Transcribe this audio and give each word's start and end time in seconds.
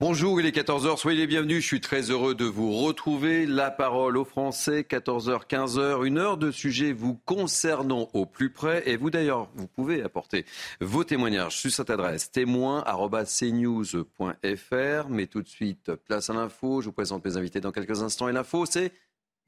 Bonjour, 0.00 0.40
il 0.40 0.46
est 0.46 0.56
14h, 0.56 0.96
soyez 0.96 1.18
les 1.18 1.26
bienvenus. 1.26 1.60
Je 1.60 1.66
suis 1.66 1.80
très 1.80 2.02
heureux 2.02 2.36
de 2.36 2.44
vous 2.44 2.72
retrouver. 2.72 3.46
La 3.46 3.72
parole 3.72 4.16
aux 4.16 4.24
Français, 4.24 4.86
14h, 4.88 5.48
15h, 5.48 6.06
une 6.06 6.18
heure 6.18 6.36
de 6.36 6.52
sujets 6.52 6.92
vous 6.92 7.16
concernant 7.24 8.08
au 8.12 8.24
plus 8.24 8.50
près. 8.50 8.88
Et 8.88 8.96
vous 8.96 9.10
d'ailleurs, 9.10 9.48
vous 9.56 9.66
pouvez 9.66 10.04
apporter 10.04 10.46
vos 10.80 11.02
témoignages 11.02 11.56
sur 11.56 11.72
cette 11.72 11.90
adresse 11.90 12.30
témoin.cnews.fr. 12.30 15.08
Mais 15.08 15.26
tout 15.26 15.42
de 15.42 15.48
suite, 15.48 15.92
place 15.96 16.30
à 16.30 16.32
l'info. 16.32 16.80
Je 16.80 16.86
vous 16.86 16.92
présente 16.92 17.24
mes 17.24 17.36
invités 17.36 17.60
dans 17.60 17.72
quelques 17.72 18.00
instants. 18.00 18.28
Et 18.28 18.32
l'info, 18.32 18.66
c'est 18.66 18.92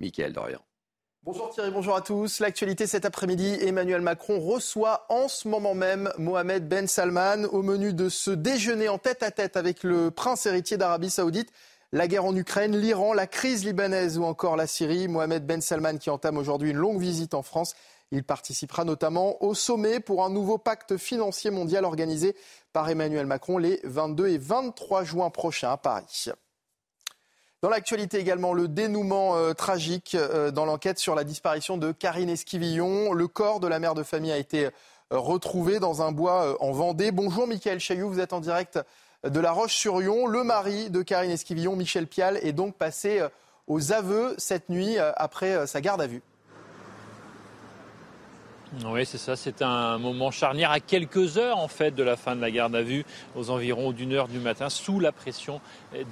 Mickaël 0.00 0.32
Dorian. 0.32 0.60
Bonjour 1.22 1.50
Thierry, 1.50 1.70
bonjour 1.70 1.94
à 1.94 2.00
tous. 2.00 2.40
L'actualité 2.40 2.86
cet 2.86 3.04
après-midi, 3.04 3.54
Emmanuel 3.60 4.00
Macron 4.00 4.40
reçoit 4.40 5.04
en 5.10 5.28
ce 5.28 5.48
moment 5.48 5.74
même 5.74 6.10
Mohamed 6.16 6.66
Ben 6.66 6.88
Salman 6.88 7.44
au 7.52 7.60
menu 7.60 7.92
de 7.92 8.08
ce 8.08 8.30
déjeuner 8.30 8.88
en 8.88 8.96
tête 8.96 9.22
à 9.22 9.30
tête 9.30 9.58
avec 9.58 9.84
le 9.84 10.10
prince 10.10 10.46
héritier 10.46 10.78
d'Arabie 10.78 11.10
Saoudite. 11.10 11.52
La 11.92 12.08
guerre 12.08 12.24
en 12.24 12.34
Ukraine, 12.34 12.74
l'Iran, 12.74 13.12
la 13.12 13.26
crise 13.26 13.66
libanaise 13.66 14.16
ou 14.16 14.24
encore 14.24 14.56
la 14.56 14.66
Syrie. 14.66 15.08
Mohamed 15.08 15.44
Ben 15.44 15.60
Salman 15.60 15.98
qui 15.98 16.08
entame 16.08 16.38
aujourd'hui 16.38 16.70
une 16.70 16.78
longue 16.78 17.00
visite 17.00 17.34
en 17.34 17.42
France. 17.42 17.74
Il 18.12 18.24
participera 18.24 18.84
notamment 18.84 19.44
au 19.44 19.52
sommet 19.52 20.00
pour 20.00 20.24
un 20.24 20.30
nouveau 20.30 20.56
pacte 20.56 20.96
financier 20.96 21.50
mondial 21.50 21.84
organisé 21.84 22.34
par 22.72 22.88
Emmanuel 22.88 23.26
Macron 23.26 23.58
les 23.58 23.78
22 23.84 24.28
et 24.28 24.38
23 24.38 25.04
juin 25.04 25.28
prochains 25.28 25.72
à 25.72 25.76
Paris. 25.76 26.30
Dans 27.62 27.68
l'actualité 27.68 28.18
également, 28.18 28.54
le 28.54 28.68
dénouement 28.68 29.36
euh, 29.36 29.52
tragique 29.52 30.14
euh, 30.14 30.50
dans 30.50 30.64
l'enquête 30.64 30.98
sur 30.98 31.14
la 31.14 31.24
disparition 31.24 31.76
de 31.76 31.92
Karine 31.92 32.30
Esquivillon. 32.30 33.12
Le 33.12 33.28
corps 33.28 33.60
de 33.60 33.68
la 33.68 33.78
mère 33.78 33.92
de 33.94 34.02
famille 34.02 34.32
a 34.32 34.38
été 34.38 34.64
euh, 34.64 34.70
retrouvé 35.10 35.78
dans 35.78 36.00
un 36.00 36.10
bois 36.10 36.56
en 36.62 36.72
Vendée. 36.72 37.10
Bonjour 37.10 37.46
Michael 37.46 37.78
Chailloux, 37.78 38.08
vous 38.08 38.20
êtes 38.20 38.32
en 38.32 38.40
direct 38.40 38.78
de 39.24 39.40
La 39.40 39.52
Roche-sur-Yon. 39.52 40.26
Le 40.26 40.42
mari 40.42 40.88
de 40.88 41.02
Karine 41.02 41.32
Esquivillon, 41.32 41.76
Michel 41.76 42.06
Pial, 42.06 42.38
est 42.38 42.54
donc 42.54 42.76
passé 42.76 43.20
aux 43.66 43.92
aveux 43.92 44.34
cette 44.38 44.70
nuit 44.70 44.96
après 44.98 45.66
sa 45.66 45.82
garde 45.82 46.00
à 46.00 46.06
vue. 46.06 46.22
Oui, 48.84 49.04
c'est 49.04 49.18
ça. 49.18 49.34
C'est 49.34 49.62
un 49.62 49.98
moment 49.98 50.30
charnière 50.30 50.70
à 50.70 50.78
quelques 50.78 51.38
heures 51.38 51.58
en 51.58 51.66
fait 51.66 51.92
de 51.92 52.04
la 52.04 52.16
fin 52.16 52.36
de 52.36 52.40
la 52.40 52.52
garde 52.52 52.76
à 52.76 52.82
vue, 52.82 53.04
aux 53.34 53.50
environs 53.50 53.90
d'une 53.90 54.12
heure 54.12 54.28
du 54.28 54.38
matin, 54.38 54.68
sous 54.68 55.00
la 55.00 55.10
pression 55.10 55.60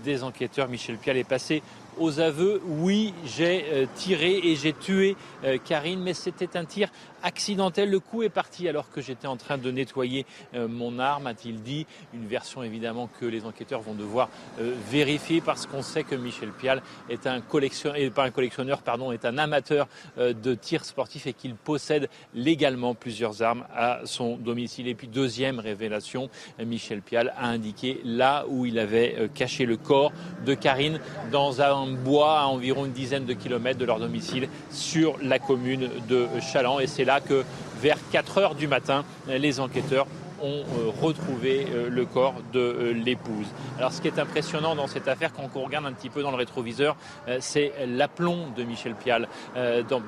des 0.04 0.24
enquêteurs. 0.24 0.68
Michel 0.68 0.96
Pial 0.96 1.16
est 1.16 1.22
passé 1.22 1.62
aux 1.98 2.18
aveux. 2.18 2.60
Oui, 2.66 3.14
j'ai 3.24 3.64
euh, 3.72 3.86
tiré 3.94 4.40
et 4.42 4.56
j'ai 4.56 4.72
tué 4.72 5.16
euh, 5.44 5.58
Karine, 5.64 6.00
mais 6.00 6.14
c'était 6.14 6.56
un 6.56 6.64
tir 6.64 6.88
accidentel. 7.22 7.90
Le 7.90 8.00
coup 8.00 8.22
est 8.22 8.28
parti 8.28 8.68
alors 8.68 8.90
que 8.90 9.00
j'étais 9.00 9.26
en 9.26 9.36
train 9.36 9.58
de 9.58 9.70
nettoyer 9.70 10.26
euh, 10.54 10.68
mon 10.68 10.98
arme, 10.98 11.26
a-t-il 11.26 11.62
dit. 11.62 11.86
Une 12.14 12.26
version 12.26 12.62
évidemment 12.62 13.08
que 13.20 13.26
les 13.26 13.44
enquêteurs 13.44 13.80
vont 13.80 13.94
devoir 13.94 14.28
vérifier 14.58 15.40
parce 15.40 15.66
qu'on 15.66 15.82
sait 15.82 16.04
que 16.04 16.14
Michel 16.14 16.50
Pial 16.50 16.82
est 17.08 17.26
un 17.26 17.40
collectionneur, 17.40 18.10
pas 18.12 18.24
un 18.24 18.30
collectionneur, 18.30 18.82
pardon, 18.82 19.12
est 19.12 19.24
un 19.24 19.38
amateur 19.38 19.88
de 20.16 20.54
tir 20.54 20.84
sportif 20.84 21.26
et 21.26 21.32
qu'il 21.32 21.54
possède 21.54 22.08
légalement 22.34 22.94
plusieurs 22.94 23.42
armes 23.42 23.64
à 23.74 24.00
son 24.04 24.36
domicile. 24.36 24.88
Et 24.88 24.94
puis 24.94 25.08
deuxième 25.08 25.60
révélation, 25.60 26.30
Michel 26.58 27.02
Pial 27.02 27.32
a 27.36 27.48
indiqué 27.48 28.00
là 28.04 28.44
où 28.48 28.66
il 28.66 28.78
avait 28.78 29.30
caché 29.34 29.66
le 29.66 29.76
corps 29.76 30.12
de 30.44 30.54
Karine 30.54 31.00
dans 31.30 31.62
un 31.62 31.86
bois 31.86 32.40
à 32.40 32.46
environ 32.46 32.86
une 32.86 32.92
dizaine 32.92 33.24
de 33.24 33.34
kilomètres 33.34 33.78
de 33.78 33.84
leur 33.84 33.98
domicile 33.98 34.48
sur 34.70 35.16
la 35.22 35.38
commune 35.38 35.88
de 36.08 36.26
Chaland. 36.40 36.80
Et 36.80 36.86
c'est 36.86 37.04
là 37.08 37.20
que 37.20 37.42
vers 37.80 37.98
4 38.12 38.38
heures 38.38 38.54
du 38.54 38.68
matin, 38.68 39.04
les 39.26 39.60
enquêteurs 39.60 40.06
ont 40.42 40.64
euh, 40.78 40.90
retrouvé 41.00 41.66
euh, 41.70 41.88
le 41.88 42.04
corps 42.06 42.34
de 42.52 42.60
euh, 42.60 42.92
l'épouse. 42.92 43.46
Alors 43.78 43.92
ce 43.92 44.00
qui 44.00 44.08
est 44.08 44.18
impressionnant 44.18 44.74
dans 44.74 44.86
cette 44.86 45.08
affaire, 45.08 45.32
quand 45.32 45.48
on 45.54 45.64
regarde 45.64 45.86
un 45.86 45.92
petit 45.92 46.10
peu 46.10 46.22
dans 46.22 46.30
le 46.30 46.36
rétroviseur, 46.36 46.96
c'est 47.40 47.72
l'aplomb 47.86 48.48
de 48.56 48.62
Michel 48.64 48.94
Pial. 48.94 49.28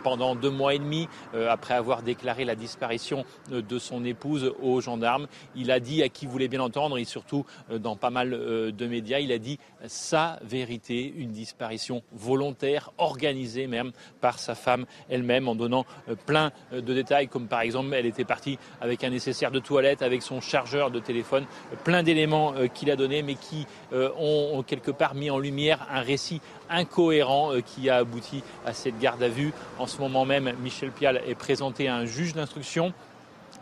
pendant 0.02 0.34
deux 0.34 0.50
mois 0.50 0.74
et 0.74 0.78
demi, 0.78 1.08
après 1.48 1.74
avoir 1.74 2.02
déclaré 2.02 2.44
la 2.44 2.54
disparition 2.54 3.24
de 3.50 3.78
son 3.78 4.04
épouse 4.04 4.52
aux 4.62 4.80
gendarmes, 4.80 5.26
il 5.54 5.70
a 5.70 5.80
dit 5.80 6.02
à 6.02 6.08
qui 6.08 6.26
voulait 6.26 6.48
bien 6.48 6.60
entendre, 6.60 6.98
et 6.98 7.04
surtout 7.04 7.44
dans 7.70 7.96
pas 7.96 8.10
mal 8.10 8.30
de 8.30 8.86
médias, 8.86 9.18
il 9.18 9.32
a 9.32 9.38
dit 9.38 9.58
sa 9.86 10.38
vérité, 10.42 11.12
une 11.16 11.30
disparition 11.30 12.02
volontaire, 12.12 12.92
organisée 12.98 13.66
même 13.66 13.92
par 14.20 14.38
sa 14.38 14.54
femme 14.54 14.86
elle-même, 15.08 15.48
en 15.48 15.54
donnant 15.54 15.84
plein 16.26 16.52
de 16.72 16.94
détails, 16.94 17.28
comme 17.28 17.46
par 17.46 17.60
exemple, 17.60 17.94
elle 17.94 18.06
était 18.06 18.24
partie 18.24 18.58
avec 18.80 19.04
un 19.04 19.10
nécessaire 19.10 19.50
de 19.50 19.60
toilette, 19.60 20.02
avec 20.02 20.19
son 20.20 20.40
chargeur 20.40 20.90
de 20.90 21.00
téléphone, 21.00 21.46
plein 21.84 22.02
d'éléments 22.02 22.54
euh, 22.54 22.66
qu'il 22.66 22.90
a 22.90 22.96
donnés, 22.96 23.22
mais 23.22 23.34
qui 23.34 23.66
euh, 23.92 24.10
ont 24.18 24.62
quelque 24.62 24.90
part 24.90 25.14
mis 25.14 25.30
en 25.30 25.38
lumière 25.38 25.86
un 25.90 26.00
récit 26.00 26.40
incohérent 26.68 27.52
euh, 27.52 27.60
qui 27.60 27.90
a 27.90 27.96
abouti 27.96 28.42
à 28.64 28.72
cette 28.72 28.98
garde 28.98 29.22
à 29.22 29.28
vue. 29.28 29.52
En 29.78 29.86
ce 29.86 29.98
moment 29.98 30.24
même, 30.24 30.52
Michel 30.62 30.90
Pial 30.90 31.20
est 31.26 31.34
présenté 31.34 31.88
à 31.88 31.96
un 31.96 32.04
juge 32.04 32.34
d'instruction 32.34 32.92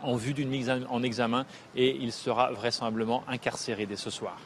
en 0.03 0.15
vue 0.15 0.33
d'une 0.33 0.49
mise 0.49 0.71
en 0.89 1.03
examen 1.03 1.45
et 1.75 1.95
il 1.95 2.13
sera 2.13 2.51
vraisemblablement 2.51 3.23
incarcéré 3.27 3.85
dès 3.85 3.97
ce 3.97 4.09
soir. 4.09 4.37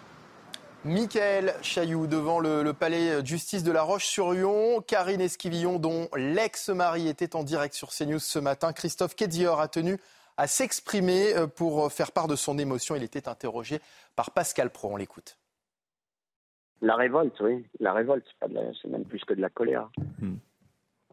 Michael 0.85 1.55
Chailloux 1.61 2.07
devant 2.07 2.39
le, 2.39 2.73
palais 2.73 3.21
de 3.21 3.25
justice 3.25 3.63
de 3.63 3.71
La 3.71 3.83
Roche-sur-Yon. 3.83 4.81
Karine 4.85 5.21
Esquivillon, 5.21 5.79
dont 5.79 6.09
l'ex-mari 6.13 7.07
était 7.07 7.37
en 7.37 7.43
direct 7.43 7.73
sur 7.73 7.91
CNews 7.91 8.19
ce 8.19 8.37
matin. 8.37 8.73
Christophe 8.73 9.15
Kédior 9.15 9.61
a 9.61 9.69
tenu 9.69 9.97
à 10.37 10.47
s'exprimer 10.47 11.35
euh, 11.35 11.47
pour 11.47 11.91
faire 11.91 12.11
part 12.11 12.27
de 12.27 12.35
son 12.35 12.57
émotion. 12.57 12.95
Il 12.95 13.03
était 13.03 13.27
interrogé 13.27 13.79
par 14.15 14.31
Pascal 14.31 14.69
Pro. 14.69 14.89
On 14.91 14.97
l'écoute. 14.97 15.37
La 16.81 16.95
révolte, 16.95 17.39
oui. 17.39 17.65
La 17.79 17.93
révolte, 17.93 18.27
c'est 18.41 18.89
même 18.89 19.05
plus 19.05 19.23
que 19.23 19.33
de 19.33 19.41
la 19.41 19.49
colère. 19.49 19.89
Hmm. 20.19 20.35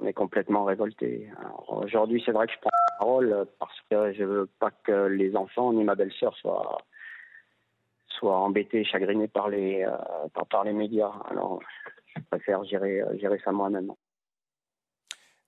On 0.00 0.06
est 0.06 0.12
complètement 0.12 0.64
révolté. 0.64 1.30
Aujourd'hui, 1.69 2.22
c'est 2.25 2.32
vrai 2.32 2.47
que 2.47 2.53
je 2.54 2.59
prends 2.59 2.70
la 2.72 2.98
parole 2.98 3.47
parce 3.59 3.78
que 3.91 4.12
je 4.14 4.25
veux 4.25 4.47
pas 4.59 4.70
que 4.70 5.06
les 5.06 5.36
enfants 5.36 5.72
ni 5.72 5.84
ma 5.84 5.94
belle-sœur 5.94 6.34
soient, 6.38 6.78
soient 8.09 8.38
embêtés, 8.38 8.84
chagrinés 8.84 9.28
par 9.28 9.48
les, 9.48 9.82
euh, 9.82 10.44
par, 10.48 10.64
les 10.64 10.72
médias. 10.72 11.12
Alors, 11.28 11.60
je 12.16 12.22
préfère 12.30 12.64
gérer, 12.64 13.03
euh, 13.03 13.19
gérer 13.19 13.41
ça 13.44 13.53
moi-même. 13.53 13.92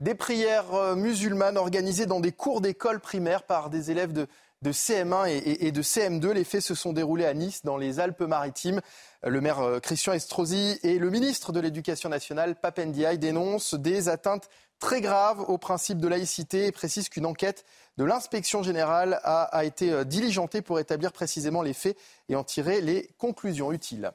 Des 0.03 0.17
prières 0.17 0.75
euh, 0.75 0.97
musulmanes 0.97 1.57
organisées 1.57 2.07
dans 2.07 2.19
des 2.19 2.33
cours 2.33 2.61
d'école 2.61 2.99
primaire 2.99 3.45
par 3.45 3.71
des 3.71 3.93
élèves 3.93 4.13
de, 4.13 4.27
CM1 4.65 5.29
et, 5.29 5.71
de 5.71 5.81
CM2. 5.81 6.33
Les 6.33 6.43
faits 6.43 6.61
se 6.61 6.75
sont 6.75 6.93
déroulés 6.93 7.25
à 7.25 7.35
Nice, 7.35 7.65
dans 7.65 7.77
les 7.77 8.01
Alpes-Maritimes. 8.01 8.81
Le 9.23 9.41
maire 9.41 9.61
euh, 9.61 9.79
Christian 9.79 10.13
Estrosi 10.13 10.81
et 10.83 10.99
le 10.99 11.09
ministre 11.09 11.53
de 11.53 11.61
l'Éducation 11.61 12.09
nationale, 12.09 12.57
Papendiaï, 12.57 13.17
dénoncent 13.17 13.75
des 13.75 14.09
atteintes 14.09 14.49
très 14.81 15.01
graves 15.01 15.49
au 15.49 15.57
principe 15.57 15.99
de 15.99 16.09
laïcité 16.09 16.67
et 16.67 16.73
précisent 16.73 17.09
qu'une 17.09 17.25
enquête 17.25 17.65
de 17.97 18.03
l'inspection 18.03 18.65
générale 18.65 19.21
a, 19.23 19.65
été 19.65 19.93
euh, 19.93 20.03
diligentée 20.03 20.63
pour 20.63 20.81
établir 20.81 21.13
précisément 21.13 21.63
les 21.63 21.75
faits 21.75 21.97
et 22.29 22.35
en 22.35 22.43
tirer 22.43 22.81
les 22.81 23.09
conclusions 23.19 23.71
utiles. 23.71 24.11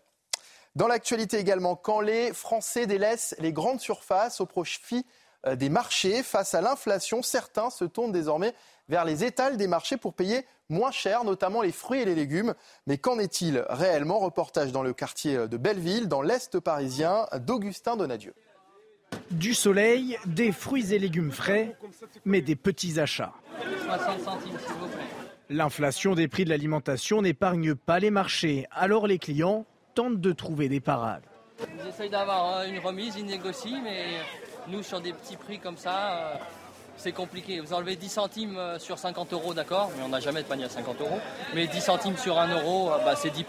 Dans 0.75 0.87
l'actualité 0.89 1.37
également, 1.37 1.77
quand 1.77 2.01
les 2.01 2.33
Français 2.33 2.87
délaissent 2.87 3.35
les 3.39 3.53
grandes 3.53 3.79
surfaces 3.79 4.41
au 4.41 4.45
profit 4.45 5.05
des 5.45 5.69
marchés. 5.69 6.23
Face 6.23 6.53
à 6.53 6.61
l'inflation, 6.61 7.21
certains 7.21 7.69
se 7.69 7.85
tournent 7.85 8.11
désormais 8.11 8.53
vers 8.89 9.05
les 9.05 9.23
étals 9.23 9.57
des 9.57 9.67
marchés 9.67 9.97
pour 9.97 10.13
payer 10.13 10.45
moins 10.69 10.91
cher, 10.91 11.23
notamment 11.23 11.61
les 11.61 11.71
fruits 11.71 12.01
et 12.01 12.05
les 12.05 12.15
légumes. 12.15 12.53
Mais 12.85 12.97
qu'en 12.97 13.19
est-il 13.19 13.65
réellement? 13.69 14.19
Reportage 14.19 14.71
dans 14.71 14.83
le 14.83 14.93
quartier 14.93 15.47
de 15.47 15.57
Belleville, 15.57 16.07
dans 16.07 16.21
l'Est 16.21 16.59
parisien, 16.59 17.27
d'Augustin 17.39 17.97
Donadieu. 17.97 18.33
Du 19.31 19.53
soleil, 19.53 20.17
des 20.25 20.51
fruits 20.51 20.93
et 20.93 20.99
légumes 20.99 21.31
frais, 21.31 21.77
mais 22.25 22.41
des 22.41 22.55
petits 22.55 22.99
achats. 22.99 23.33
L'inflation 25.49 26.13
des 26.13 26.27
prix 26.27 26.43
de 26.43 26.49
l'alimentation 26.49 27.21
n'épargne 27.21 27.73
pas 27.73 27.99
les 27.99 28.11
marchés, 28.11 28.67
alors 28.71 29.07
les 29.07 29.17
clients 29.17 29.65
tentent 29.95 30.19
de 30.19 30.31
trouver 30.33 30.67
des 30.67 30.81
parades. 30.81 31.23
Ils 31.59 31.87
essayent 31.87 32.09
d'avoir 32.09 32.63
une 32.63 32.79
remise, 32.79 33.15
ils 33.17 33.25
négocient, 33.25 33.81
mais 33.81 34.17
nous, 34.69 34.83
sur 34.83 35.01
des 35.01 35.13
petits 35.13 35.37
prix 35.37 35.59
comme 35.59 35.77
ça, 35.77 36.11
euh, 36.11 36.35
c'est 36.97 37.11
compliqué. 37.11 37.59
Vous 37.59 37.73
enlevez 37.73 37.95
10 37.95 38.09
centimes 38.09 38.57
euh, 38.57 38.79
sur 38.79 38.97
50 38.97 39.33
euros, 39.33 39.53
d'accord, 39.53 39.91
mais 39.97 40.03
on 40.03 40.09
n'a 40.09 40.19
jamais 40.19 40.41
de 40.43 40.47
panier 40.47 40.65
à 40.65 40.69
50 40.69 40.99
euros. 41.01 41.19
Mais 41.55 41.67
10 41.67 41.81
centimes 41.81 42.17
sur 42.17 42.37
1 42.37 42.53
euro, 42.55 42.91
euh, 42.91 42.97
bah, 43.03 43.15
c'est 43.15 43.29
10%. 43.29 43.43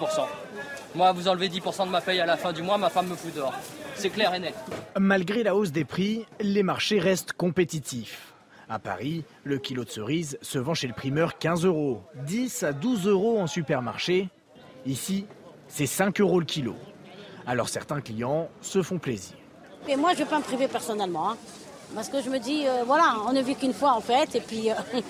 Moi, 0.94 1.12
vous 1.12 1.28
enlevez 1.28 1.48
10% 1.48 1.86
de 1.86 1.90
ma 1.90 2.00
paye 2.00 2.20
à 2.20 2.26
la 2.26 2.36
fin 2.36 2.52
du 2.52 2.62
mois, 2.62 2.78
ma 2.78 2.90
femme 2.90 3.08
me 3.08 3.16
fout 3.16 3.34
dehors. 3.34 3.54
C'est 3.94 4.10
clair 4.10 4.34
et 4.34 4.38
net. 4.38 4.54
Malgré 4.98 5.42
la 5.42 5.56
hausse 5.56 5.72
des 5.72 5.84
prix, 5.84 6.24
les 6.40 6.62
marchés 6.62 6.98
restent 6.98 7.32
compétitifs. 7.32 8.34
À 8.68 8.78
Paris, 8.78 9.24
le 9.44 9.58
kilo 9.58 9.84
de 9.84 9.90
cerises 9.90 10.38
se 10.42 10.58
vend 10.58 10.74
chez 10.74 10.86
le 10.86 10.92
primeur 10.92 11.38
15 11.38 11.64
euros, 11.64 12.02
10 12.26 12.62
à 12.64 12.72
12 12.72 13.06
euros 13.08 13.40
en 13.40 13.46
supermarché. 13.46 14.28
Ici, 14.84 15.26
c'est 15.68 15.86
5 15.86 16.20
euros 16.20 16.38
le 16.38 16.44
kilo. 16.44 16.76
Alors 17.46 17.70
certains 17.70 18.02
clients 18.02 18.50
se 18.60 18.82
font 18.82 18.98
plaisir. 18.98 19.36
Et 19.88 19.96
moi, 19.96 20.10
je 20.12 20.18
ne 20.18 20.24
vais 20.24 20.30
pas 20.30 20.38
me 20.38 20.44
priver 20.44 20.68
personnellement. 20.68 21.30
Hein. 21.30 21.36
Parce 21.94 22.10
que 22.10 22.20
je 22.22 22.28
me 22.28 22.38
dis, 22.38 22.66
euh, 22.66 22.84
voilà, 22.86 23.16
on 23.26 23.32
ne 23.32 23.40
vit 23.40 23.54
qu'une 23.54 23.72
fois 23.72 23.94
en 23.94 24.02
fait, 24.02 24.34
et 24.34 24.40
puis 24.40 24.70
euh, 24.70 24.74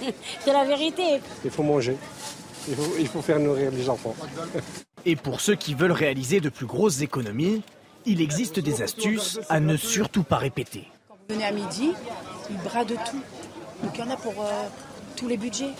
c'est 0.45 0.53
la 0.53 0.65
vérité. 0.65 1.21
Il 1.45 1.51
faut 1.51 1.65
manger. 1.65 1.97
Il 2.69 2.77
faut, 2.77 2.95
il 2.99 3.09
faut 3.09 3.23
faire 3.23 3.41
nourrir 3.41 3.73
les 3.73 3.89
enfants. 3.89 4.15
Et 5.05 5.17
pour 5.17 5.41
ceux 5.41 5.57
qui 5.57 5.75
veulent 5.75 5.93
réaliser 5.93 6.41
de 6.41 6.49
plus 6.49 6.67
grosses 6.67 7.01
économies, 7.01 7.63
il 8.07 8.21
existe 8.21 8.61
des 8.61 8.83
astuces 8.83 9.41
à 9.49 9.59
ne 9.59 9.77
surtout 9.77 10.23
pas 10.23 10.37
répéter. 10.37 10.87
Quand 11.09 11.17
vous 11.29 11.35
venez 11.35 11.47
à 11.47 11.51
midi, 11.51 11.93
ils 12.49 12.59
bradent 12.59 12.97
tout. 13.11 13.23
Donc 13.83 13.93
il 13.95 14.01
y 14.01 14.03
en 14.03 14.11
a 14.11 14.17
pour 14.17 14.35
euh, 14.41 14.69
tous 15.17 15.27
les 15.27 15.37
budgets. 15.37 15.73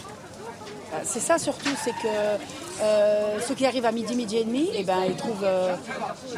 C'est 1.05 1.21
ça 1.21 1.39
surtout, 1.39 1.69
c'est 1.85 1.93
que 1.93 3.43
ceux 3.47 3.55
qui 3.55 3.67
arrivent 3.67 3.85
à 3.85 3.93
midi, 3.93 4.17
midi 4.17 4.39
et 4.39 4.45
demi, 4.45 4.71
eh 4.75 4.85
ben, 4.85 5.05
ils 5.07 5.17
trouvent 5.17 5.47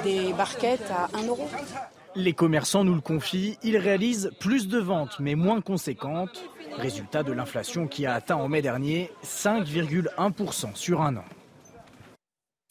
des 0.03 0.33
barquettes 0.33 0.91
à 0.91 1.09
1 1.17 1.29
euro. 1.29 1.49
Les 2.17 2.33
commerçants 2.33 2.83
nous 2.83 2.95
le 2.95 3.01
confient, 3.01 3.57
ils 3.63 3.77
réalisent 3.77 4.33
plus 4.41 4.67
de 4.67 4.79
ventes 4.79 5.21
mais 5.21 5.37
moins 5.37 5.61
conséquentes. 5.61 6.43
Résultat 6.77 7.23
de 7.23 7.33
l'inflation 7.33 7.87
qui 7.87 8.05
a 8.05 8.15
atteint 8.15 8.37
en 8.37 8.49
mai 8.49 8.63
dernier 8.63 9.13
5,1% 9.25 10.75
sur 10.75 11.03
un 11.03 11.17
an. 11.17 11.25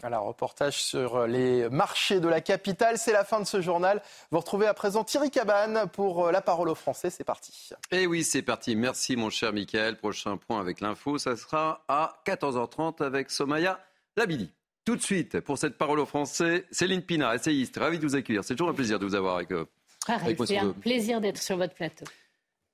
Alors, 0.02 0.26
reportage 0.26 0.82
sur 0.82 1.28
les 1.28 1.70
marchés 1.70 2.22
de 2.22 2.28
la 2.30 2.40
capitale. 2.40 2.98
C'est 2.98 3.12
la 3.12 3.26
fin 3.26 3.42
de 3.42 3.46
ce 3.46 3.62
journal. 3.62 4.02
Vous 4.32 4.40
retrouvez 4.40 4.66
à 4.66 4.74
présent 4.74 5.04
Thierry 5.04 5.30
Cabane 5.30 5.90
pour 5.92 6.32
la 6.32 6.42
parole 6.42 6.70
aux 6.70 6.76
Français. 6.76 7.10
C'est 7.10 7.26
parti. 7.26 7.72
Et 7.92 8.04
eh 8.04 8.08
oui, 8.08 8.24
c'est 8.24 8.42
parti. 8.42 8.78
Merci, 8.78 9.18
mon 9.18 9.30
cher 9.30 9.52
Michael. 9.52 9.98
Prochain 9.98 10.38
point 10.38 10.60
avec 10.60 10.80
l'info, 10.80 11.18
ça 11.18 11.36
sera 11.36 11.84
à 11.90 12.22
14h30 12.26 13.04
avec 13.04 13.30
Somaya 13.30 13.80
Labidi. 14.16 14.54
Tout 14.90 14.96
de 14.96 15.04
suite, 15.04 15.40
pour 15.42 15.60
cette 15.60 15.78
parole 15.78 16.00
aux 16.00 16.08
Français, 16.08 16.66
Céline 16.72 17.04
Pina, 17.04 17.36
essayiste, 17.36 17.78
ravi 17.78 18.00
de 18.00 18.08
vous 18.08 18.16
accueillir. 18.16 18.44
C'est 18.44 18.56
toujours 18.56 18.70
un 18.72 18.74
plaisir 18.74 18.98
de 18.98 19.06
vous 19.06 19.14
avoir 19.14 19.36
avec, 19.36 19.52
euh, 19.52 19.64
avec 20.08 20.36
C'est 20.48 20.58
un 20.58 20.72
plaisir 20.72 21.22
d'être 21.22 21.38
sur 21.38 21.58
votre 21.58 21.76
plateau. 21.76 22.06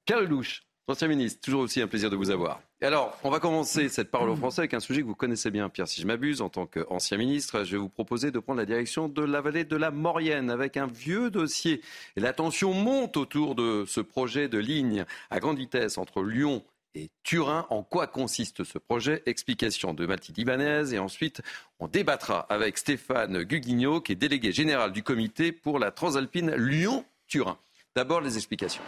Carl 0.06 0.24
Louche, 0.26 0.64
ancien 0.88 1.10
ministre, 1.10 1.42
toujours 1.42 1.64
aussi 1.64 1.82
un 1.82 1.88
plaisir 1.88 2.10
de 2.10 2.16
vous 2.16 2.30
avoir. 2.30 2.62
Et 2.80 2.86
alors, 2.86 3.20
on 3.26 3.30
va 3.30 3.42
commencer 3.42 3.90
cette 3.90 4.12
parole 4.12 4.30
aux 4.30 4.38
Français 4.38 4.62
avec 4.62 4.74
un 4.74 4.80
sujet 4.80 5.02
que 5.02 5.08
vous 5.08 5.14
connaissez 5.14 5.52
bien, 5.52 5.68
Pierre, 5.68 5.90
si 5.90 6.00
je 6.00 6.08
m'abuse, 6.08 6.42
en 6.42 6.48
tant 6.48 6.66
qu'ancien 6.68 7.18
ministre. 7.18 7.66
Je 7.66 7.74
vais 7.74 7.78
vous 7.80 7.90
proposer 7.90 8.32
de 8.32 8.40
prendre 8.40 8.60
la 8.60 8.66
direction 8.66 9.10
de 9.10 9.22
la 9.22 9.42
vallée 9.42 9.66
de 9.66 9.76
la 9.76 9.92
Maurienne 9.92 10.50
avec 10.50 10.78
un 10.78 10.88
vieux 10.88 11.30
dossier. 11.30 11.82
Et 12.16 12.22
la 12.22 12.32
tension 12.32 12.74
monte 12.74 13.18
autour 13.18 13.56
de 13.56 13.84
ce 13.86 14.00
projet 14.00 14.48
de 14.48 14.58
ligne 14.58 15.04
à 15.30 15.42
grande 15.42 15.58
vitesse 15.58 15.98
entre 15.98 16.24
Lyon 16.24 16.64
et 16.96 17.12
Turin. 17.24 17.68
En 17.70 17.84
quoi 17.84 18.08
consiste 18.08 18.64
ce 18.64 18.78
projet? 18.78 19.22
Explication 19.26 19.94
de 19.94 20.06
Mathilde 20.06 20.38
Ibanez. 20.38 20.94
Et 20.94 21.00
ensuite, 21.00 21.42
on 21.80 21.88
débattra 21.88 22.40
avec 22.50 22.78
Stéphane 22.78 23.44
Guguigno, 23.44 24.02
qui 24.02 24.14
est 24.14 24.16
délégué 24.16 24.52
général 24.52 24.92
du 24.92 25.04
comité 25.04 25.52
pour 25.52 25.78
la 25.78 25.92
Transalpine 25.92 26.56
Lyon-Turin. 26.56 27.58
D'abord, 27.96 28.22
les 28.22 28.38
explications. 28.38 28.84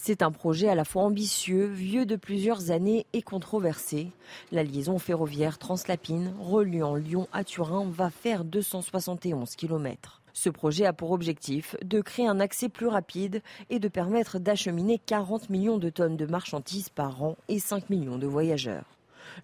C'est 0.00 0.22
un 0.22 0.30
projet 0.30 0.68
à 0.68 0.76
la 0.76 0.84
fois 0.84 1.02
ambitieux, 1.02 1.66
vieux 1.66 2.06
de 2.06 2.14
plusieurs 2.14 2.70
années 2.70 3.04
et 3.12 3.20
controversé. 3.20 4.12
La 4.52 4.62
liaison 4.62 4.98
ferroviaire 4.98 5.58
translapine 5.58 6.34
reliant 6.38 6.94
Lyon 6.94 7.26
à 7.32 7.42
Turin 7.42 7.84
va 7.90 8.08
faire 8.08 8.44
271 8.44 9.56
km. 9.56 10.22
Ce 10.40 10.50
projet 10.50 10.86
a 10.86 10.92
pour 10.92 11.10
objectif 11.10 11.74
de 11.84 12.00
créer 12.00 12.28
un 12.28 12.38
accès 12.38 12.68
plus 12.68 12.86
rapide 12.86 13.42
et 13.70 13.80
de 13.80 13.88
permettre 13.88 14.38
d'acheminer 14.38 15.00
40 15.04 15.50
millions 15.50 15.78
de 15.78 15.90
tonnes 15.90 16.16
de 16.16 16.26
marchandises 16.26 16.90
par 16.90 17.24
an 17.24 17.36
et 17.48 17.58
5 17.58 17.90
millions 17.90 18.18
de 18.18 18.26
voyageurs. 18.28 18.84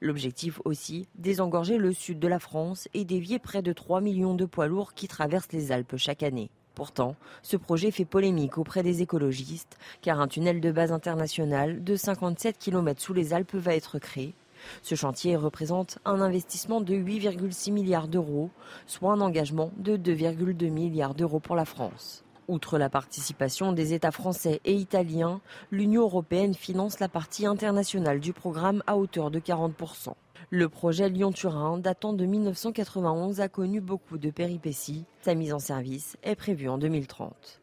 L'objectif 0.00 0.60
aussi, 0.64 1.08
désengorger 1.16 1.78
le 1.78 1.92
sud 1.92 2.20
de 2.20 2.28
la 2.28 2.38
France 2.38 2.86
et 2.94 3.04
dévier 3.04 3.40
près 3.40 3.60
de 3.60 3.72
3 3.72 4.00
millions 4.00 4.34
de 4.34 4.44
poids 4.44 4.68
lourds 4.68 4.94
qui 4.94 5.08
traversent 5.08 5.50
les 5.50 5.72
Alpes 5.72 5.96
chaque 5.96 6.22
année. 6.22 6.48
Pourtant, 6.76 7.16
ce 7.42 7.56
projet 7.56 7.90
fait 7.90 8.04
polémique 8.04 8.56
auprès 8.56 8.84
des 8.84 9.02
écologistes, 9.02 9.76
car 10.00 10.20
un 10.20 10.28
tunnel 10.28 10.60
de 10.60 10.70
base 10.70 10.92
international 10.92 11.82
de 11.82 11.96
57 11.96 12.56
km 12.56 13.02
sous 13.02 13.14
les 13.14 13.34
Alpes 13.34 13.56
va 13.56 13.74
être 13.74 13.98
créé, 13.98 14.32
ce 14.82 14.94
chantier 14.94 15.36
représente 15.36 15.98
un 16.04 16.20
investissement 16.20 16.80
de 16.80 16.94
8,6 16.94 17.72
milliards 17.72 18.08
d'euros, 18.08 18.50
soit 18.86 19.12
un 19.12 19.20
engagement 19.20 19.70
de 19.76 19.96
2,2 19.96 20.70
milliards 20.70 21.14
d'euros 21.14 21.40
pour 21.40 21.56
la 21.56 21.64
France. 21.64 22.24
Outre 22.46 22.76
la 22.76 22.90
participation 22.90 23.72
des 23.72 23.94
États 23.94 24.10
français 24.10 24.60
et 24.66 24.74
italiens, 24.74 25.40
l'Union 25.70 26.02
européenne 26.02 26.54
finance 26.54 27.00
la 27.00 27.08
partie 27.08 27.46
internationale 27.46 28.20
du 28.20 28.34
programme 28.34 28.82
à 28.86 28.98
hauteur 28.98 29.30
de 29.30 29.40
40%. 29.40 30.14
Le 30.50 30.68
projet 30.68 31.08
Lyon-Turin, 31.08 31.78
datant 31.78 32.12
de 32.12 32.26
1991, 32.26 33.40
a 33.40 33.48
connu 33.48 33.80
beaucoup 33.80 34.18
de 34.18 34.30
péripéties. 34.30 35.06
Sa 35.22 35.34
mise 35.34 35.54
en 35.54 35.58
service 35.58 36.18
est 36.22 36.36
prévue 36.36 36.68
en 36.68 36.76
2030. 36.76 37.60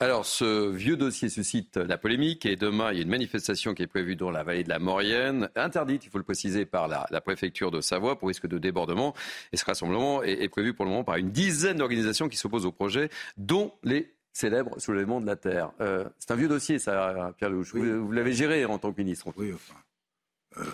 Alors, 0.00 0.26
ce 0.26 0.70
vieux 0.70 0.96
dossier 0.96 1.28
suscite 1.28 1.76
la 1.76 1.96
polémique 1.96 2.46
et 2.46 2.56
demain, 2.56 2.90
il 2.90 2.96
y 2.96 2.98
a 2.98 3.02
une 3.04 3.10
manifestation 3.10 3.74
qui 3.74 3.84
est 3.84 3.86
prévue 3.86 4.16
dans 4.16 4.32
la 4.32 4.42
vallée 4.42 4.64
de 4.64 4.68
la 4.68 4.80
Maurienne, 4.80 5.48
interdite, 5.54 6.04
il 6.04 6.10
faut 6.10 6.18
le 6.18 6.24
préciser, 6.24 6.66
par 6.66 6.88
la, 6.88 7.20
préfecture 7.20 7.70
de 7.70 7.80
Savoie 7.80 8.18
pour 8.18 8.26
risque 8.26 8.48
de 8.48 8.58
débordement. 8.58 9.14
Et 9.52 9.56
ce 9.56 9.64
rassemblement 9.64 10.24
est, 10.24 10.48
prévu 10.48 10.74
pour 10.74 10.84
le 10.84 10.90
moment 10.90 11.04
par 11.04 11.16
une 11.16 11.30
dizaine 11.30 11.76
d'organisations 11.76 12.28
qui 12.28 12.36
s'opposent 12.36 12.66
au 12.66 12.72
projet, 12.72 13.08
dont 13.36 13.72
les 13.84 14.12
célèbres 14.32 14.80
soulèvements 14.80 15.20
de 15.20 15.26
la 15.26 15.36
Terre. 15.36 15.70
Euh, 15.80 16.04
c'est 16.18 16.32
un 16.32 16.36
vieux 16.36 16.48
dossier, 16.48 16.80
ça, 16.80 17.32
Pierre 17.38 17.50
Louche. 17.50 17.72
Vous, 17.74 18.10
l'avez 18.10 18.32
géré 18.32 18.64
en 18.64 18.78
tant 18.78 18.92
que 18.92 19.00
ministre. 19.00 19.28
Oui, 19.36 19.52
enfin. 19.54 19.78
Euh, 20.56 20.64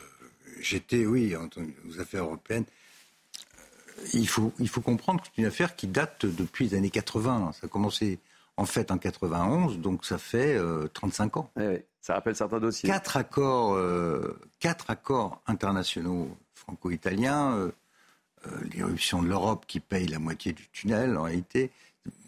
j'étais, 0.60 1.04
oui, 1.04 1.36
en 1.36 1.46
tant 1.46 1.60
aux 1.86 2.00
affaires 2.00 2.24
européennes. 2.24 2.64
Euh, 3.36 4.06
il 4.14 4.28
faut, 4.28 4.54
il 4.58 4.68
faut 4.68 4.80
comprendre 4.80 5.20
que 5.20 5.26
c'est 5.26 5.42
une 5.42 5.48
affaire 5.48 5.76
qui 5.76 5.88
date 5.88 6.24
depuis 6.24 6.68
les 6.68 6.74
années 6.74 6.90
80. 6.90 7.52
Ça 7.52 7.66
a 7.66 7.68
commencé 7.68 8.18
en 8.60 8.66
fait 8.66 8.90
en 8.90 8.98
91, 8.98 9.78
donc 9.78 10.04
ça 10.04 10.18
fait 10.18 10.60
35 10.92 11.36
euh, 11.36 11.40
ans. 11.40 11.50
Eh 11.58 11.84
ça 12.02 12.14
rappelle 12.14 12.36
certains 12.36 12.60
dossiers. 12.60 12.88
Quatre 12.88 13.16
accords, 13.16 13.74
euh, 13.74 14.38
quatre 14.58 14.90
accords 14.90 15.40
internationaux 15.46 16.28
franco-italiens, 16.54 17.52
euh, 17.54 17.70
l'irruption 18.70 19.22
de 19.22 19.28
l'Europe 19.28 19.64
qui 19.66 19.80
paye 19.80 20.06
la 20.06 20.18
moitié 20.18 20.52
du 20.52 20.68
tunnel 20.68 21.16
en 21.16 21.22
réalité. 21.22 21.70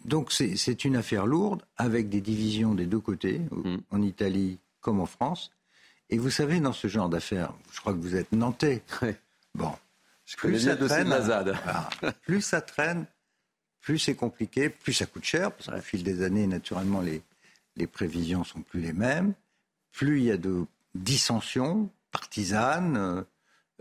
Donc 0.05 0.31
c'est 0.31 0.85
une 0.85 0.95
affaire 0.95 1.27
lourde 1.27 1.61
avec 1.77 2.09
des 2.09 2.21
divisions 2.21 2.73
des 2.73 2.87
deux 2.87 2.99
côtés, 2.99 3.39
mm. 3.51 3.77
en 3.91 4.01
Italie 4.01 4.57
comme 4.81 4.99
en 5.01 5.05
France. 5.05 5.51
Et 6.09 6.17
vous 6.17 6.31
savez, 6.31 6.59
dans 6.59 6.73
ce 6.73 6.87
genre 6.87 7.09
d'affaires, 7.09 7.53
je 7.71 7.79
crois 7.79 7.93
que 7.93 7.99
vous 7.99 8.15
êtes 8.15 8.31
nantais. 8.31 8.81
Bon, 9.55 9.71
plus 10.37 10.61
ça, 10.61 10.75
traîne, 10.75 11.13
plus 12.23 12.41
ça 12.41 12.59
traîne, 12.59 13.05
plus 13.83 13.99
c'est 13.99 14.15
compliqué, 14.15 14.69
plus 14.69 14.93
ça 14.93 15.05
coûte 15.05 15.25
cher, 15.25 15.51
parce 15.51 15.69
qu'au 15.69 15.81
fil 15.81 16.03
des 16.03 16.23
années, 16.23 16.47
naturellement, 16.47 17.01
les, 17.01 17.21
les 17.75 17.85
prévisions 17.85 18.43
sont 18.43 18.61
plus 18.61 18.79
les 18.79 18.93
mêmes. 18.93 19.33
Plus 19.91 20.19
il 20.19 20.23
y 20.23 20.31
a 20.31 20.37
de 20.37 20.65
dissensions 20.95 21.89
partisanes, 22.11 22.97
euh, 22.97 23.21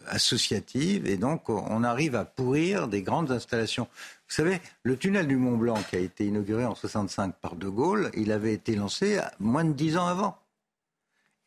associatives, 0.06 1.06
et 1.06 1.16
donc 1.16 1.48
on 1.48 1.84
arrive 1.84 2.16
à 2.16 2.24
pourrir 2.24 2.88
des 2.88 3.02
grandes 3.02 3.30
installations. 3.30 3.84
Vous 4.28 4.34
savez, 4.34 4.60
le 4.82 4.96
tunnel 4.96 5.28
du 5.28 5.36
Mont 5.36 5.56
Blanc 5.56 5.78
qui 5.88 5.94
a 5.96 6.00
été 6.00 6.26
inauguré 6.26 6.64
en 6.64 6.74
65 6.74 7.36
par 7.36 7.54
De 7.54 7.68
Gaulle, 7.68 8.10
il 8.16 8.32
avait 8.32 8.54
été 8.54 8.74
lancé 8.74 9.20
moins 9.38 9.64
de 9.64 9.72
dix 9.72 9.96
ans 9.96 10.06
avant. 10.06 10.36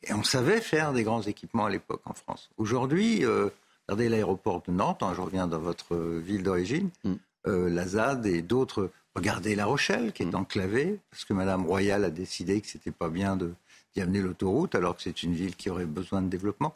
Et 0.04 0.14
on 0.14 0.24
savait 0.24 0.62
faire 0.62 0.94
des 0.94 1.04
grands 1.04 1.24
équipements 1.24 1.66
à 1.66 1.70
l'époque 1.70 2.04
en 2.06 2.14
France. 2.14 2.50
Aujourd'hui, 2.56 3.26
euh, 3.26 3.50
regardez 3.90 4.08
l'aéroport 4.08 4.62
de 4.62 4.72
Nantes, 4.72 5.04
hein, 5.04 5.14
je 5.14 5.22
reviens 5.22 5.48
dans 5.48 5.60
votre 5.60 5.98
ville 5.98 6.44
d'origine, 6.44 6.90
mm 7.04 7.16
euh, 7.48 7.70
la 7.70 7.88
ZAD 7.88 8.26
et 8.26 8.42
d'autres. 8.42 8.92
Regardez 9.16 9.56
La 9.56 9.66
Rochelle, 9.66 10.12
qui 10.12 10.24
est 10.24 10.26
mm. 10.28 10.36
enclavée, 10.36 11.00
parce 11.12 11.26
que 11.26 11.34
Madame 11.34 11.66
Royal 11.66 12.04
a 12.04 12.10
décidé 12.10 12.62
que 12.62 12.68
c'était 12.68 12.92
pas 12.92 13.10
bien 13.10 13.38
d'y 13.38 14.02
amener 14.02 14.20
l'autoroute, 14.20 14.76
alors 14.76 14.96
que 14.98 15.04
c'est 15.04 15.24
une 15.24 15.34
ville 15.34 15.56
qui 15.56 15.70
aurait 15.70 15.86
besoin 15.86 16.22
de 16.22 16.28
développement. 16.28 16.76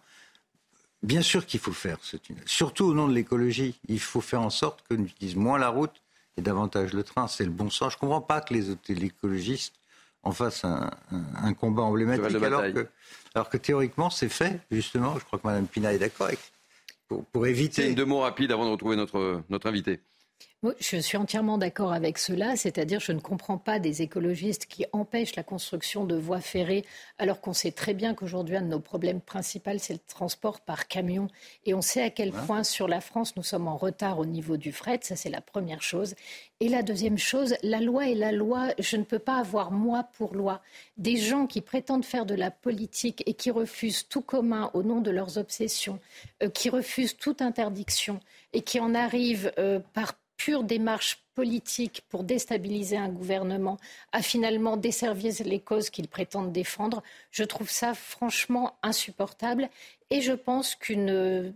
Bien 1.01 1.21
sûr 1.21 1.45
qu'il 1.45 1.59
faut 1.59 1.71
faire 1.71 1.97
ce 2.01 2.17
tunnel, 2.17 2.43
surtout 2.45 2.85
au 2.85 2.93
nom 2.93 3.07
de 3.07 3.13
l'écologie. 3.13 3.79
Il 3.88 3.99
faut 3.99 4.21
faire 4.21 4.41
en 4.41 4.49
sorte 4.49 4.83
qu'on 4.88 5.01
utilise 5.01 5.35
moins 5.35 5.57
la 5.57 5.69
route 5.69 6.01
et 6.38 6.41
davantage 6.41 6.93
le 6.93 7.03
train. 7.03 7.27
C'est 7.27 7.45
le 7.45 7.51
bon 7.51 7.69
sens. 7.69 7.93
Je 7.93 7.97
ne 7.97 8.01
comprends 8.01 8.21
pas 8.21 8.41
que 8.41 8.53
les, 8.53 8.71
écologistes 9.05 9.75
en 10.23 10.31
fassent 10.33 10.65
un, 10.65 11.53
combat 11.53 11.83
emblématique, 11.83 12.43
alors 12.43 12.63
que, 12.73 12.88
alors 13.33 13.49
que, 13.49 13.57
théoriquement 13.57 14.09
c'est 14.09 14.29
fait, 14.29 14.59
justement. 14.71 15.17
Je 15.17 15.23
crois 15.23 15.39
que 15.39 15.47
Mme 15.47 15.67
Pina 15.67 15.93
est 15.93 15.99
d'accord 15.99 16.27
avec. 16.27 16.39
Pour, 17.07 17.25
pour 17.25 17.47
éviter. 17.47 17.81
C'est 17.81 17.89
une 17.89 17.95
deux 17.95 18.05
mots 18.05 18.19
rapides 18.19 18.51
avant 18.51 18.65
de 18.65 18.71
retrouver 18.71 18.95
notre, 18.95 19.41
notre 19.49 19.67
invité. 19.67 19.99
Je 20.79 20.98
suis 20.98 21.17
entièrement 21.17 21.58
d'accord 21.58 21.93
avec 21.93 22.17
cela, 22.17 22.58
c'est-à-dire 22.58 23.00
je 23.00 23.13
ne 23.13 23.22
comprends 23.22 23.58
pas 23.58 23.79
des 23.79 24.01
écologistes 24.01 24.65
qui 24.65 24.86
empêchent 24.91 25.38
la 25.38 25.43
construction 25.43 26.03
de 26.03 26.15
voies 26.15 26.41
ferrées 26.41 26.86
alors 27.17 27.39
qu'on 27.39 27.53
sait 27.53 27.72
très 27.72 27.93
bien 27.93 28.13
qu'aujourd'hui 28.13 28.58
un 28.58 28.63
de 28.63 28.67
nos 28.67 28.81
problèmes 28.81 29.22
principaux 29.22 29.77
c'est 29.77 29.93
le 29.93 30.00
transport 30.00 30.60
par 30.60 30.88
camion. 30.88 31.27
Et 31.65 31.74
on 31.74 31.81
sait 31.81 32.03
à 32.03 32.10
quel 32.10 32.31
point 32.31 32.63
sur 32.63 32.89
la 32.89 33.00
France 33.00 33.38
nous 33.38 33.43
sommes 33.43 33.69
en 33.69 33.77
retard 33.77 34.19
au 34.19 34.25
niveau 34.25 34.58
du 34.58 34.74
fret, 34.74 35.00
ça 35.01 35.15
c'est 35.15 35.29
la 35.29 35.41
première 35.41 35.81
chose. 35.81 36.15
Et 36.60 36.67
la 36.67 36.84
deuxième 36.84 37.17
chose, 37.17 37.55
la 37.63 37.79
loi 37.79 38.10
est 38.10 38.15
la 38.15 38.34
loi, 38.34 38.67
je 38.79 38.98
ne 38.98 39.03
peux 39.03 39.19
pas 39.19 39.38
avoir 39.38 39.72
moi 39.72 40.03
pour 40.17 40.36
loi. 40.36 40.62
Des 40.98 41.15
gens 41.15 41.48
qui 41.48 41.62
prétendent 41.62 42.03
faire 42.03 42.25
de 42.25 42.36
la 42.36 42.51
politique 42.51 43.24
et 43.25 43.34
qui 43.34 43.50
refusent 43.50 44.10
tout 44.10 44.22
commun 44.22 44.69
au 44.74 44.84
nom 44.84 45.00
de 45.00 45.10
leurs 45.10 45.38
obsessions, 45.38 46.01
euh, 46.43 46.50
qui 46.50 46.69
refusent 46.69 47.15
toute 47.15 47.41
interdiction 47.41 48.19
et 48.51 48.62
qui 48.62 48.81
en 48.81 48.93
arrivent 48.93 49.53
euh, 49.58 49.79
par 49.93 50.18
pure 50.39 50.63
démarche 50.63 51.22
politique 51.36 52.03
pour 52.10 52.24
déstabiliser 52.24 52.98
un 52.98 53.10
gouvernement 53.10 53.77
à 54.13 54.22
finalement 54.22 54.77
desservir 54.77 55.34
les 55.46 55.60
causes 55.60 55.89
qu'ils 55.89 56.08
prétendent 56.08 56.53
défendre, 56.53 57.03
je 57.29 57.43
trouve 57.43 57.69
ça 57.69 57.93
franchement 57.93 58.77
insupportable 58.81 59.69
et 60.10 60.22
je 60.22 60.31
pense 60.31 60.75
qu'une 60.75 61.53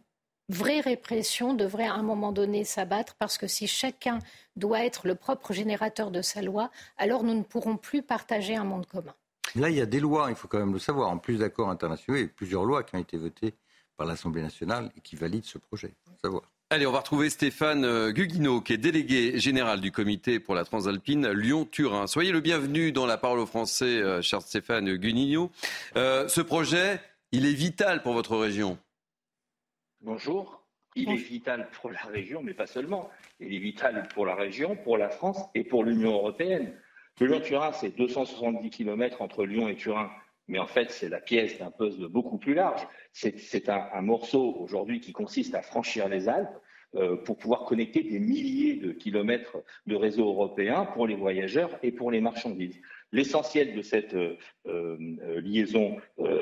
vraie 0.50 0.82
répression 0.82 1.54
devrait 1.54 1.88
à 1.88 1.94
un 1.94 2.04
moment 2.04 2.34
donné 2.34 2.66
s'abattre 2.66 3.16
parce 3.16 3.38
que 3.38 3.48
si 3.48 3.68
chacun 3.68 4.20
doit 4.58 4.84
être 4.84 5.08
le 5.08 5.16
propre 5.16 5.54
générateur 5.54 6.12
de 6.12 6.22
sa 6.22 6.42
loi, 6.42 6.70
alors 6.98 7.24
nous 7.24 7.36
ne 7.36 7.44
pourrons 7.44 7.78
plus 7.78 8.04
partager 8.04 8.56
un 8.56 8.66
monde 8.66 8.86
commun. 8.86 9.16
Là, 9.56 9.70
il 9.70 9.78
y 9.78 9.82
a 9.82 9.86
des 9.86 10.02
lois, 10.02 10.28
il 10.30 10.36
faut 10.36 10.50
quand 10.50 10.60
même 10.60 10.74
le 10.74 10.80
savoir, 10.80 11.10
en 11.10 11.18
plus 11.18 11.38
d'accords 11.38 11.70
internationaux, 11.70 12.18
il 12.18 12.24
y 12.24 12.26
a 12.26 12.28
plusieurs 12.28 12.66
lois 12.66 12.84
qui 12.84 12.96
ont 12.96 13.00
été 13.00 13.18
votées 13.18 13.54
par 13.96 14.08
l'Assemblée 14.08 14.42
nationale 14.42 14.92
et 14.98 15.02
qui 15.02 15.16
valident 15.16 15.46
ce 15.46 15.58
projet. 15.58 15.94
savoir. 16.22 16.44
Allez, 16.74 16.88
on 16.88 16.92
va 16.92 17.02
retrouver 17.02 17.30
Stéphane 17.30 17.86
euh, 17.86 18.12
Guguino, 18.12 18.60
qui 18.60 18.74
est 18.74 18.80
délégué 18.80 19.38
général 19.38 19.80
du 19.80 19.92
comité 19.92 20.40
pour 20.40 20.56
la 20.56 20.66
Transalpine 20.66 21.30
Lyon-Turin. 21.30 22.08
Soyez 22.08 22.32
le 22.32 22.40
bienvenu 22.40 22.92
dans 22.92 23.06
la 23.06 23.20
parole 23.20 23.38
aux 23.38 23.46
Français, 23.46 24.02
euh, 24.02 24.24
cher 24.24 24.42
Stéphane 24.42 24.92
Guguino. 24.96 25.52
Euh, 25.98 26.28
ce 26.28 26.42
projet, 26.42 27.00
il 27.32 27.46
est 27.46 27.54
vital 27.54 28.02
pour 28.02 28.14
votre 28.14 28.36
région. 28.36 28.80
Bonjour. 30.02 30.64
Il 30.96 31.12
est 31.12 31.16
vital 31.18 31.70
pour 31.80 31.92
la 31.92 32.02
région, 32.12 32.42
mais 32.42 32.56
pas 32.56 32.66
seulement. 32.66 33.12
Il 33.40 33.54
est 33.54 33.60
vital 33.60 34.08
pour 34.12 34.26
la 34.26 34.34
région, 34.34 34.76
pour 34.76 34.98
la 34.98 35.10
France 35.10 35.38
et 35.54 35.64
pour 35.64 35.84
l'Union 35.84 36.14
européenne. 36.14 36.74
Le 37.20 37.28
Lyon-Turin, 37.28 37.72
c'est 37.74 37.96
270 37.96 38.72
km 38.72 39.22
entre 39.22 39.46
Lyon 39.46 39.68
et 39.68 39.76
Turin 39.76 40.10
mais 40.48 40.60
en 40.60 40.68
fait, 40.68 40.92
c'est 40.92 41.10
la 41.10 41.22
pièce 41.22 41.58
d'un 41.58 41.72
puzzle 41.72 42.08
beaucoup 42.08 42.38
plus 42.38 42.54
large. 42.54 42.86
C'est 43.14 43.70
un, 43.70 44.02
morceau 44.02 44.56
aujourd'hui 44.60 45.00
qui 45.00 45.14
consiste 45.14 45.56
à 45.56 45.62
franchir 45.62 46.10
les 46.10 46.28
Alpes 46.28 46.58
pour 47.26 47.38
pouvoir 47.38 47.66
connecter 47.66 48.04
des 48.04 48.20
milliers 48.20 48.76
de 48.76 48.92
kilomètres 48.92 49.58
de 49.88 49.96
réseau 49.96 50.28
européen 50.28 50.86
pour 50.86 51.08
les 51.08 51.16
voyageurs 51.16 51.72
et 51.82 51.92
pour 51.92 52.12
les 52.12 52.22
marchandises. 52.22 52.80
L'essentiel 53.12 53.76
de 53.76 53.82
cette 53.84 54.16
euh, 54.16 54.38
euh, 54.66 55.40
liaison 55.42 55.98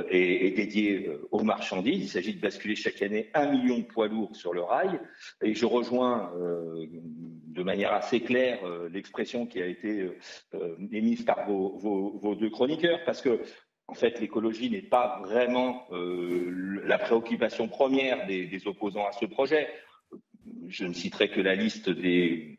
est, 0.10 0.56
dédié 0.56 1.10
aux 1.32 1.44
marchandises. 1.44 2.04
Il 2.04 2.08
s'agit 2.08 2.34
de 2.34 2.40
basculer 2.40 2.76
chaque 2.76 3.02
année 3.02 3.30
un 3.34 3.52
million 3.52 3.80
de 3.80 3.84
poids 3.84 4.08
lourds 4.08 4.36
sur 4.36 4.54
le 4.54 4.62
rail. 4.62 5.00
Et 5.42 5.54
je 5.54 5.66
rejoins 5.66 6.32
de 6.34 7.64
manière 7.64 7.94
assez 7.94 8.22
claire 8.22 8.60
l'expression 8.90 9.46
qui 9.46 9.62
a 9.62 9.68
été 9.68 10.10
émise 10.92 11.24
par 11.24 11.46
vos, 11.50 12.36
deux 12.40 12.50
chroniqueurs, 12.50 13.04
parce 13.06 13.22
que 13.22 13.42
en 13.92 13.94
fait, 13.94 14.22
l'écologie 14.22 14.70
n'est 14.70 14.82
pas 14.82 15.20
vraiment 15.22 15.86
euh, 15.92 16.82
la 16.86 16.98
préoccupation 16.98 17.68
première 17.68 18.26
des, 18.26 18.66
opposants 18.66 19.06
à 19.06 19.12
ce 19.12 19.26
projet. 19.26 19.68
Je 20.68 20.86
ne 20.86 20.94
citerai 20.94 21.30
que 21.30 21.42
la 21.42 21.56
liste 21.56 21.90
des, 21.90 22.58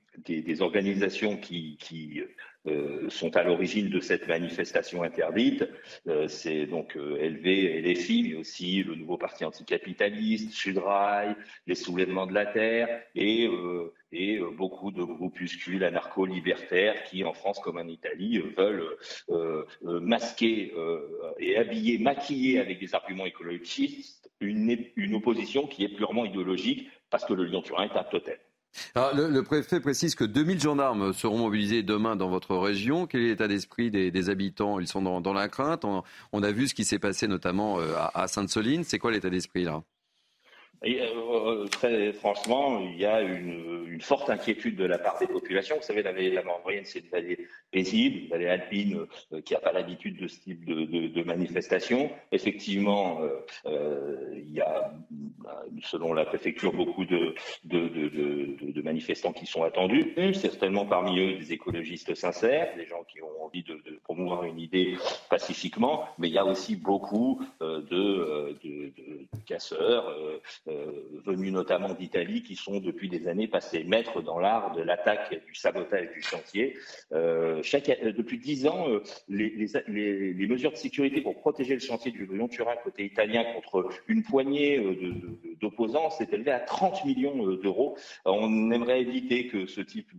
organisations 0.60 1.36
qui, 1.36 2.22
euh, 2.66 3.08
sont 3.08 3.36
à 3.36 3.42
l'origine 3.42 3.88
de 3.88 4.00
cette 4.00 4.28
manifestation 4.28 5.02
interdite. 5.02 5.64
Euh, 6.06 6.28
c'est 6.28 6.66
donc 6.66 6.94
LV 6.94 7.46
et 7.46 7.82
LFI, 7.82 8.22
mais 8.22 8.34
aussi 8.36 8.82
le 8.82 8.94
nouveau 8.94 9.16
parti 9.16 9.44
anticapitaliste, 9.44 10.52
Sudrail, 10.52 11.34
les 11.66 11.74
soulèvements 11.74 12.26
de 12.26 12.34
la 12.34 12.46
Terre 12.46 13.02
et 13.14 13.48
et 14.12 14.38
euh, 14.38 14.50
beaucoup 14.50 14.90
de 14.90 15.02
groupuscules 15.02 15.82
anarcho-libertaires 15.84 17.02
qui, 17.04 17.24
en 17.24 17.32
France 17.32 17.58
comme 17.60 17.78
en 17.78 17.88
Italie, 17.88 18.38
euh, 18.38 18.52
veulent 18.56 18.96
euh, 19.30 19.64
masquer 20.00 20.72
et 21.38 21.56
habiller, 21.56 21.98
maquiller 21.98 22.60
avec 22.60 22.78
des 22.78 22.94
arguments 22.94 23.26
écologistes 23.26 24.21
une, 24.42 25.14
opposition 25.14 25.66
qui 25.66 25.84
est 25.84 25.88
purement 25.88 26.24
idéologique 26.24 26.88
parce 27.10 27.24
que 27.24 27.32
le 27.32 27.44
Lyon-Turin 27.44 27.84
est 27.84 27.96
un 27.96 28.04
totem. 28.04 28.36
le, 29.14 29.40
préfet 29.42 29.80
précise 29.80 30.14
que 30.14 30.24
2000 30.24 30.60
gendarmes 30.60 31.12
seront 31.12 31.38
mobilisés 31.38 31.82
demain 31.82 32.16
dans 32.16 32.28
votre 32.28 32.56
région. 32.56 33.06
Quel 33.06 33.22
est 33.22 33.28
l'état 33.28 33.48
d'esprit 33.48 33.90
des, 33.90 34.30
habitants? 34.30 34.80
Ils 34.80 34.88
sont 34.88 35.20
dans, 35.20 35.32
la 35.32 35.48
crainte. 35.48 35.84
On, 35.84 36.42
a 36.42 36.52
vu 36.52 36.68
ce 36.68 36.74
qui 36.74 36.84
s'est 36.84 36.98
passé 36.98 37.28
notamment 37.28 37.78
à 38.14 38.28
Sainte-Soline. 38.28 38.84
C'est 38.84 38.98
quoi 38.98 39.10
l'état 39.10 39.30
d'esprit 39.30 39.64
là? 39.64 39.82
Et, 40.84 41.00
euh, 41.00 41.66
très 41.66 42.12
franchement, 42.12 42.80
il 42.80 42.98
y 42.98 43.06
a 43.06 43.20
une, 43.20 43.86
une, 43.86 44.00
forte 44.00 44.30
inquiétude 44.30 44.76
de 44.76 44.84
la 44.84 44.98
part 44.98 45.18
des 45.20 45.28
populations. 45.28 45.76
Vous 45.76 45.82
savez, 45.82 46.02
la 46.02 46.12
vallée 46.12 46.30
de 46.30 46.34
la 46.34 46.42
c'est 46.84 47.00
une 47.00 47.08
vallée 47.08 47.46
paisible, 47.70 48.18
une 48.18 48.28
vallée 48.28 48.48
alpine 48.48 49.06
euh, 49.32 49.40
qui 49.42 49.54
n'a 49.54 49.60
pas 49.60 49.72
l'habitude 49.72 50.20
de 50.20 50.26
ce 50.26 50.40
type 50.40 50.64
de, 50.64 50.84
de, 50.84 51.06
de 51.06 51.22
manifestation. 51.22 52.10
Effectivement, 52.32 53.20
euh, 53.66 54.34
il 54.34 54.52
y 54.52 54.60
a, 54.60 54.92
selon 55.82 56.14
la 56.14 56.24
préfecture, 56.24 56.72
beaucoup 56.72 57.04
de, 57.04 57.34
de, 57.64 58.82
manifestants 58.82 59.32
qui 59.32 59.46
sont 59.46 59.62
attendus. 59.62 60.12
Certainement 60.34 60.84
parmi 60.84 61.20
eux 61.20 61.38
des 61.38 61.52
écologistes 61.52 62.16
sincères, 62.16 62.74
des 62.76 62.86
gens 62.86 63.04
qui 63.04 63.22
ont 63.22 63.44
envie 63.44 63.62
de, 63.62 63.80
promouvoir 64.02 64.44
une 64.44 64.58
idée 64.58 64.96
pacifiquement, 65.30 66.04
mais 66.18 66.28
il 66.28 66.34
y 66.34 66.38
a 66.38 66.44
aussi 66.44 66.74
beaucoup 66.74 67.40
de, 67.60 68.56
casseurs 69.46 70.12
venus 71.24 71.52
notamment 71.52 71.94
d'Italie 71.94 72.42
qui 72.42 72.56
sont 72.56 72.80
depuis 72.80 73.08
des 73.08 73.28
années 73.28 73.48
passés 73.48 73.84
maîtres 73.84 74.22
dans 74.22 74.38
l'art 74.38 74.74
de 74.74 74.82
l'attaque 74.82 75.44
du 75.46 75.54
sabotage 75.54 76.10
du 76.12 76.22
chantier. 76.22 76.76
chaque, 77.62 77.90
depuis 78.16 78.38
dix 78.38 78.66
ans, 78.66 78.86
les, 79.28 80.46
mesures 80.48 80.72
de 80.72 80.76
sécurité 80.76 81.20
pour 81.20 81.38
protéger 81.38 81.74
le 81.74 81.80
chantier 81.80 82.10
du 82.10 82.26
Lyon-Turin 82.26 82.76
côté 82.82 83.04
italien 83.04 83.44
contre 83.54 83.88
une 84.08 84.22
poignée 84.22 84.80
d'opposants 85.60 86.10
s'est 86.10 86.28
élevé 86.32 86.50
à 86.50 86.60
30 86.60 87.04
millions 87.04 87.46
d'euros. 87.56 87.96
On 88.24 88.70
aimerait 88.70 89.00
éviter 89.00 89.48
que 89.48 89.66
ce 89.66 89.80
type 89.80 90.10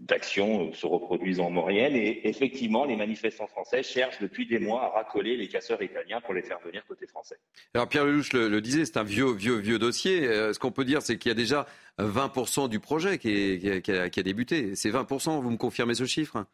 d'action 0.00 0.72
se 0.72 0.86
reproduise 0.86 1.40
en 1.40 1.50
Maurienne 1.50 1.96
et 1.96 2.28
effectivement, 2.28 2.84
les 2.84 2.96
manifestants 2.96 3.46
français 3.46 3.82
cherchent 3.82 4.20
depuis 4.20 4.46
des 4.46 4.58
mois 4.58 4.84
à 4.84 4.88
racoler 4.88 5.36
les 5.36 5.48
casseurs 5.48 5.82
italiens 5.82 6.20
pour 6.20 6.34
les 6.34 6.42
faire 6.42 6.58
venir 6.60 6.84
côté 6.86 7.06
français. 7.06 7.36
Alors 7.74 7.88
Pierre 7.88 8.04
Lelouch 8.04 8.32
le, 8.32 8.48
le 8.48 8.57
disait, 8.60 8.84
c'est 8.84 8.96
un 8.96 9.04
vieux, 9.04 9.32
vieux, 9.32 9.56
vieux 9.56 9.78
dossier. 9.78 10.26
Euh, 10.26 10.52
ce 10.52 10.58
qu'on 10.58 10.72
peut 10.72 10.84
dire, 10.84 11.02
c'est 11.02 11.18
qu'il 11.18 11.30
y 11.30 11.32
a 11.32 11.34
déjà 11.34 11.66
20% 11.98 12.68
du 12.68 12.80
projet 12.80 13.18
qui, 13.18 13.60
a, 13.90 14.22
débuté. 14.22 14.74
C'est 14.74 14.90
20%, 14.90 15.40
vous 15.40 15.50
me 15.50 15.56
confirmez 15.56 15.94
ce 15.94 16.06
chiffre? 16.06 16.44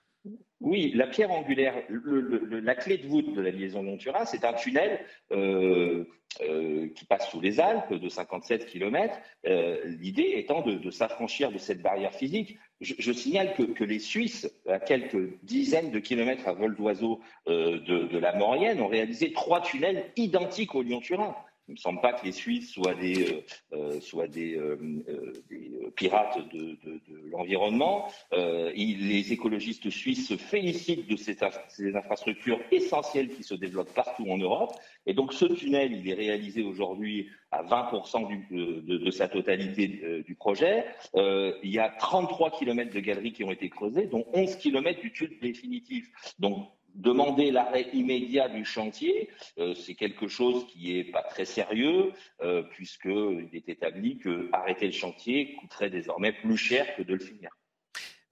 Oui, 0.61 0.93
la 0.95 1.07
pierre 1.07 1.31
angulaire, 1.31 1.75
la 1.91 2.75
clé 2.75 2.97
de 2.97 3.07
voûte 3.07 3.35
de 3.35 3.41
la 3.43 3.51
liaison 3.51 3.83
Lyon-Turin, 3.83 4.25
c'est 4.25 4.45
un 4.47 4.55
tunnel 4.55 5.05
euh, 5.31 6.05
euh, 6.41 6.89
qui 6.95 7.05
passe 7.05 7.29
sous 7.31 7.41
les 7.41 7.61
Alpes 7.61 7.93
de 7.93 8.09
57 8.09 8.65
km. 8.65 9.15
Euh, 9.47 9.79
l'idée 9.85 10.33
étant 10.37 10.63
de, 10.63 10.91
s'affranchir 10.91 11.53
de 11.53 11.59
cette 11.59 11.83
barrière 11.83 12.15
physique. 12.15 12.57
Je, 12.81 13.13
signale 13.13 13.55
que, 13.55 13.85
les 13.85 13.99
Suisses, 13.99 14.51
à 14.67 14.79
quelques 14.79 15.39
dizaines 15.43 15.91
de 15.91 15.99
kilomètres 15.99 16.49
à 16.49 16.55
vol 16.55 16.75
d'oiseau 16.75 17.21
de, 17.47 18.19
la 18.19 18.35
Maurienne, 18.35 18.81
ont 18.81 18.89
réalisé 18.89 19.33
trois 19.33 19.61
tunnels 19.61 20.11
identiques 20.17 20.75
au 20.75 20.83
Lyon-Turin. 20.83 21.35
Il 21.67 21.71
ne 21.73 21.77
me 21.77 21.81
semble 21.81 22.01
pas 22.03 22.13
que 22.13 22.27
les 22.27 22.33
Suisses 22.33 22.71
soient 22.73 22.95
des, 22.95 23.23
euh, 23.23 23.43
euh, 23.73 24.01
euh, 24.37 25.91
pirates 25.97 26.39
de, 26.53 26.77
l'environnement. 27.31 28.07
les 28.33 29.33
écologistes 29.33 29.89
suisses 29.89 30.29
se 30.29 30.37
félicitent 30.37 31.09
de 31.09 31.17
ces, 31.17 31.39
infrastructures 31.97 32.61
essentielles 32.71 33.31
qui 33.31 33.43
se 33.43 33.55
développent 33.55 33.95
partout 33.95 34.27
en 34.29 34.37
Europe. 34.37 34.73
Et 35.07 35.15
donc 35.15 35.33
ce 35.33 35.47
tunnel, 35.47 35.93
il 35.93 36.09
est 36.11 36.15
réalisé 36.15 36.63
aujourd'hui 36.63 37.31
à 37.51 37.63
20% 37.63 38.29
du, 38.29 38.47
de, 38.51 38.99
de, 38.99 39.11
sa 39.11 39.29
totalité 39.29 40.23
du 40.27 40.35
projet. 40.35 40.85
il 41.15 41.71
y 41.71 41.79
a 41.79 41.89
33 41.89 42.51
km 42.51 42.93
de 42.93 43.01
galeries 43.01 43.33
qui 43.33 43.45
ont 43.45 43.53
été 43.53 43.71
creusées, 43.71 44.07
dont 44.07 44.27
11 44.35 44.57
km 44.57 45.01
du 45.01 45.13
tube 45.13 45.41
définitif. 45.41 46.11
Donc 46.39 46.69
Demander 46.95 47.51
l'arrêt 47.51 47.89
immédiat 47.93 48.49
du 48.49 48.65
chantier, 48.65 49.29
euh, 49.59 49.75
c'est 49.75 49.95
quelque 49.95 50.29
chose 50.29 50.67
qui 50.69 50.97
est 50.97 51.05
pas 51.05 51.23
très 51.23 51.45
sérieux, 51.45 52.13
euh, 52.43 52.63
puisqu'il 52.63 53.51
est 53.53 53.69
établi 53.69 54.19
que 54.19 54.49
arrêter 54.53 54.87
le 54.87 54.93
chantier 54.93 55.57
coûterait 55.61 55.91
désormais 55.91 56.33
plus 56.33 56.57
cher 56.57 56.95
que 56.97 57.03
de 57.03 57.15
le 57.15 57.21
finir. 57.21 57.51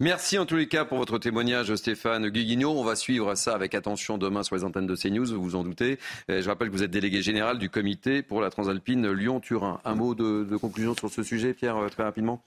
Merci 0.03 0.37
en 0.37 0.47
tous 0.47 0.57
les 0.57 0.67
cas 0.67 0.85
pour 0.85 0.99
votre 0.99 1.19
témoignage, 1.19 1.73
Stéphane 1.77 2.29
Guiguignot. 2.29 2.73
On 2.73 2.83
va 2.83 2.97
suivre 2.97 3.37
ça 3.37 3.55
avec 3.55 3.73
attention 3.73 4.19
demain 4.19 4.43
sur 4.43 4.57
les 4.57 4.65
antennes 4.65 4.89
de 4.89 4.97
CNews, 4.97 5.27
vous 5.27 5.43
vous 5.43 5.55
en 5.55 5.63
doutez. 5.63 5.99
Je 6.29 6.45
rappelle 6.49 6.71
que 6.71 6.73
vous 6.73 6.83
êtes 6.83 6.91
délégué 6.91 7.23
général 7.23 7.61
du 7.61 7.71
comité 7.71 8.23
pour 8.23 8.41
la 8.41 8.51
Transalpine 8.51 9.09
Lyon-Turin. 9.13 9.81
Un 9.85 9.95
mot 9.95 10.17
de, 10.17 10.57
conclusion 10.57 10.97
sur 10.97 11.09
ce 11.09 11.23
sujet, 11.23 11.55
Pierre, 11.55 11.77
euh, 11.77 11.89
très 11.89 12.03
rapidement 12.03 12.43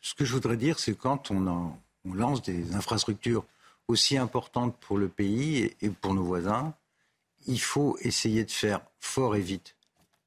Ce 0.00 0.14
que 0.14 0.24
je 0.24 0.32
voudrais 0.32 0.56
dire, 0.56 0.78
c'est 0.78 0.96
quand 0.96 1.30
on, 1.30 1.74
lance 2.10 2.40
des 2.40 2.74
infrastructures 2.74 3.44
aussi 3.88 4.16
importantes 4.16 4.76
pour 4.78 4.98
le 4.98 5.08
pays 5.08 5.74
et 5.80 5.90
pour 5.90 6.14
nos 6.14 6.24
voisins, 6.24 6.74
il 7.46 7.60
faut 7.60 7.98
essayer 8.00 8.44
de 8.44 8.50
faire 8.50 8.80
fort 9.00 9.36
et 9.36 9.40
vite, 9.40 9.76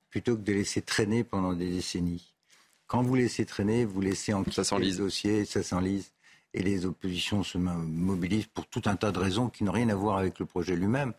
plutôt 0.09 0.35
que 0.35 0.41
de 0.41 0.53
laisser 0.53 0.81
traîner 0.81 1.23
pendant 1.23 1.53
des 1.53 1.69
décennies. 1.69 2.33
Quand 2.85 3.01
vous 3.01 3.15
laissez 3.15 3.45
traîner, 3.45 3.85
vous 3.85 4.01
laissez 4.01 4.33
en 4.33 4.43
ça 4.49 4.77
le 4.77 4.95
dossier, 4.95 5.45
ça 5.45 5.63
s'enlise, 5.63 6.11
et 6.53 6.61
les 6.61 6.85
oppositions 6.85 7.43
se 7.43 7.57
mobilisent 7.57 8.45
pour 8.45 8.67
tout 8.67 8.83
un 8.85 8.95
tas 8.95 9.11
de 9.11 9.19
raisons 9.19 9.49
qui 9.49 9.63
n'ont 9.63 9.71
rien 9.71 9.89
à 9.89 9.95
voir 9.95 10.17
avec 10.17 10.39
le 10.39 10.45
projet 10.45 10.75
lui-même. 10.75 11.13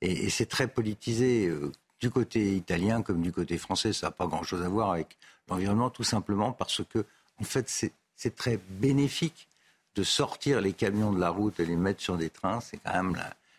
Et, 0.00 0.30
c'est 0.30 0.46
très 0.46 0.66
politisé 0.66 1.46
euh, 1.46 1.70
du 2.00 2.10
côté 2.10 2.56
italien 2.56 3.02
comme 3.02 3.22
du 3.22 3.30
côté 3.30 3.56
français. 3.56 3.92
Ça 3.92 4.08
n'a 4.08 4.10
pas 4.10 4.26
grand-chose 4.26 4.62
à 4.62 4.68
voir 4.68 4.90
avec 4.90 5.16
l'environnement, 5.48 5.90
tout 5.90 6.02
simplement 6.02 6.52
parce 6.52 6.82
que, 6.84 7.06
en 7.38 7.44
fait, 7.44 7.68
c'est 8.16 8.36
très 8.36 8.56
bénéfique 8.56 9.48
de 9.94 10.02
sortir 10.02 10.60
les 10.60 10.72
camions 10.72 11.12
de 11.12 11.20
la 11.20 11.30
route 11.30 11.60
et 11.60 11.66
les 11.66 11.76
mettre 11.76 12.00
sur 12.00 12.16
des 12.16 12.30
trains. 12.30 12.60
C'est 12.60 12.78
quand 12.78 12.92
même 12.92 13.16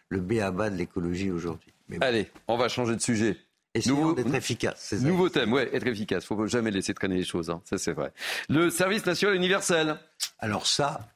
le 0.09 0.19
B 0.19 0.39
à 0.39 0.51
bas 0.51 0.69
de 0.69 0.75
l'écologie 0.75 1.31
aujourd'hui. 1.31 1.71
Allez, 2.01 2.31
on 2.47 2.57
va 2.57 2.69
changer 2.69 2.95
de 2.95 3.01
sujet. 3.01 3.37
Essayons 3.75 4.13
d'être 4.13 4.33
efficace. 4.33 4.93
Nouveau 4.93 5.29
thème, 5.29 5.51
ouais, 5.51 5.69
être 5.73 5.87
efficace. 5.87 6.23
Il 6.23 6.27
faut 6.27 6.45
jamais 6.45 6.69
laisser 6.69 6.93
traîner 6.93 7.15
les 7.15 7.23
choses, 7.23 7.49
hein. 7.49 7.61
ça 7.65 7.79
c'est 7.79 7.93
vrai. 7.93 8.11
Le 8.47 8.69
service 8.69 9.05
national 9.05 9.35
universel. 9.35 9.97
Alors 10.37 10.67
ça, 10.67 11.07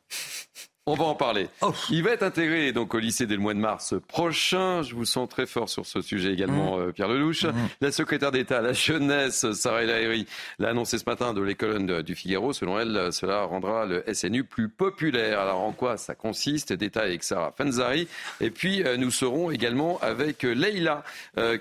on 0.87 0.95
va 0.95 1.03
en 1.03 1.15
parler. 1.15 1.49
Oh. 1.61 1.73
Il 1.91 2.01
va 2.01 2.11
être 2.11 2.23
intégré 2.23 2.71
donc 2.71 2.93
au 2.93 2.99
lycée 2.99 3.27
dès 3.27 3.35
le 3.35 3.41
mois 3.41 3.53
de 3.53 3.59
mars 3.59 3.93
prochain. 4.07 4.81
Je 4.83 4.95
vous 4.95 5.03
sens 5.03 5.27
très 5.27 5.45
fort 5.45 5.67
sur 5.67 5.85
ce 5.85 6.01
sujet 6.01 6.31
également, 6.31 6.77
mmh. 6.77 6.81
euh, 6.81 6.91
Pierre 6.93 7.09
Lelouch. 7.09 7.43
Mmh. 7.43 7.53
La 7.81 7.91
secrétaire 7.91 8.31
d'État 8.31 8.59
à 8.59 8.61
la 8.61 8.71
jeunesse, 8.71 9.51
Sarah 9.51 9.83
El 9.83 10.25
l'a 10.59 10.69
annoncé 10.69 10.97
ce 10.97 11.03
matin 11.05 11.33
de 11.33 11.41
l'école 11.41 12.03
du 12.03 12.15
Figaro. 12.15 12.53
Selon 12.53 12.79
elle, 12.79 13.11
cela 13.11 13.41
rendra 13.43 13.85
le 13.85 14.01
SNU 14.13 14.45
plus 14.45 14.69
populaire. 14.69 15.41
Alors 15.41 15.59
en 15.59 15.73
quoi 15.73 15.97
ça 15.97 16.15
consiste? 16.15 16.71
Détail 16.71 17.09
avec 17.09 17.23
Sarah 17.23 17.53
Fanzari. 17.57 18.07
Et 18.39 18.49
puis 18.49 18.81
euh, 18.83 18.95
nous 18.95 19.11
serons 19.11 19.51
également 19.51 19.99
avec 20.01 20.45
euh, 20.45 20.53
Leïla 20.53 21.03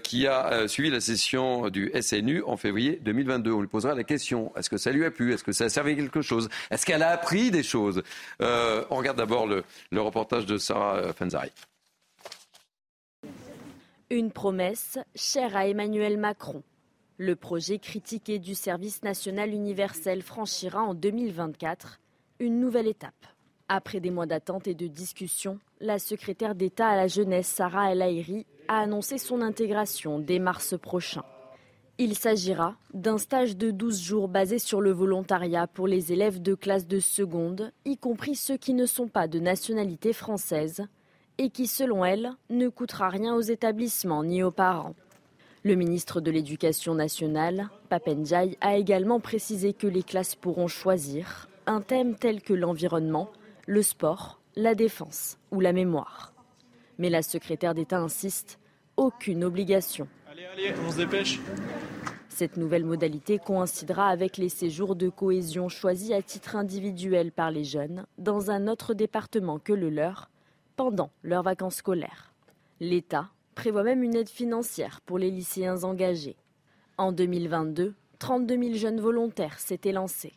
qui 0.03 0.27
a 0.27 0.69
suivi 0.69 0.91
la 0.91 1.01
session 1.01 1.69
du 1.69 1.91
SNU 2.01 2.43
en 2.47 2.57
février 2.57 3.01
2022. 3.03 3.51
On 3.51 3.61
lui 3.61 3.67
posera 3.67 3.95
la 3.95 4.05
question 4.05 4.53
est-ce 4.57 4.71
que 4.71 4.77
ça 4.77 4.93
lui 4.93 5.05
a 5.05 5.11
plu? 5.11 5.35
Est-ce 5.35 5.43
que 5.43 5.53
ça 5.53 5.65
a 5.65 5.69
servi 5.69 5.97
quelque 5.97 6.23
chose? 6.23 6.49
Est-ce 6.71 6.87
qu'elle 6.87 7.03
a 7.03 7.11
appris 7.11 7.51
des 7.51 7.63
choses? 7.65 8.03
On 8.41 8.97
regarde 8.97 9.16
d'abord 9.17 9.47
le, 9.47 9.65
reportage 9.93 10.47
de 10.47 10.59
Sarah 10.59 11.13
Fanzari. 11.13 11.51
Une 14.11 14.31
promesse 14.31 14.99
chère 15.17 15.57
à 15.57 15.67
Emmanuel 15.67 16.17
Macron. 16.17 16.63
Le 17.19 17.35
projet 17.35 17.79
critiqué 17.79 18.39
du 18.39 18.55
service 18.55 19.03
national 19.03 19.51
universel 19.51 20.23
franchira 20.23 20.83
en 20.83 20.95
2024 20.95 21.99
une 22.39 22.61
nouvelle 22.61 22.87
étape. 22.87 23.27
Après 23.69 23.99
des 23.99 24.11
mois 24.11 24.27
d'attente 24.27 24.69
et 24.69 24.75
de 24.75 24.87
discussion, 24.87 25.59
la 25.81 25.99
secrétaire 25.99 26.55
d'État 26.55 26.89
à 26.89 26.97
la 26.97 27.09
jeunesse 27.09 27.49
Sarah 27.49 27.91
El 27.91 28.03
Haïry 28.03 28.47
a 28.69 28.79
annoncé 28.79 29.19
son 29.19 29.43
intégration 29.43 30.21
dès 30.21 30.39
mars 30.39 30.79
prochain. 30.79 31.25
Il 31.99 32.15
s'agira 32.15 32.77
d'un 32.93 33.17
stage 33.17 33.57
de 33.57 33.71
12 33.71 34.03
jours 34.03 34.29
basé 34.29 34.59
sur 34.59 34.83
le 34.83 34.91
volontariat 34.91 35.67
pour 35.67 35.89
les 35.89 36.13
élèves 36.13 36.43
de 36.43 36.55
classe 36.55 36.87
de 36.87 37.01
seconde, 37.01 37.73
y 37.87 37.97
compris 37.97 38.35
ceux 38.35 38.59
qui 38.59 38.75
ne 38.75 38.85
sont 38.85 39.09
pas 39.09 39.29
de 39.29 39.39
nationalité 39.39 40.13
française, 40.13 40.85
et 41.39 41.49
qui, 41.49 41.67
selon 41.67 42.05
elle, 42.05 42.33
ne 42.51 42.69
coûtera 42.69 43.09
rien 43.09 43.35
aux 43.35 43.41
établissements 43.41 44.25
ni 44.25 44.43
aux 44.43 44.51
parents. 44.51 44.95
Le 45.63 45.75
ministre 45.75 46.21
de 46.21 46.31
l'Éducation 46.31 46.95
nationale, 46.95 47.71
Papendiaï, 47.89 48.59
a 48.61 48.77
également 48.77 49.19
précisé 49.19 49.73
que 49.73 49.87
les 49.87 50.03
classes 50.03 50.35
pourront 50.35 50.69
choisir 50.69 51.49
un 51.67 51.81
thème 51.81 52.15
tel 52.15 52.43
que 52.43 52.53
l'environnement, 52.53 53.31
le 53.67 53.81
sport, 53.83 54.39
la 54.55 54.75
défense 54.75 55.39
ou 55.51 55.61
la 55.61 55.73
mémoire. 55.73 56.35
Mais 56.99 57.09
la 57.09 57.23
secrétaire 57.23 57.75
d'État 57.75 57.99
insiste, 57.99 58.59
aucune 58.99 59.45
obligation. 59.45 60.09
Allez, 60.37 60.69
allez, 60.69 60.75
on 60.87 60.93
se 60.93 60.99
dépêche. 60.99 61.41
Cette 62.29 62.59
nouvelle 62.59 62.85
modalité 62.85 63.39
coïncidera 63.39 64.09
avec 64.09 64.37
les 64.37 64.51
séjours 64.51 64.95
de 64.95 65.09
cohésion 65.09 65.71
choisis 65.71 66.13
à 66.13 66.21
titre 66.21 66.57
individuel 66.57 67.33
par 67.33 67.51
les 67.51 67.65
jeunes 67.65 68.05
dans 68.19 68.51
un 68.51 68.69
autre 68.69 68.93
département 68.93 69.59
que 69.59 69.73
le 69.73 69.89
leur 69.89 70.29
pendant 70.77 71.11
leurs 71.23 71.43
vacances 71.43 71.77
scolaires. 71.77 72.35
L'État 72.81 73.31
prévoit 73.55 73.83
même 73.83 74.03
une 74.03 74.15
aide 74.15 74.29
financière 74.29 75.01
pour 75.07 75.19
les 75.19 75.31
lycéens 75.31 75.85
engagés. 75.85 76.37
En 76.99 77.13
2022, 77.13 77.95
32 78.19 78.59
000 78.59 78.75
jeunes 78.75 79.01
volontaires 79.01 79.59
s'étaient 79.59 79.93
lancés. 79.93 80.35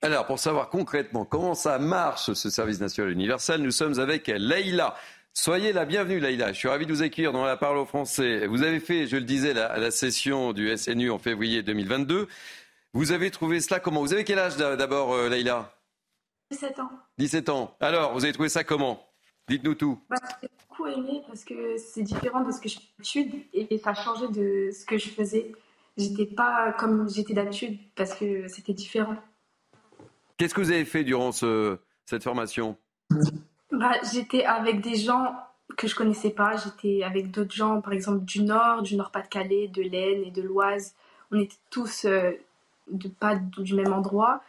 Alors, 0.00 0.26
pour 0.26 0.38
savoir 0.38 0.70
concrètement 0.70 1.24
comment 1.24 1.54
ça 1.54 1.78
marche, 1.80 2.32
ce 2.32 2.50
service 2.50 2.80
national 2.80 3.10
universel, 3.10 3.60
nous 3.62 3.72
sommes 3.72 3.98
avec 3.98 4.28
Leïla. 4.28 4.94
Soyez 5.40 5.72
la 5.72 5.84
bienvenue, 5.84 6.18
Laïla. 6.18 6.52
Je 6.52 6.58
suis 6.58 6.66
ravi 6.66 6.84
de 6.84 6.92
vous 6.92 7.00
accueillir 7.00 7.30
dans 7.30 7.44
la 7.44 7.56
parole 7.56 7.76
aux 7.78 7.86
Français. 7.86 8.48
Vous 8.48 8.64
avez 8.64 8.80
fait, 8.80 9.06
je 9.06 9.14
le 9.14 9.22
disais, 9.22 9.54
la, 9.54 9.78
la 9.78 9.92
session 9.92 10.52
du 10.52 10.76
SNU 10.76 11.12
en 11.12 11.20
février 11.20 11.62
2022. 11.62 12.26
Vous 12.92 13.12
avez 13.12 13.30
trouvé 13.30 13.60
cela 13.60 13.78
comment? 13.78 14.00
Vous 14.00 14.12
avez 14.12 14.24
quel 14.24 14.40
âge 14.40 14.56
d'abord, 14.56 15.12
euh, 15.12 15.28
Laïla? 15.28 15.72
17 16.50 16.80
ans. 16.80 16.90
17 17.18 17.48
ans. 17.50 17.76
Alors, 17.78 18.14
vous 18.14 18.24
avez 18.24 18.32
trouvé 18.32 18.48
ça 18.48 18.64
comment? 18.64 19.06
Dites-nous 19.48 19.76
tout. 19.76 20.00
Bah, 20.10 20.16
j'ai 20.42 20.48
beaucoup 20.68 20.88
aimé 20.88 21.22
parce 21.28 21.44
que 21.44 21.76
c'est 21.76 22.02
différent 22.02 22.40
de 22.40 22.50
ce 22.50 22.60
que 22.60 22.68
je 22.68 22.80
fais 22.80 22.88
d'habitude 22.98 23.44
et 23.52 23.78
ça 23.78 23.90
a 23.90 23.94
changé 23.94 24.26
de 24.26 24.72
ce 24.72 24.84
que 24.84 24.98
je 24.98 25.08
faisais. 25.08 25.52
J'étais 25.96 26.26
pas 26.26 26.72
comme 26.72 27.08
j'étais 27.08 27.34
d'habitude 27.34 27.78
parce 27.94 28.12
que 28.12 28.48
c'était 28.48 28.74
différent. 28.74 29.14
Qu'est-ce 30.36 30.52
que 30.52 30.62
vous 30.62 30.72
avez 30.72 30.84
fait 30.84 31.04
durant 31.04 31.30
cette 31.30 32.24
formation? 32.24 32.76
Bah, 33.78 33.92
J'étais 34.12 34.44
avec 34.44 34.80
des 34.80 34.96
gens 34.96 35.34
que 35.76 35.86
je 35.86 35.94
connaissais 35.94 36.30
pas. 36.30 36.56
J'étais 36.56 37.02
avec 37.02 37.30
d'autres 37.30 37.54
gens, 37.54 37.80
par 37.80 37.92
exemple 37.92 38.24
du 38.24 38.42
Nord, 38.42 38.82
du 38.82 38.96
Nord-Pas-de-Calais, 38.96 39.68
de 39.68 39.82
l'Aisne 39.82 40.24
et 40.24 40.30
de 40.30 40.42
l'Oise. 40.42 40.94
On 41.30 41.38
était 41.40 41.56
tous 41.70 42.04
euh, 42.04 42.32
de, 42.90 43.08
pas 43.08 43.36
du 43.36 43.74
même 43.74 43.92
endroit. 43.92 44.42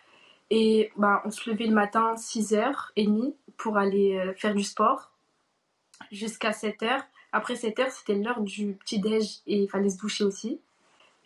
Et 0.50 0.92
bah, 0.98 1.22
on 1.26 1.32
se 1.32 1.50
levait 1.50 1.68
le 1.68 1.74
matin 1.74 2.16
6h30 2.16 3.34
pour 3.58 3.78
aller 3.78 4.18
euh, 4.18 4.34
faire 4.34 4.56
du 4.56 4.64
sport 4.64 5.12
jusqu'à 6.12 6.52
7h. 6.52 7.02
Après 7.32 7.54
7h, 7.54 7.92
c'était 7.92 8.16
l'heure 8.16 8.42
du 8.42 8.74
petit-déj 8.74 9.42
et 9.46 9.62
il 9.62 9.70
fallait 9.70 9.90
se 9.90 10.00
doucher 10.00 10.24
aussi. 10.24 10.60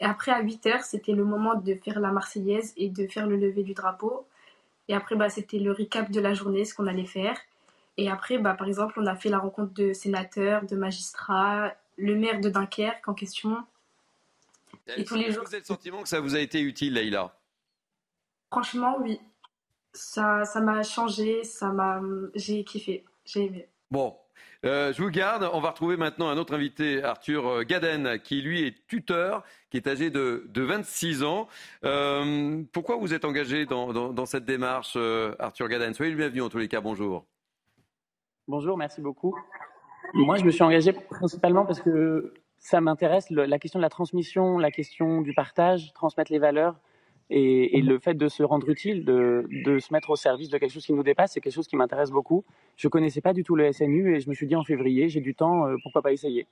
Et 0.02 0.06
après, 0.06 0.32
à 0.32 0.44
8h, 0.44 0.84
c'était 0.84 1.14
le 1.14 1.24
moment 1.24 1.56
de 1.56 1.76
faire 1.76 2.00
la 2.02 2.12
Marseillaise 2.12 2.74
et 2.76 2.90
de 2.90 3.08
faire 3.08 3.28
le 3.28 3.38
lever 3.38 3.64
du 3.64 3.74
drapeau. 3.74 4.26
Et 4.90 4.96
après, 4.96 5.16
bah, 5.16 5.30
c'était 5.30 5.60
le 5.60 5.72
recap 5.72 6.12
de 6.12 6.20
la 6.20 6.34
journée, 6.34 6.66
ce 6.66 6.74
qu'on 6.74 6.88
allait 6.88 7.06
faire. 7.06 7.38
Et 7.98 8.10
après, 8.10 8.38
bah, 8.38 8.54
par 8.54 8.68
exemple, 8.68 8.96
on 8.98 9.06
a 9.06 9.16
fait 9.16 9.30
la 9.30 9.40
rencontre 9.40 9.74
de 9.74 9.94
sénateurs, 9.94 10.66
de 10.66 10.76
magistrats, 10.76 11.74
le 11.98 12.16
maire 12.16 12.40
de 12.40 12.50
Dunkerque 12.50 13.08
en 13.08 13.14
question. 13.14 13.58
Et 14.98 15.04
tous 15.04 15.16
les 15.16 15.32
jours. 15.32 15.44
Vous 15.44 15.50
avez 15.50 15.60
le 15.60 15.66
sentiment 15.66 16.02
que 16.02 16.10
ça 16.10 16.20
vous 16.20 16.36
a 16.36 16.40
été 16.40 16.62
utile, 16.62 16.94
Leïla? 16.94 17.36
Franchement, 18.52 18.98
oui. 19.02 19.20
Ça, 19.94 20.44
ça 20.46 20.60
m'a 20.60 20.82
changé, 20.82 21.44
ça 21.44 21.72
m'a, 21.72 22.02
j'ai 22.34 22.64
kiffé, 22.64 23.06
j'ai 23.26 23.46
aimé. 23.46 23.68
Bon, 23.92 24.18
euh, 24.66 24.92
je 24.92 25.04
vous 25.04 25.10
garde. 25.10 25.48
On 25.54 25.60
va 25.60 25.70
retrouver 25.70 25.98
maintenant 25.98 26.30
un 26.30 26.38
autre 26.38 26.56
invité, 26.56 27.04
Arthur 27.04 27.48
euh, 27.48 27.64
Gaden, 27.64 28.20
qui 28.20 28.42
lui 28.42 28.66
est 28.66 28.88
tuteur, 28.88 29.44
qui 29.70 29.78
est 29.78 29.88
âgé 29.88 30.10
de, 30.10 30.46
de 30.50 30.62
26 30.64 31.24
ans. 31.24 31.48
Euh, 31.86 32.64
pourquoi 32.72 32.98
vous 32.98 33.14
êtes 33.14 33.26
engagé 33.26 33.68
dans, 33.68 33.94
dans, 33.94 34.14
dans 34.14 34.26
cette 34.26 34.46
démarche, 34.46 34.98
Arthur 35.38 35.68
Gaden? 35.68 35.94
Soyez 35.94 36.12
le 36.12 36.18
bienvenu 36.18 36.42
en 36.42 36.50
tous 36.50 36.58
les 36.58 36.68
cas. 36.68 36.82
Bonjour. 36.82 37.26
Bonjour, 38.50 38.78
merci 38.78 39.00
beaucoup. 39.00 39.34
Moi, 40.14 40.38
je 40.38 40.44
me 40.44 40.52
suis 40.52 40.64
engagé 40.64 40.92
principalement 40.92 41.66
parce 41.66 41.80
que 41.80 42.34
ça 42.60 42.82
m'intéresse, 42.82 43.30
la 43.30 43.58
question 43.58 43.80
de 43.80 43.82
la 43.82 43.90
transmission, 43.90 44.58
la 44.58 44.70
question 44.70 45.22
du 45.22 45.34
partage, 45.34 45.94
transmettre 45.94 46.30
les 46.30 46.40
valeurs 46.40 46.76
et, 47.30 47.82
le 47.82 48.00
fait 48.00 48.16
de 48.16 48.28
se 48.28 48.44
rendre 48.44 48.70
utile, 48.70 49.06
de, 49.06 49.48
de, 49.66 49.80
se 49.80 49.94
mettre 49.94 50.10
au 50.10 50.18
service 50.18 50.50
de 50.50 50.58
quelque 50.58 50.74
chose 50.74 50.86
qui 50.86 50.94
nous 50.94 51.04
dépasse, 51.04 51.34
c'est 51.34 51.40
quelque 51.40 51.54
chose 51.54 51.68
qui 51.68 51.78
m'intéresse 51.78 52.12
beaucoup. 52.12 52.44
Je 52.76 52.90
connaissais 52.90 53.22
pas 53.22 53.32
du 53.32 53.46
tout 53.46 53.56
le 53.56 53.72
SNU 53.72 54.14
et 54.14 54.20
je 54.20 54.30
me 54.30 54.34
suis 54.34 54.46
dit 54.46 54.58
en 54.58 54.64
février, 54.64 55.08
j'ai 55.08 55.22
du 55.22 55.36
temps, 55.36 55.66
euh, 55.66 55.78
pourquoi 55.82 56.02
pas 56.02 56.12
essayer 56.12 56.46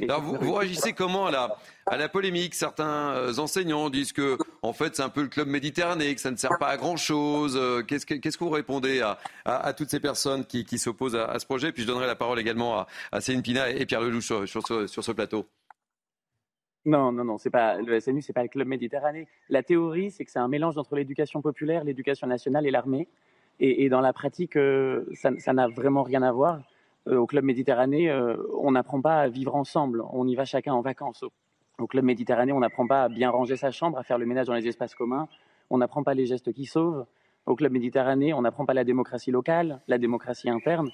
alors 0.00 0.22
vous, 0.22 0.36
vous, 0.40 0.54
réagissez 0.54 0.92
comment 0.92 1.26
à 1.26 1.30
la, 1.30 1.56
à 1.86 1.96
la 1.96 2.08
polémique 2.08 2.54
Certains 2.54 3.14
euh, 3.14 3.38
enseignants 3.38 3.90
disent 3.90 4.12
que 4.12 4.38
en 4.62 4.72
fait 4.72 4.96
c'est 4.96 5.02
un 5.02 5.08
peu 5.08 5.22
le 5.22 5.28
club 5.28 5.48
méditerranéen, 5.48 6.14
que 6.14 6.20
ça 6.20 6.30
ne 6.30 6.36
sert 6.36 6.56
pas 6.58 6.68
à 6.68 6.76
grand 6.76 6.96
chose. 6.96 7.56
Euh, 7.56 7.82
qu'est-ce 7.82 8.06
que, 8.06 8.14
qu'est-ce 8.14 8.38
que 8.38 8.44
vous 8.44 8.50
répondez 8.50 9.00
à, 9.00 9.18
à, 9.44 9.72
toutes 9.72 9.90
ces 9.90 10.00
personnes 10.00 10.44
qui, 10.44 10.64
qui 10.64 10.78
s'opposent 10.78 11.16
à, 11.16 11.38
ce 11.38 11.46
projet? 11.46 11.72
Puis 11.72 11.82
je 11.82 11.88
donnerai 11.88 12.06
la 12.06 12.16
parole 12.16 12.38
également 12.38 12.78
à, 12.78 12.86
à 13.10 13.20
Céline 13.20 13.42
Pina 13.42 13.70
et 13.70 13.84
Pierre 13.86 14.00
Lelouch 14.00 14.24
sur, 14.24 14.48
sur, 14.48 14.88
sur, 14.88 15.04
ce 15.04 15.12
plateau. 15.12 15.46
Non, 16.84 17.12
non, 17.12 17.24
non, 17.24 17.38
c'est 17.38 17.50
pas 17.50 17.76
le 17.80 18.00
SNU, 18.00 18.22
c'est 18.22 18.32
pas 18.32 18.42
le 18.42 18.48
club 18.48 18.66
méditerranéen. 18.66 19.24
La 19.48 19.62
théorie, 19.62 20.10
c'est 20.10 20.24
que 20.24 20.30
c'est 20.30 20.40
un 20.40 20.48
mélange 20.48 20.78
entre 20.78 20.96
l'éducation 20.96 21.40
populaire, 21.40 21.84
l'éducation 21.84 22.26
nationale 22.26 22.66
et 22.66 22.70
l'armée. 22.70 23.08
Et, 23.60 23.84
et, 23.84 23.88
dans 23.88 24.00
la 24.00 24.12
pratique, 24.12 24.56
euh, 24.56 25.04
ça 25.14 25.52
n'a 25.52 25.68
vraiment 25.68 26.02
rien 26.02 26.22
à 26.22 26.32
voir. 26.32 26.60
Euh, 27.08 27.16
au 27.16 27.26
Club 27.26 27.44
Méditerranée, 27.44 28.10
euh, 28.10 28.36
on 28.60 28.72
n'apprend 28.72 29.00
pas 29.00 29.20
à 29.20 29.28
vivre 29.28 29.54
ensemble. 29.54 30.02
On 30.12 30.26
y 30.26 30.34
va 30.34 30.44
chacun 30.44 30.72
en 30.72 30.80
vacances. 30.80 31.24
Au 31.78 31.86
Club 31.86 32.04
Méditerranée, 32.04 32.52
on 32.52 32.60
n'apprend 32.60 32.86
pas 32.86 33.04
à 33.04 33.08
bien 33.08 33.30
ranger 33.30 33.56
sa 33.56 33.70
chambre, 33.70 33.98
à 33.98 34.02
faire 34.02 34.18
le 34.18 34.26
ménage 34.26 34.46
dans 34.46 34.54
les 34.54 34.68
espaces 34.68 34.94
communs. 34.94 35.28
on 35.70 35.78
n'apprend 35.78 36.02
pas 36.02 36.14
les 36.14 36.26
gestes 36.26 36.52
qui 36.52 36.66
sauvent. 36.66 37.06
Au 37.46 37.56
Club 37.56 37.72
Méditerranée, 37.72 38.32
on 38.34 38.42
n'apprend 38.42 38.66
pas 38.66 38.74
la 38.74 38.84
démocratie 38.84 39.30
locale, 39.30 39.80
la 39.88 39.98
démocratie 39.98 40.48
interne. 40.48 40.90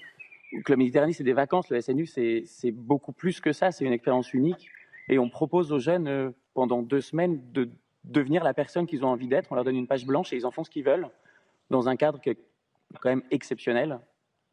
Au 0.57 0.61
Club 0.61 0.79
Méditerranée, 0.79 1.13
c'est 1.13 1.23
des 1.23 1.33
vacances. 1.33 1.69
Le 1.69 1.79
SNU, 1.79 2.07
c'est 2.07 2.71
beaucoup 2.71 3.11
plus 3.11 3.39
que 3.39 3.51
ça. 3.51 3.71
C'est 3.71 3.85
une 3.85 3.93
expérience 3.93 4.33
unique. 4.33 4.69
Et 5.09 5.19
on 5.19 5.29
propose 5.29 5.71
aux 5.71 5.79
jeunes, 5.79 6.07
euh, 6.07 6.31
pendant 6.53 6.81
deux 6.81 7.01
semaines, 7.01 7.41
de 7.51 7.69
devenir 8.03 8.43
la 8.43 8.53
personne 8.53 8.87
qu'ils 8.87 9.05
ont 9.05 9.09
envie 9.09 9.27
d'être. 9.27 9.51
On 9.51 9.55
leur 9.55 9.63
donne 9.63 9.75
une 9.75 9.87
page 9.87 10.05
blanche 10.05 10.33
et 10.33 10.37
ils 10.37 10.45
en 10.45 10.51
font 10.51 10.63
ce 10.63 10.69
qu'ils 10.69 10.85
veulent, 10.85 11.07
dans 11.69 11.89
un 11.89 11.95
cadre 11.95 12.19
qui 12.19 12.35
quand 12.99 13.09
même 13.09 13.23
exceptionnel. 13.29 13.99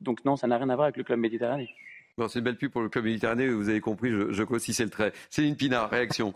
Donc 0.01 0.25
non, 0.25 0.37
ça 0.37 0.47
n'a 0.47 0.59
rien 0.59 0.69
à 0.71 0.75
voir 0.75 0.85
avec 0.87 0.97
le 0.97 1.05
Club 1.05 1.19
Méditerranée. 1.19 1.71
Bon, 2.19 2.29
c'est 2.29 2.39
une 2.39 2.45
belle 2.47 2.57
pub 2.57 2.73
pour 2.73 2.81
le 2.81 2.89
Club 2.89 3.05
Méditerranée, 3.05 3.49
vous 3.49 3.69
avez 3.69 3.81
compris, 3.81 4.11
je, 4.11 4.33
je 4.33 4.59
c'est 4.59 4.85
le 4.85 4.91
trait. 4.91 5.13
Céline 5.29 5.57
Pinard, 5.57 5.91
réaction 5.91 6.33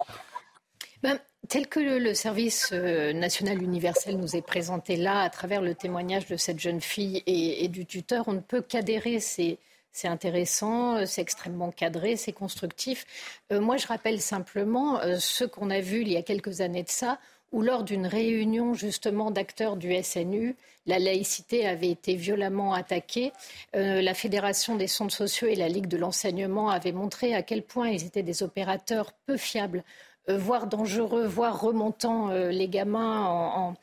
ben, 1.02 1.18
tel 1.48 1.68
que 1.68 1.80
le, 1.80 2.12
service 2.12 2.70
euh, 2.72 3.14
national 3.14 3.62
universel 3.62 4.18
nous 4.18 4.36
est 4.36 4.42
présenté 4.42 4.96
là, 4.96 5.20
à 5.20 5.30
travers 5.30 5.62
le 5.62 5.74
témoignage 5.74 6.26
de 6.26 6.36
cette 6.36 6.60
jeune 6.60 6.82
fille 6.82 7.22
et, 7.26 7.68
du 7.68 7.86
tuteur, 7.86 8.28
on 8.28 8.34
ne 8.34 8.40
peut 8.40 8.60
qu'adhérer. 8.60 9.20
C'est, 9.20 9.58
intéressant, 10.04 11.04
c'est 11.06 11.22
extrêmement 11.22 11.72
cadré, 11.72 12.16
c'est 12.16 12.32
constructif. 12.32 13.06
Euh, 13.50 13.60
moi, 13.60 13.76
je 13.76 13.86
rappelle 13.86 14.20
simplement 14.20 15.00
euh, 15.00 15.16
ce 15.18 15.44
qu'on 15.44 15.70
a 15.70 15.80
vu 15.80 16.02
il 16.02 16.08
y 16.08 16.16
a 16.16 16.22
quelques 16.22 16.60
années 16.60 16.84
de 16.84 16.90
ça, 16.90 17.18
où 17.52 17.62
lors 17.62 17.82
d'une 17.82 18.06
réunion 18.06 18.74
justement 18.74 19.30
d'acteurs 19.30 19.76
du 19.76 19.94
SNU, 20.02 20.56
la 20.86 20.98
laïcité 20.98 21.66
avait 21.66 21.90
été 21.90 22.14
violemment 22.14 22.72
attaquée. 22.74 23.32
la 23.74 24.14
Fédération 24.14 24.76
des 24.76 24.86
centres 24.86 25.14
sociaux 25.14 25.48
et 25.48 25.56
la 25.56 25.68
Ligue 25.68 25.88
de 25.88 25.96
l'enseignement 25.96 26.70
avaient 26.70 26.92
montré 26.92 27.34
à 27.34 27.42
quel 27.42 27.62
point 27.62 27.88
ils 27.90 28.04
étaient 28.04 28.22
des 28.22 28.42
opérateurs 28.42 29.12
peu 29.26 29.36
fiables 29.36 29.84
euh, 30.28 30.38
voire 30.38 30.66
dangereux, 30.66 31.26
voire 31.26 31.60
remontant 31.60 32.30
euh, 32.30 32.50
les 32.50 32.68
gamins 32.68 33.24
en, 33.24 33.74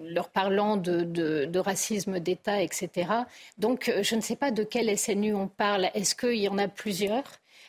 leur 0.00 0.28
parlant 0.30 0.76
de, 0.76 1.58
racisme 1.58 2.18
d'État, 2.18 2.62
etc. 2.62 3.10
Donc, 3.58 3.88
euh, 3.88 4.02
je 4.02 4.16
ne 4.16 4.20
sais 4.20 4.34
pas 4.34 4.50
de 4.50 4.64
quel 4.64 4.96
SNU 4.98 5.34
on 5.34 5.46
parle. 5.46 5.90
Est-ce 5.94 6.16
qu'il 6.16 6.38
y 6.38 6.48
en 6.48 6.58
a 6.58 6.66
plusieurs? 6.66 7.22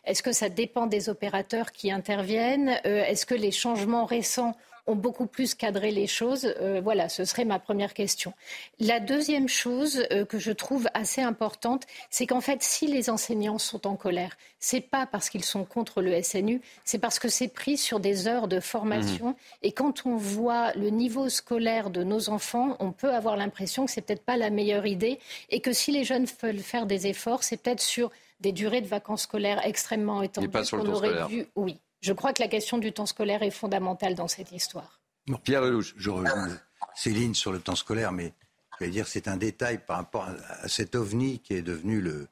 Est-ce 0.06 0.24
que 0.24 0.32
ça 0.32 0.50
dépend 0.50 0.88
des 0.88 1.10
opérateurs 1.10 1.72
qui 1.72 1.92
interviennent? 1.92 2.80
Est-ce 2.84 3.26
que 3.26 3.36
les 3.36 3.52
changements 3.52 4.06
récents 4.06 4.56
ont 4.90 4.96
beaucoup 4.96 5.28
plus 5.28 5.56
cadré 5.56 5.92
les 5.92 6.08
choses? 6.08 6.54
Euh, 6.60 6.82
Voilà, 6.84 7.10
ce 7.10 7.24
serait 7.26 7.46
ma 7.46 7.60
première 7.60 7.94
question. 7.94 8.34
La 8.80 9.00
deuxième 9.00 9.48
chose 9.48 10.06
euh, 10.12 10.26
que 10.26 10.40
je 10.40 10.52
trouve 10.52 10.88
assez 10.94 11.22
importante, 11.22 11.84
c'est 12.10 12.26
qu'en 12.26 12.42
fait, 12.42 12.64
si 12.64 12.88
les 12.88 13.10
enseignants 13.10 13.60
sont 13.60 13.88
en 13.88 13.96
colère, 13.96 14.38
c'est 14.60 14.82
pas 14.82 15.06
parce 15.06 15.30
qu'ils 15.30 15.46
sont 15.46 15.64
contre 15.64 16.02
le 16.02 16.22
SNU, 16.22 16.62
c'est 16.84 16.98
parce 16.98 17.20
que 17.20 17.30
c'est 17.30 17.48
pris 17.48 17.78
sur 17.78 18.00
des 18.00 18.28
heures 18.28 18.48
de 18.48 18.60
formation. 18.60 19.30
Mmh. 19.30 19.36
Et 19.64 19.72
quand 19.72 20.06
on 20.06 20.18
voit 20.18 20.74
le 20.74 20.90
niveau 20.90 21.30
scolaire 21.30 21.90
de 21.90 22.04
nos 22.04 22.30
enfants, 22.30 22.76
on 22.80 22.92
peut 22.92 23.14
avoir 23.14 23.38
l'impression 23.38 23.86
que 23.86 23.92
c'est 23.92 24.02
peut-être 24.02 24.26
pas 24.26 24.38
la 24.38 24.50
meilleure 24.50 24.86
idée 24.86 25.20
et 25.50 25.62
que 25.62 25.72
si 25.72 25.92
les 25.92 26.04
jeunes 26.04 26.26
veulent 26.42 26.60
faire 26.60 26.86
des 26.86 27.08
efforts, 27.08 27.44
c'est 27.44 27.58
peut-être 27.58 27.82
sur 27.82 28.12
des 28.40 28.52
durées 28.52 28.82
de 28.82 28.88
vacances 28.88 29.24
scolaires 29.24 29.66
extrêmement 29.66 30.22
étendues 30.22 30.50
qu'on 30.50 30.86
aurait 30.88 31.28
dû, 31.28 31.46
oui, 31.56 31.80
je 32.02 32.14
crois 32.14 32.34
que 32.34 32.42
la 32.42 32.48
question 32.48 32.78
du 32.78 32.94
temps 32.94 33.06
scolaire 33.06 33.44
est 33.44 33.52
fondamentale 33.52 34.16
dans 34.16 34.28
cette 34.28 34.52
histoire. 34.52 35.02
Pierre 35.44 35.62
Lelouch. 35.62 35.94
Je 35.98 36.10
rejoins 36.10 36.50
Céline 36.96 37.36
sur 37.36 37.52
le 37.52 37.60
temps 37.60 37.76
scolaire, 37.76 38.12
mais 38.12 38.34
je 38.80 38.86
vais 38.86 38.92
dire 38.92 39.08
c'est 39.08 39.28
un 39.28 39.38
détail 39.38 39.80
par 39.86 39.98
rapport 39.98 40.24
à, 40.24 40.68
cet 40.68 40.96
ovni 40.96 41.40
qui 41.40 41.54
est 41.54 41.62
devenu 41.62 42.02
le, 42.02 42.28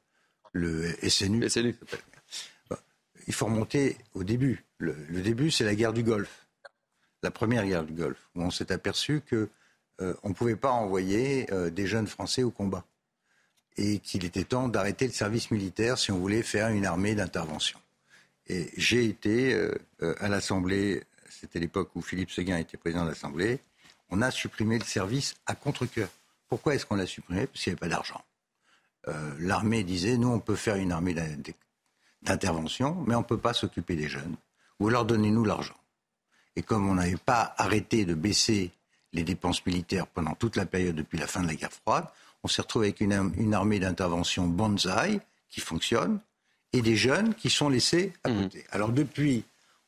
le 0.52 0.94
SNU. 1.08 1.46
Il 3.26 3.34
faut 3.34 3.44
remonter 3.44 3.98
au 4.14 4.24
début. 4.24 4.64
Le, 4.78 4.94
début, 5.22 5.50
c'est 5.50 5.64
la 5.64 5.74
guerre 5.74 5.92
du 5.92 6.02
Golfe, 6.02 6.46
la 7.22 7.30
première 7.30 7.66
guerre 7.66 7.84
du 7.84 7.92
Golfe, 7.92 8.30
où 8.34 8.42
on 8.42 8.50
s'est 8.50 8.72
aperçu 8.72 9.20
que 9.20 9.50
euh, 10.00 10.14
on 10.22 10.30
ne 10.30 10.34
pouvait 10.34 10.56
pas 10.56 10.70
envoyer 10.70 11.52
euh, 11.52 11.68
des 11.68 11.86
jeunes 11.86 12.06
Français 12.06 12.42
au 12.42 12.50
combat 12.50 12.84
et 13.78 14.00
qu'il 14.00 14.24
était 14.24 14.44
temps 14.44 14.68
d'arrêter 14.68 15.06
le 15.06 15.12
service 15.12 15.50
militaire 15.50 15.96
si 15.96 16.10
on 16.10 16.18
voulait 16.18 16.42
faire 16.42 16.68
une 16.68 16.84
armée 16.84 17.14
d'intervention. 17.14 17.78
Et 18.48 18.70
j'ai 18.76 19.04
été 19.04 19.54
euh, 19.54 19.72
euh, 20.02 20.14
à 20.18 20.28
l'Assemblée, 20.28 21.04
c'était 21.30 21.60
l'époque 21.60 21.90
où 21.94 22.02
Philippe 22.02 22.30
Seguin 22.30 22.58
était 22.58 22.76
président 22.76 23.04
de 23.04 23.10
l'Assemblée, 23.10 23.60
on 24.10 24.20
a 24.20 24.30
supprimé 24.30 24.78
le 24.78 24.84
service 24.84 25.36
à 25.46 25.54
contre-coeur. 25.54 26.08
Pourquoi 26.48 26.74
est-ce 26.74 26.86
qu'on 26.86 26.96
l'a 26.96 27.06
supprimé? 27.06 27.46
Parce 27.46 27.62
qu'il 27.62 27.72
n'y 27.72 27.74
avait 27.74 27.88
pas 27.88 27.94
d'argent. 27.94 28.22
Euh, 29.06 29.34
l'armée 29.38 29.84
disait, 29.84 30.16
nous, 30.16 30.28
on 30.28 30.40
peut 30.40 30.56
faire 30.56 30.76
une 30.76 30.92
armée 30.92 31.14
d'intervention, 32.22 33.04
mais 33.06 33.14
on 33.14 33.20
ne 33.20 33.24
peut 33.24 33.38
pas 33.38 33.52
s'occuper 33.52 33.94
des 33.94 34.08
jeunes. 34.08 34.34
Ou 34.80 34.88
alors 34.88 35.04
donnez-nous 35.04 35.44
l'argent. 35.44 35.76
Et 36.56 36.62
comme 36.62 36.88
on 36.88 36.94
n'avait 36.94 37.16
pas 37.16 37.54
arrêté 37.58 38.04
de 38.04 38.14
baisser 38.14 38.72
les 39.12 39.22
dépenses 39.22 39.64
militaires 39.66 40.06
pendant 40.06 40.34
toute 40.34 40.56
la 40.56 40.66
période 40.66 40.96
depuis 40.96 41.18
la 41.18 41.26
fin 41.26 41.42
de 41.42 41.46
la 41.46 41.54
guerre 41.54 41.72
froide, 41.72 42.06
on 42.48 42.50
s'est 42.50 42.62
retrouvé 42.62 42.86
avec 42.86 43.02
une, 43.02 43.30
une 43.36 43.52
armée 43.52 43.78
d'intervention 43.78 44.46
bonsaï 44.46 45.20
qui 45.50 45.60
fonctionne, 45.60 46.18
et 46.72 46.80
des 46.80 46.96
jeunes 46.96 47.34
qui 47.34 47.50
sont 47.50 47.68
laissés 47.68 48.14
à 48.24 48.30
mmh. 48.30 48.42
côté. 48.42 48.64
Alors 48.70 48.88
depuis, 48.88 49.44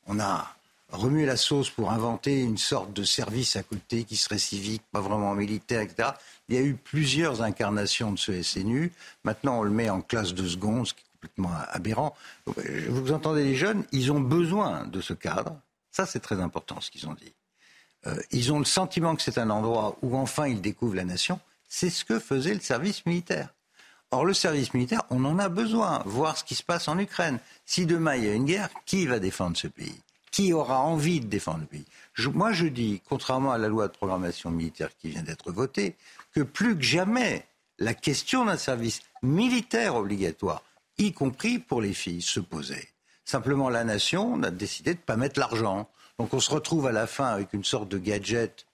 on 0.07 0.21
a 0.21 0.55
remué 0.93 1.25
la 1.25 1.39
sauce 1.39 1.71
pour 1.71 1.91
inventer 1.91 2.43
une 2.43 2.59
sorte 2.59 2.93
de 2.93 3.03
service 3.03 3.57
à 3.57 3.63
côté 3.63 4.05
qui 4.05 4.17
serait 4.17 4.39
civique, 4.39 4.83
pas 4.93 5.01
vraiment 5.01 5.35
militaire, 5.35 5.81
etc. 5.81 6.11
Il 6.51 6.55
y 6.55 6.59
a 6.59 6.63
eu 6.63 6.75
plusieurs 6.75 7.41
incarnations 7.41 8.13
de 8.13 8.19
ce 8.19 8.43
SNU. 8.43 8.93
Maintenant, 9.25 9.61
on 9.61 9.63
le 9.63 9.71
met 9.71 9.89
en 9.89 10.03
classe 10.03 10.35
de 10.35 10.47
seconde, 10.47 10.87
ce 10.87 10.93
qui 10.93 11.01
est 11.01 11.13
complètement 11.15 11.53
aberrant. 11.71 12.15
Vous 12.89 13.13
entendez 13.13 13.45
les 13.45 13.57
jeunes, 13.57 13.85
ils 13.93 14.13
ont 14.13 14.21
besoin 14.21 14.87
de 14.87 15.01
ce 15.01 15.15
cadre. 15.15 15.59
Ça, 15.93 16.05
c'est 16.05 16.21
très 16.21 16.41
important 16.41 16.79
ce 16.83 16.91
qu'ils 16.91 17.09
ont 17.09 17.15
dit. 17.15 17.33
Euh, 18.07 18.17
ils 18.33 18.53
ont 18.53 18.59
le 18.59 18.67
sentiment 18.67 19.17
que 19.17 19.23
c'est 19.23 19.39
un 19.39 19.49
endroit 19.49 19.97
où 20.03 20.15
enfin 20.17 20.47
ils 20.47 20.61
découvrent 20.61 20.97
la 20.97 21.05
nation. 21.05 21.41
C'est 21.73 21.89
ce 21.89 22.05
que 22.05 22.19
faisait 22.19 22.53
le 22.53 22.61
service 22.61 23.07
militaire. 23.07 23.55
Or, 24.11 24.25
le 24.25 24.35
service 24.35 24.75
militaire, 24.75 25.05
on 25.09 25.25
en 25.25 25.39
a 25.39 25.49
besoin, 25.49 26.03
voir 26.05 26.37
ce 26.37 26.43
qui 26.43 26.57
se 26.57 26.65
passe 26.65 26.89
en 26.89 26.99
Ukraine. 26.99 27.39
Si 27.65 27.87
demain 27.87 28.17
il 28.17 28.25
y 28.25 28.29
a 28.29 28.35
une 28.35 28.45
guerre, 28.45 28.69
qui 28.85 29.07
va 29.07 29.21
défendre 29.21 29.57
ce 29.57 29.69
pays? 29.69 30.01
Qui 30.33 30.53
aura 30.53 30.81
envie 30.81 31.21
de 31.21 31.29
défendre 31.29 31.61
le 31.61 31.67
pays? 31.67 31.85
Moi, 32.35 32.53
je 32.53 32.67
dis, 32.67 33.01
contrairement 33.09 33.53
à 33.53 33.59
la 33.59 33.69
loi 33.69 33.87
de 33.87 33.93
programmation 33.93 34.51
militaire 34.51 34.91
qui 34.99 35.11
vient 35.11 35.23
d'être 35.23 35.53
votée, 35.53 35.95
que 36.35 36.41
plus 36.41 36.77
que 36.77 36.83
jamais, 36.83 37.47
la 37.79 37.95
question 37.95 38.45
d'un 38.45 38.57
service 38.57 39.01
militaire 39.23 39.95
obligatoire, 39.95 40.65
y 40.99 41.13
compris 41.13 41.61
pour 41.61 41.81
les 41.81 41.95
filles, 41.95 42.21
se 42.21 42.41
posait. 42.41 42.89
Simplement, 43.25 43.71
la 43.71 43.85
nation, 43.85 44.35
on 44.35 44.43
a 44.43 44.51
décidé 44.51 44.95
de 44.95 44.99
ne 44.99 45.05
pas 45.05 45.17
mettre 45.17 45.39
l'argent. 45.39 45.89
Donc, 46.19 46.35
on 46.35 46.41
se 46.41 46.51
retrouve 46.51 46.89
à 46.89 46.93
la 46.93 47.07
fin 47.07 47.27
avec 47.27 47.53
une 47.53 47.65
sorte 47.65 47.89
de 47.89 47.99
gadget 47.99 48.67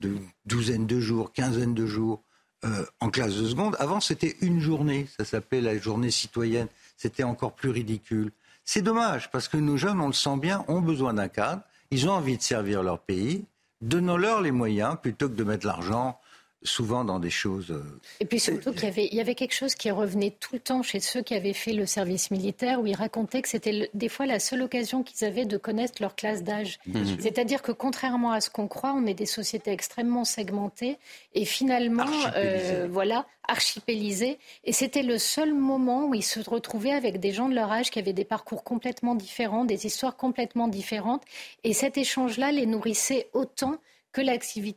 de 0.00 0.18
douzaine 0.46 0.88
de 0.88 0.98
jours, 0.98 1.32
quinzaine 1.32 1.74
de 1.74 1.86
jours, 1.86 2.24
euh, 2.64 2.84
en 3.00 3.10
classe 3.10 3.36
de 3.36 3.46
seconde. 3.46 3.76
Avant, 3.78 4.00
c'était 4.00 4.36
une 4.42 4.60
journée. 4.60 5.06
Ça 5.18 5.24
s'appelait 5.24 5.62
la 5.62 5.78
journée 5.78 6.10
citoyenne. 6.10 6.68
C'était 6.96 7.24
encore 7.24 7.54
plus 7.54 7.70
ridicule. 7.70 8.32
C'est 8.64 8.82
dommage 8.82 9.30
parce 9.30 9.48
que 9.48 9.56
nos 9.56 9.78
jeunes, 9.78 10.00
on 10.00 10.08
le 10.08 10.12
sent 10.12 10.36
bien, 10.36 10.64
ont 10.68 10.82
besoin 10.82 11.14
d'un 11.14 11.28
cadre. 11.28 11.62
Ils 11.90 12.08
ont 12.08 12.12
envie 12.12 12.36
de 12.36 12.42
servir 12.42 12.82
leur 12.82 12.98
pays. 13.00 13.46
Donnons-leur 13.80 14.42
les 14.42 14.50
moyens 14.50 14.96
plutôt 15.00 15.28
que 15.28 15.34
de 15.34 15.44
mettre 15.44 15.66
l'argent 15.66 16.19
souvent 16.62 17.04
dans 17.04 17.18
des 17.18 17.30
choses. 17.30 17.70
Euh, 17.70 17.82
et 18.20 18.24
puis 18.26 18.38
surtout 18.38 18.72
qu'il 18.72 18.84
y 18.84 18.86
avait, 18.86 19.06
il 19.06 19.14
y 19.14 19.20
avait 19.20 19.34
quelque 19.34 19.54
chose 19.54 19.74
qui 19.74 19.90
revenait 19.90 20.34
tout 20.38 20.54
le 20.54 20.60
temps 20.60 20.82
chez 20.82 21.00
ceux 21.00 21.22
qui 21.22 21.34
avaient 21.34 21.54
fait 21.54 21.72
le 21.72 21.86
service 21.86 22.30
militaire, 22.30 22.80
où 22.80 22.86
ils 22.86 22.94
racontaient 22.94 23.42
que 23.42 23.48
c'était 23.48 23.90
des 23.94 24.08
fois 24.08 24.26
la 24.26 24.38
seule 24.38 24.62
occasion 24.62 25.02
qu'ils 25.02 25.26
avaient 25.26 25.46
de 25.46 25.56
connaître 25.56 25.94
leur 26.00 26.14
classe 26.14 26.42
d'âge. 26.42 26.78
C'est-à-dire 27.18 27.62
que 27.62 27.72
contrairement 27.72 28.32
à 28.32 28.40
ce 28.40 28.50
qu'on 28.50 28.68
croit, 28.68 28.92
on 28.94 29.06
est 29.06 29.14
des 29.14 29.26
sociétés 29.26 29.70
extrêmement 29.70 30.24
segmentées 30.24 30.98
et 31.34 31.44
finalement, 31.44 32.04
euh, 32.36 32.86
voilà, 32.90 33.26
archipélisées. 33.48 34.38
Et 34.64 34.72
c'était 34.72 35.02
le 35.02 35.18
seul 35.18 35.54
moment 35.54 36.06
où 36.06 36.14
ils 36.14 36.22
se 36.22 36.40
retrouvaient 36.48 36.92
avec 36.92 37.20
des 37.20 37.32
gens 37.32 37.48
de 37.48 37.54
leur 37.54 37.72
âge 37.72 37.90
qui 37.90 37.98
avaient 37.98 38.12
des 38.12 38.24
parcours 38.24 38.64
complètement 38.64 39.14
différents, 39.14 39.64
des 39.64 39.86
histoires 39.86 40.16
complètement 40.16 40.68
différentes. 40.68 41.22
Et 41.64 41.72
cet 41.72 41.96
échange-là 41.96 42.52
les 42.52 42.66
nourrissait 42.66 43.28
autant 43.32 43.78
que 44.12 44.20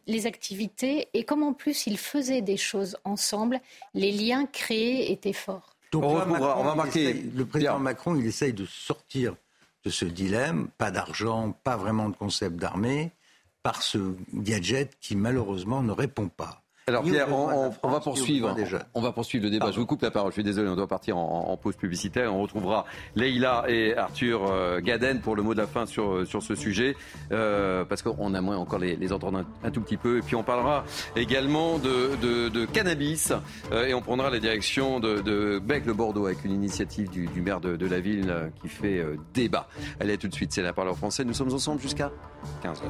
les 0.08 0.26
activités 0.26 1.08
et 1.13 1.24
comme 1.24 1.43
en 1.43 1.54
plus 1.54 1.88
ils 1.88 1.98
faisaient 1.98 2.41
des 2.41 2.58
choses 2.58 2.98
ensemble, 3.04 3.60
les 3.93 4.12
liens 4.12 4.46
créés 4.46 5.12
étaient 5.12 5.34
forts. 5.34 5.76
Donc 5.91 6.06
on, 6.06 6.15
va 6.63 6.76
marquer. 6.76 7.13
le 7.13 7.46
président 7.46 7.78
Macron, 7.78 8.15
il 8.15 8.26
essaye 8.26 8.54
de 8.54 8.65
sortir 8.65 9.36
de 9.84 9.91
ce 9.91 10.06
dilemme, 10.06 10.69
pas 10.78 10.89
d'argent, 10.89 11.56
pas 11.63 11.78
vraiment 11.78 12.10
de 12.10 12.15
concept 12.15 12.56
d'armée, 12.56 13.12
par 13.62 13.84
ce 13.84 14.15
gadget 14.34 14.98
qui 15.00 15.15
malheureusement 15.15 15.84
ne 15.84 15.91
répond 15.91 16.30
pas. 16.30 16.62
Alors 16.88 17.04
Pierre, 17.04 17.28
on, 17.32 17.89
va 17.89 18.00
poursuivre. 18.02 18.54
On 18.93 19.02
va 19.02 19.13
poursuivre 19.13 19.46
le 19.46 19.50
débat. 19.50 19.72
Je 19.72 19.80
vous 19.80 19.86
coupe 19.86 20.02
la 20.02 20.12
parole. 20.12 20.32
Je 20.32 20.36
suis 20.36 20.43
désolé, 20.43 20.67
on 20.67 20.76
doit 20.76 20.88
partir 20.88 21.17
en, 21.17 21.56
pause 21.56 21.78
publicitaire. 21.78 22.34
On 22.36 22.41
retrouvera 22.41 22.86
Leïla 23.15 23.63
et 23.69 23.96
Arthur 23.96 24.46
euh, 24.46 24.82
Gaden 24.82 25.22
pour 25.22 25.38
le 25.38 25.43
mot 25.43 25.54
de 25.54 25.62
la 25.62 25.67
fin 25.67 25.86
sur, 25.86 26.12
euh, 26.12 26.26
sur 26.26 26.43
ce 26.43 26.56
sujet, 26.56 26.98
euh, 27.32 27.86
parce 27.86 28.02
qu'on 28.02 28.34
a 28.34 28.41
moins 28.41 28.58
encore 28.58 28.80
les, 28.80 28.98
les 28.98 29.13
entendre 29.13 29.46
un, 29.63 29.72
tout 29.72 29.80
petit 29.80 29.96
peu. 29.96 30.17
Et 30.17 30.22
puis 30.22 30.36
on 30.36 30.43
parlera 30.43 30.84
également 31.15 31.80
de, 31.80 32.65
cannabis 32.65 33.32
et 33.72 33.93
on 33.93 34.02
prendra 34.02 34.30
la 34.30 34.39
direction 34.39 35.00
de, 35.00 35.22
de 35.22 35.60
Bec-le-Bordeaux 35.60 36.26
avec 36.26 36.43
une 36.43 36.54
initiative 36.54 37.10
du, 37.10 37.30
maire 37.41 37.62
de, 37.62 37.88
la 37.88 38.00
ville 38.00 38.52
qui 38.62 38.67
fait 38.67 39.06
débat. 39.34 39.67
Allez, 40.00 40.17
tout 40.17 40.28
de 40.28 40.34
suite, 40.34 40.52
c'est 40.52 40.62
la 40.62 40.74
parole 40.74 40.91
en 40.91 40.96
français. 40.96 41.24
Nous 41.24 41.34
sommes 41.34 41.54
ensemble 41.54 41.82
jusqu'à 41.82 42.12
15h. 42.63 42.84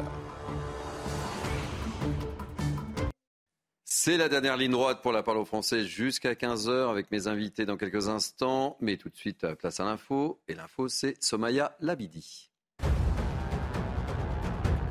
C'est 4.05 4.17
la 4.17 4.27
dernière 4.27 4.57
ligne 4.57 4.71
droite 4.71 5.01
pour 5.01 5.13
la 5.13 5.23
parole 5.23 5.43
au 5.43 5.45
français 5.45 5.85
jusqu'à 5.85 6.33
15h 6.33 6.89
avec 6.89 7.09
mes 7.09 7.27
invités 7.27 7.65
dans 7.65 7.77
quelques 7.77 8.09
instants. 8.09 8.75
Mais 8.81 8.97
tout 8.97 9.07
de 9.07 9.15
suite, 9.15 9.47
place 9.53 9.79
à 9.79 9.85
l'info. 9.85 10.41
Et 10.49 10.55
l'info, 10.55 10.89
c'est 10.89 11.15
Somaya 11.23 11.77
Labidi. 11.79 12.51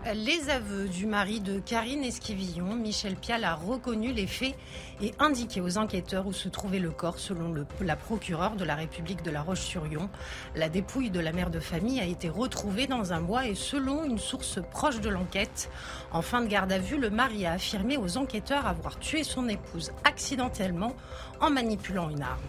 Les 0.05 0.51
aveux 0.51 0.88
du 0.88 1.07
mari 1.07 1.38
de 1.38 1.61
Karine 1.61 2.03
Esquivillon, 2.03 2.75
Michel 2.75 3.15
Pial 3.15 3.45
a 3.45 3.55
reconnu 3.55 4.12
les 4.12 4.27
faits 4.27 4.57
et 5.01 5.15
indiqué 5.21 5.61
aux 5.61 5.79
enquêteurs 5.79 6.27
où 6.27 6.33
se 6.33 6.49
trouvait 6.49 6.81
le 6.81 6.91
corps 6.91 7.21
selon 7.21 7.55
la 7.81 7.95
procureure 7.95 8.57
de 8.57 8.65
la 8.65 8.75
République 8.75 9.23
de 9.23 9.31
La 9.31 9.43
Roche-sur-Yon. 9.43 10.11
La 10.57 10.69
dépouille 10.69 11.11
de 11.11 11.21
la 11.21 11.31
mère 11.31 11.51
de 11.51 11.61
famille 11.61 12.01
a 12.01 12.05
été 12.05 12.29
retrouvée 12.29 12.88
dans 12.88 13.12
un 13.12 13.21
bois 13.21 13.47
et 13.47 13.55
selon 13.55 14.03
une 14.03 14.19
source 14.19 14.59
proche 14.73 15.01
de 15.01 15.09
l'enquête, 15.09 15.71
en 16.11 16.21
fin 16.21 16.43
de 16.43 16.49
garde 16.49 16.73
à 16.73 16.79
vue, 16.79 16.99
le 16.99 17.11
mari 17.11 17.47
a 17.47 17.53
affirmé 17.53 17.97
aux 17.97 18.17
enquêteurs 18.17 18.67
avoir 18.67 18.99
tué 18.99 19.23
son 19.23 19.49
épouse 19.49 19.93
accidentellement 20.03 20.97
en 21.41 21.51
manipulant 21.51 22.11
une 22.11 22.23
arme. 22.23 22.41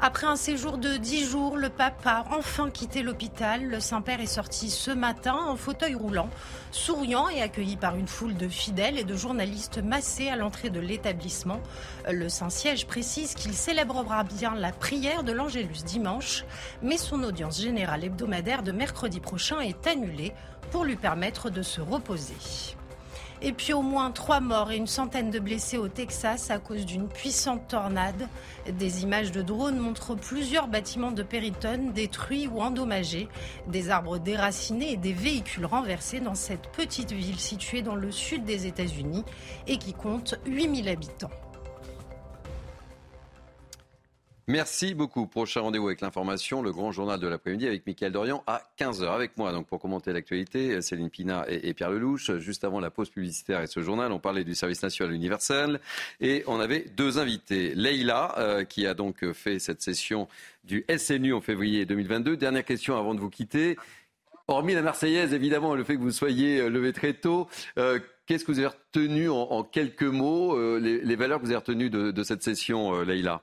Après 0.00 0.28
un 0.28 0.36
séjour 0.36 0.78
de 0.78 0.96
dix 0.96 1.28
jours, 1.28 1.56
le 1.56 1.70
pape 1.70 2.06
a 2.06 2.24
enfin 2.30 2.70
quitté 2.70 3.02
l'hôpital. 3.02 3.64
Le 3.64 3.80
Saint-Père 3.80 4.20
est 4.20 4.26
sorti 4.26 4.70
ce 4.70 4.92
matin 4.92 5.34
en 5.34 5.56
fauteuil 5.56 5.96
roulant, 5.96 6.30
souriant 6.70 7.28
et 7.28 7.42
accueilli 7.42 7.76
par 7.76 7.96
une 7.96 8.06
foule 8.06 8.36
de 8.36 8.46
fidèles 8.46 8.96
et 8.96 9.02
de 9.02 9.16
journalistes 9.16 9.82
massés 9.82 10.28
à 10.28 10.36
l'entrée 10.36 10.70
de 10.70 10.78
l'établissement. 10.78 11.60
Le 12.08 12.28
Saint-Siège 12.28 12.86
précise 12.86 13.34
qu'il 13.34 13.54
célébrera 13.54 14.22
bien 14.22 14.54
la 14.54 14.70
prière 14.70 15.24
de 15.24 15.32
l'Angélus 15.32 15.82
dimanche, 15.84 16.44
mais 16.80 16.96
son 16.96 17.24
audience 17.24 17.60
générale 17.60 18.04
hebdomadaire 18.04 18.62
de 18.62 18.70
mercredi 18.70 19.18
prochain 19.18 19.58
est 19.58 19.84
annulée 19.88 20.32
pour 20.70 20.84
lui 20.84 20.94
permettre 20.94 21.50
de 21.50 21.62
se 21.62 21.80
reposer. 21.80 22.76
Et 23.40 23.52
puis 23.52 23.72
au 23.72 23.82
moins 23.82 24.10
trois 24.10 24.40
morts 24.40 24.72
et 24.72 24.76
une 24.76 24.88
centaine 24.88 25.30
de 25.30 25.38
blessés 25.38 25.78
au 25.78 25.86
Texas 25.86 26.50
à 26.50 26.58
cause 26.58 26.84
d'une 26.84 27.08
puissante 27.08 27.68
tornade. 27.68 28.28
Des 28.78 29.04
images 29.04 29.30
de 29.30 29.42
drones 29.42 29.78
montrent 29.78 30.16
plusieurs 30.16 30.66
bâtiments 30.66 31.12
de 31.12 31.22
Périton 31.22 31.92
détruits 31.94 32.48
ou 32.48 32.60
endommagés, 32.60 33.28
des 33.68 33.90
arbres 33.90 34.18
déracinés 34.18 34.92
et 34.92 34.96
des 34.96 35.12
véhicules 35.12 35.66
renversés 35.66 36.20
dans 36.20 36.34
cette 36.34 36.72
petite 36.72 37.12
ville 37.12 37.38
située 37.38 37.82
dans 37.82 37.94
le 37.94 38.10
sud 38.10 38.44
des 38.44 38.66
États-Unis 38.66 39.24
et 39.68 39.78
qui 39.78 39.92
compte 39.92 40.34
8000 40.46 40.88
habitants. 40.88 41.30
Merci 44.50 44.94
beaucoup. 44.94 45.26
Prochain 45.26 45.60
rendez-vous 45.60 45.88
avec 45.88 46.00
l'information, 46.00 46.62
le 46.62 46.72
grand 46.72 46.90
journal 46.90 47.20
de 47.20 47.26
l'après-midi 47.26 47.66
avec 47.66 47.86
Mickaël 47.86 48.12
Dorian 48.12 48.42
à 48.46 48.62
15h. 48.78 49.06
Avec 49.06 49.36
moi, 49.36 49.52
donc, 49.52 49.66
pour 49.66 49.78
commenter 49.78 50.10
l'actualité, 50.10 50.80
Céline 50.80 51.10
Pina 51.10 51.44
et, 51.48 51.74
Pierre 51.74 51.90
Lelouch. 51.90 52.34
Juste 52.38 52.64
avant 52.64 52.80
la 52.80 52.90
pause 52.90 53.10
publicitaire 53.10 53.60
et 53.60 53.66
ce 53.66 53.82
journal, 53.82 54.10
on 54.10 54.18
parlait 54.18 54.44
du 54.44 54.54
service 54.54 54.82
national 54.82 55.12
universel 55.12 55.80
et 56.22 56.44
on 56.46 56.60
avait 56.60 56.86
deux 56.96 57.18
invités. 57.18 57.74
Leïla, 57.74 58.36
euh, 58.38 58.64
qui 58.64 58.86
a 58.86 58.94
donc 58.94 59.30
fait 59.34 59.58
cette 59.58 59.82
session 59.82 60.28
du 60.64 60.82
SNU 60.96 61.34
en 61.34 61.42
février 61.42 61.84
2022. 61.84 62.38
Dernière 62.38 62.64
question 62.64 62.96
avant 62.96 63.14
de 63.14 63.20
vous 63.20 63.28
quitter. 63.28 63.76
Hormis 64.46 64.72
la 64.72 64.80
Marseillaise, 64.80 65.34
évidemment, 65.34 65.74
le 65.74 65.84
fait 65.84 65.96
que 65.96 66.00
vous 66.00 66.10
soyez 66.10 66.62
euh, 66.62 66.70
levé 66.70 66.94
très 66.94 67.12
tôt, 67.12 67.48
euh, 67.76 67.98
qu'est-ce 68.24 68.46
que 68.46 68.52
vous 68.52 68.60
avez 68.60 68.68
retenu 68.68 69.28
en, 69.28 69.62
quelques 69.62 70.04
mots, 70.04 70.56
les, 70.78 71.16
valeurs 71.16 71.38
que 71.38 71.44
vous 71.44 71.50
avez 71.50 71.58
retenues 71.58 71.90
de, 71.90 72.12
de 72.12 72.22
cette 72.22 72.42
session, 72.42 73.02
Leïla? 73.02 73.42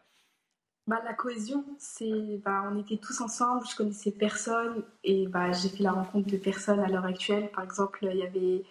Bah, 0.87 1.01
la 1.03 1.13
cohésion, 1.13 1.65
c'est 1.79 2.41
bah, 2.43 2.69
on 2.71 2.79
était 2.79 2.97
tous 2.97 3.21
ensemble, 3.21 3.65
je 3.69 3.75
connaissais 3.75 4.11
personne 4.11 4.83
et 5.03 5.27
bah, 5.27 5.51
j'ai 5.51 5.69
fait 5.69 5.83
la 5.83 5.91
rencontre 5.91 6.29
de 6.29 6.37
personnes 6.37 6.79
à 6.79 6.87
l'heure 6.87 7.05
actuelle. 7.05 7.49
Par 7.51 7.63
exemple, 7.63 8.07
il 8.11 8.17
y 8.17 8.23
avait 8.23 8.63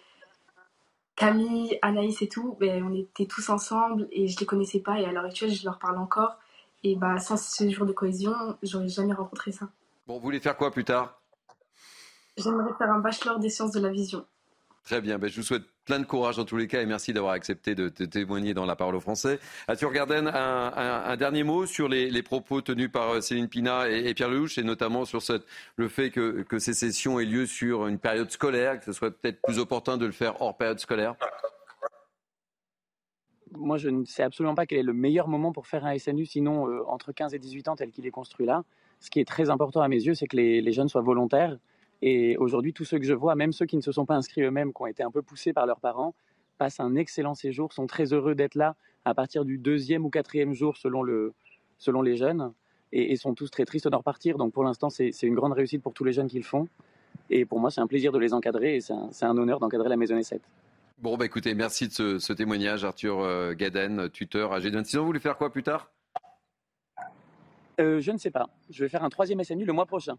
Camille, 1.15 1.77
Anaïs 1.81 2.21
et 2.21 2.29
tout, 2.29 2.57
on 2.61 2.93
était 2.93 3.25
tous 3.25 3.49
ensemble 3.49 4.07
et 4.11 4.27
je 4.27 4.39
les 4.39 4.45
connaissais 4.45 4.79
pas 4.79 4.99
et 4.99 5.05
à 5.05 5.11
l'heure 5.11 5.25
actuelle, 5.25 5.51
je 5.51 5.65
leur 5.65 5.79
parle 5.79 5.97
encore. 5.97 6.37
Et 6.83 6.95
bah, 6.95 7.17
sans 7.19 7.37
ce 7.37 7.69
jour 7.69 7.85
de 7.85 7.93
cohésion, 7.93 8.33
j'aurais 8.63 8.89
jamais 8.89 9.13
rencontré 9.13 9.51
ça. 9.51 9.69
Bon, 10.07 10.15
vous 10.15 10.21
voulez 10.21 10.39
faire 10.39 10.55
quoi 10.55 10.71
plus 10.71 10.85
tard? 10.85 11.21
J'aimerais 12.37 12.73
faire 12.77 12.91
un 12.91 12.99
bachelor 12.99 13.39
des 13.39 13.49
sciences 13.49 13.71
de 13.71 13.79
la 13.79 13.89
vision. 13.89 14.25
Très 14.85 15.01
bien. 15.01 15.17
Ben, 15.17 15.27
je 15.27 15.37
vous 15.37 15.41
souhaite 15.41 15.63
plein 15.85 15.99
de 15.99 16.05
courage 16.05 16.37
dans 16.37 16.45
tous 16.45 16.57
les 16.57 16.67
cas 16.67 16.79
et 16.79 16.85
merci 16.85 17.11
d'avoir 17.11 17.33
accepté 17.33 17.73
de, 17.73 17.89
témoigner 17.89 18.53
dans 18.53 18.67
la 18.67 18.75
parole 18.75 18.95
au 18.95 18.99
français. 18.99 19.39
Arthur 19.67 19.91
Garden, 19.91 20.27
un, 20.27 21.17
dernier 21.17 21.43
mot 21.43 21.65
sur 21.65 21.89
les, 21.89 22.21
propos 22.21 22.61
tenus 22.61 22.91
par 22.91 23.15
euh, 23.15 23.21
Céline 23.21 23.47
Pina 23.49 23.89
et, 23.89 24.13
Pierre 24.13 24.29
Lelouch 24.29 24.59
et 24.59 24.63
notamment 24.63 25.03
sur 25.05 25.21
le 25.75 25.87
fait 25.87 26.11
que, 26.11 26.45
ces 26.59 26.75
sessions 26.75 27.19
aient 27.19 27.25
lieu 27.25 27.47
sur 27.47 27.87
une 27.87 27.97
période 27.97 28.29
scolaire, 28.29 28.79
que 28.79 28.85
ce 28.85 28.93
soit 28.93 29.09
peut-être 29.09 29.41
plus 29.41 29.57
opportun 29.57 29.97
de 29.97 30.05
le 30.05 30.11
faire 30.11 30.39
hors 30.39 30.55
période 30.55 30.79
scolaire? 30.79 31.15
Moi, 33.51 33.77
je 33.77 33.89
ne 33.89 34.05
sais 34.05 34.21
absolument 34.21 34.53
pas 34.53 34.67
quel 34.67 34.79
est 34.79 34.83
le 34.83 34.93
meilleur 34.93 35.27
moment 35.27 35.51
pour 35.51 35.65
faire 35.65 35.85
un 35.85 35.97
SNU, 35.97 36.25
sinon 36.25 36.69
euh, 36.69 36.83
entre 36.87 37.11
15 37.11 37.33
et 37.33 37.39
18 37.39 37.69
ans, 37.69 37.75
tel 37.75 37.89
qu'il 37.89 38.05
est 38.05 38.11
construit 38.11 38.45
là. 38.45 38.63
Ce 38.99 39.09
qui 39.09 39.19
est 39.19 39.25
très 39.25 39.49
important 39.49 39.81
à 39.81 39.87
mes 39.87 40.01
yeux, 40.03 40.13
c'est 40.13 40.27
que 40.27 40.37
les 40.37 40.71
jeunes 40.71 40.89
soient 40.89 41.01
volontaires 41.01 41.57
et 42.01 42.37
aujourd'hui, 42.37 42.73
tous 42.73 42.85
ceux 42.85 42.99
que 42.99 43.05
je 43.05 43.13
vois, 43.13 43.35
même 43.35 43.53
ceux 43.53 43.65
qui 43.65 43.77
ne 43.77 43.81
se 43.81 43.91
sont 43.91 44.05
pas 44.05 44.15
inscrits 44.15 44.41
eux-mêmes, 44.41 44.73
qui 44.73 44.81
ont 44.81 44.87
été 44.87 45.03
un 45.03 45.11
peu 45.11 45.21
poussés 45.21 45.53
par 45.53 45.65
leurs 45.65 45.79
parents, 45.79 46.13
passent 46.57 46.79
un 46.79 46.95
excellent 46.95 47.35
séjour, 47.35 47.73
sont 47.73 47.87
très 47.87 48.13
heureux 48.13 48.35
d'être 48.35 48.55
là 48.55 48.75
à 49.05 49.13
partir 49.13 49.45
du 49.45 49.57
deuxième 49.57 50.05
ou 50.05 50.09
quatrième 50.09 50.53
jour 50.53 50.77
selon, 50.77 51.03
le, 51.03 51.33
selon 51.77 52.01
les 52.01 52.15
jeunes, 52.15 52.53
et, 52.91 53.15
sont 53.17 53.33
tous 53.33 53.49
très 53.51 53.65
tristes 53.65 53.87
d'en 53.87 53.97
repartir. 53.99 54.37
Donc 54.37 54.53
pour 54.53 54.63
l'instant, 54.63 54.89
c'est 54.89 55.11
une 55.23 55.35
grande 55.35 55.53
réussite 55.53 55.81
pour 55.81 55.93
tous 55.93 56.03
les 56.03 56.13
jeunes 56.13 56.27
qui 56.27 56.37
le 56.37 56.43
font. 56.43 56.67
Et 57.29 57.45
pour 57.45 57.59
moi, 57.59 57.71
c'est 57.71 57.81
un 57.81 57.87
plaisir 57.87 58.11
de 58.11 58.19
les 58.19 58.33
encadrer 58.33 58.75
et 58.75 58.81
c'est 58.81 58.93
un, 58.93 59.37
honneur 59.37 59.59
d'encadrer 59.59 59.89
la 59.89 59.97
Maisonnée 59.97 60.23
7. 60.23 60.41
Bon, 60.99 61.17
bah 61.17 61.25
écoutez, 61.25 61.53
merci 61.53 61.87
de 61.87 62.19
ce, 62.19 62.33
témoignage, 62.33 62.85
Arthur 62.85 63.19
euh, 63.19 63.53
Gaden, 63.53 64.09
tuteur 64.09 64.53
âgé 64.53 64.69
de 64.69 64.75
26 64.75 64.97
ans. 64.97 65.01
Vous 65.01 65.07
voulez 65.07 65.19
faire 65.19 65.37
quoi 65.37 65.51
plus 65.51 65.63
tard? 65.63 65.91
Euh, 67.79 67.99
Je 67.99 68.11
ne 68.11 68.17
sais 68.17 68.31
pas. 68.31 68.49
Je 68.69 68.85
vais 68.85 68.89
faire 68.89 69.03
un 69.03 69.09
troisième 69.09 69.43
SNU 69.43 69.65
le 69.65 69.73
mois 69.73 69.85
prochain. 69.85 70.17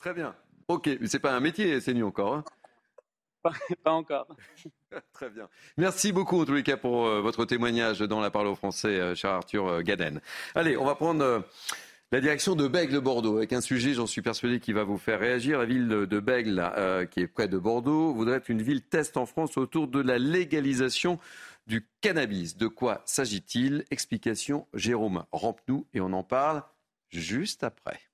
Très 0.00 0.12
bien. 0.12 0.34
Ok, 0.68 0.88
mais 1.00 1.06
c'est 1.06 1.20
pas 1.20 1.32
un 1.32 1.40
métier, 1.40 1.80
c'est 1.80 1.94
nu 1.94 2.04
encore. 2.04 2.34
Hein 2.34 2.44
pas, 3.84 3.92
encore. 3.92 4.26
Très 5.12 5.30
bien. 5.30 5.48
Merci 5.76 6.12
beaucoup 6.12 6.40
en 6.40 6.44
tous 6.44 6.54
les 6.54 6.62
cas 6.62 6.76
pour 6.76 7.06
euh, 7.06 7.20
votre 7.20 7.44
témoignage 7.44 8.00
dans 8.00 8.20
la 8.20 8.30
parole 8.30 8.48
au 8.48 8.56
français, 8.56 9.00
euh, 9.00 9.14
cher 9.14 9.30
Arthur 9.30 9.66
euh, 9.66 9.82
Gaden. 9.82 10.20
Allez, 10.54 10.76
on 10.76 10.84
va 10.84 10.94
prendre 10.94 11.44
la 12.12 12.20
direction 12.20 12.54
de 12.54 12.68
Bègle-Bordeaux 12.68 13.36
avec 13.36 13.52
un 13.52 13.60
sujet, 13.60 13.94
j'en 13.94 14.06
suis 14.06 14.22
persuadé, 14.22 14.60
qui 14.60 14.72
va 14.72 14.84
vous 14.84 14.98
faire 14.98 15.20
réagir. 15.20 15.58
La 15.58 15.64
ville 15.66 15.88
de 15.88 16.20
Bègle, 16.20 17.08
qui 17.10 17.20
est 17.20 17.26
près 17.26 17.48
de 17.48 17.58
Bordeaux, 17.58 18.12
voudrait 18.12 18.36
être 18.36 18.48
une 18.48 18.62
ville 18.62 18.82
test 18.82 19.16
en 19.16 19.26
France 19.26 19.56
autour 19.56 19.88
de 19.88 20.00
la 20.00 20.18
légalisation 20.18 21.18
du 21.66 21.84
cannabis. 22.00 22.56
De 22.56 22.68
quoi 22.68 23.02
s'agit-il? 23.06 23.84
Explication 23.90 24.68
Jérôme 24.72 25.24
Rampenou 25.32 25.86
et 25.94 26.00
on 26.00 26.12
en 26.12 26.22
parle 26.22 26.62
juste 27.10 27.64
après. 27.64 28.05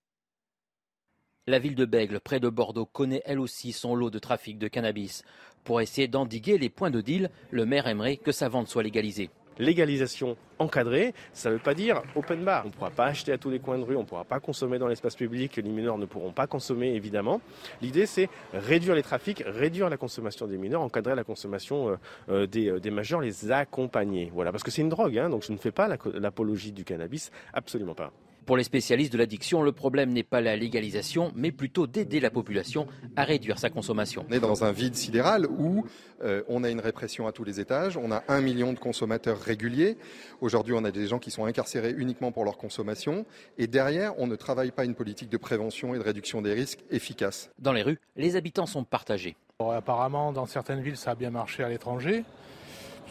La 1.49 1.59
ville 1.59 1.75
de 1.75 1.85
Bègle, 1.85 2.21
près 2.21 2.39
de 2.39 2.49
Bordeaux, 2.49 2.87
connaît 2.87 3.23
elle 3.25 3.41
aussi 3.41 3.73
son 3.73 3.97
lot 3.97 4.11
de 4.11 4.21
trafic 4.21 4.59
de 4.61 4.69
cannabis. 4.69 5.25
Pour 5.65 5.81
essayer 5.81 6.07
d'endiguer 6.07 6.57
les 6.57 6.69
points 6.69 6.93
de 6.93 7.01
deal, 7.01 7.31
le 7.51 7.67
maire 7.67 7.89
aimerait 7.89 8.17
que 8.17 8.31
sa 8.31 8.49
vente 8.49 8.69
soit 8.69 8.85
légalisée. 8.85 9.29
Légalisation 9.59 10.37
encadrée, 10.61 11.15
ça 11.33 11.49
ne 11.49 11.55
veut 11.57 11.61
pas 11.61 11.75
dire 11.75 12.01
open 12.15 12.45
bar. 12.45 12.63
On 12.65 12.69
ne 12.69 12.73
pourra 12.73 12.91
pas 12.91 13.07
acheter 13.07 13.33
à 13.33 13.39
tous 13.39 13.51
les 13.51 13.59
coins 13.59 13.77
de 13.77 13.83
rue, 13.83 13.97
on 13.97 14.03
ne 14.03 14.07
pourra 14.07 14.23
pas 14.23 14.39
consommer 14.39 14.79
dans 14.79 14.87
l'espace 14.87 15.17
public, 15.17 15.57
les 15.57 15.69
mineurs 15.69 15.99
ne 15.99 16.07
pourront 16.07 16.31
pas 16.31 16.47
consommer 16.47 16.95
évidemment. 16.95 17.41
L'idée 17.81 18.07
c'est 18.07 18.29
réduire 18.55 18.95
les 18.95 19.03
trafics, 19.03 19.43
réduire 19.45 19.91
la 19.91 19.97
consommation 19.97 20.47
des 20.47 20.59
mineurs, 20.59 20.83
encadrer 20.83 21.17
la 21.17 21.25
consommation 21.25 21.89
euh, 21.89 21.97
euh, 22.29 22.47
euh, 22.55 22.79
des, 22.79 22.91
majeurs, 22.93 23.21
les 23.21 23.51
accompagner. 23.51 24.31
Voilà, 24.33 24.53
parce 24.53 24.63
que 24.63 24.71
c'est 24.71 24.83
une 24.83 24.91
drogue, 24.91 25.19
hein, 25.19 25.29
donc 25.29 25.43
je 25.43 25.51
ne 25.51 25.59
fais 25.59 25.73
pas 25.73 25.89
l'apologie 25.89 26.71
du 26.71 26.85
cannabis, 26.85 27.33
absolument 27.53 27.97
pas. 27.97 28.13
Pour 28.47 28.57
les 28.57 28.65
spécialistes 28.65 29.13
de 29.13 29.19
l'addiction, 29.19 29.63
le 29.63 29.71
problème 29.71 30.11
n'est 30.11 30.25
pas 30.25 30.41
la 30.41 30.57
légalisation, 30.57 31.31
mais 31.37 31.53
plutôt 31.53 31.87
d'aider 31.87 32.19
la 32.19 32.31
population 32.31 32.89
à 33.15 33.23
réduire 33.23 33.59
sa 33.59 33.71
consommation. 33.71 34.27
On 34.29 34.33
est 34.33 34.41
dans 34.41 34.65
un 34.65 34.73
vide 34.73 34.97
sidéral 34.97 35.47
où 35.47 35.87
euh, 36.25 36.43
on 36.49 36.65
a 36.65 36.71
une 36.71 36.81
répression 36.81 37.29
à 37.29 37.33
tous 37.33 37.45
les 37.45 37.61
étages, 37.61 37.97
on 37.97 38.11
a 38.11 38.25
un 38.27 38.41
million 38.41 38.73
de 38.73 38.81
consommateurs 38.81 39.39
réguliers. 39.39 39.97
Aujourd'hui, 40.41 40.75
on 40.75 40.85
a 40.85 40.91
des 40.91 41.07
gens 41.07 41.21
qui 41.21 41.31
sont 41.31 41.45
incarcérés 41.45 41.95
uniquement 41.97 42.33
pour 42.33 42.45
leur 42.45 42.59
consommation. 42.59 43.27
Et 43.59 43.69
derrière, 43.69 44.19
on 44.19 44.27
ne 44.27 44.35
travaille 44.35 44.73
pas 44.73 44.85
une 44.85 44.97
politique 44.97 45.29
de 45.29 45.37
prévention 45.37 45.95
et 45.95 45.99
de 45.99 46.03
réduction 46.03 46.43
des 46.43 46.53
risques 46.53 46.81
efficace. 46.91 47.51
Dans 47.61 47.73
les 47.73 47.83
rues, 47.83 48.01
les 48.17 48.35
habitants 48.35 48.67
sont 48.67 48.83
partagés. 48.83 49.37
apparemment, 49.61 50.33
dans 50.33 50.47
certaines 50.47 50.81
villes, 50.81 50.97
ça 50.97 51.13
a 51.13 51.15
bien 51.15 51.31
marché 51.31 51.63
à 51.63 51.69
l'étranger. 51.69 52.25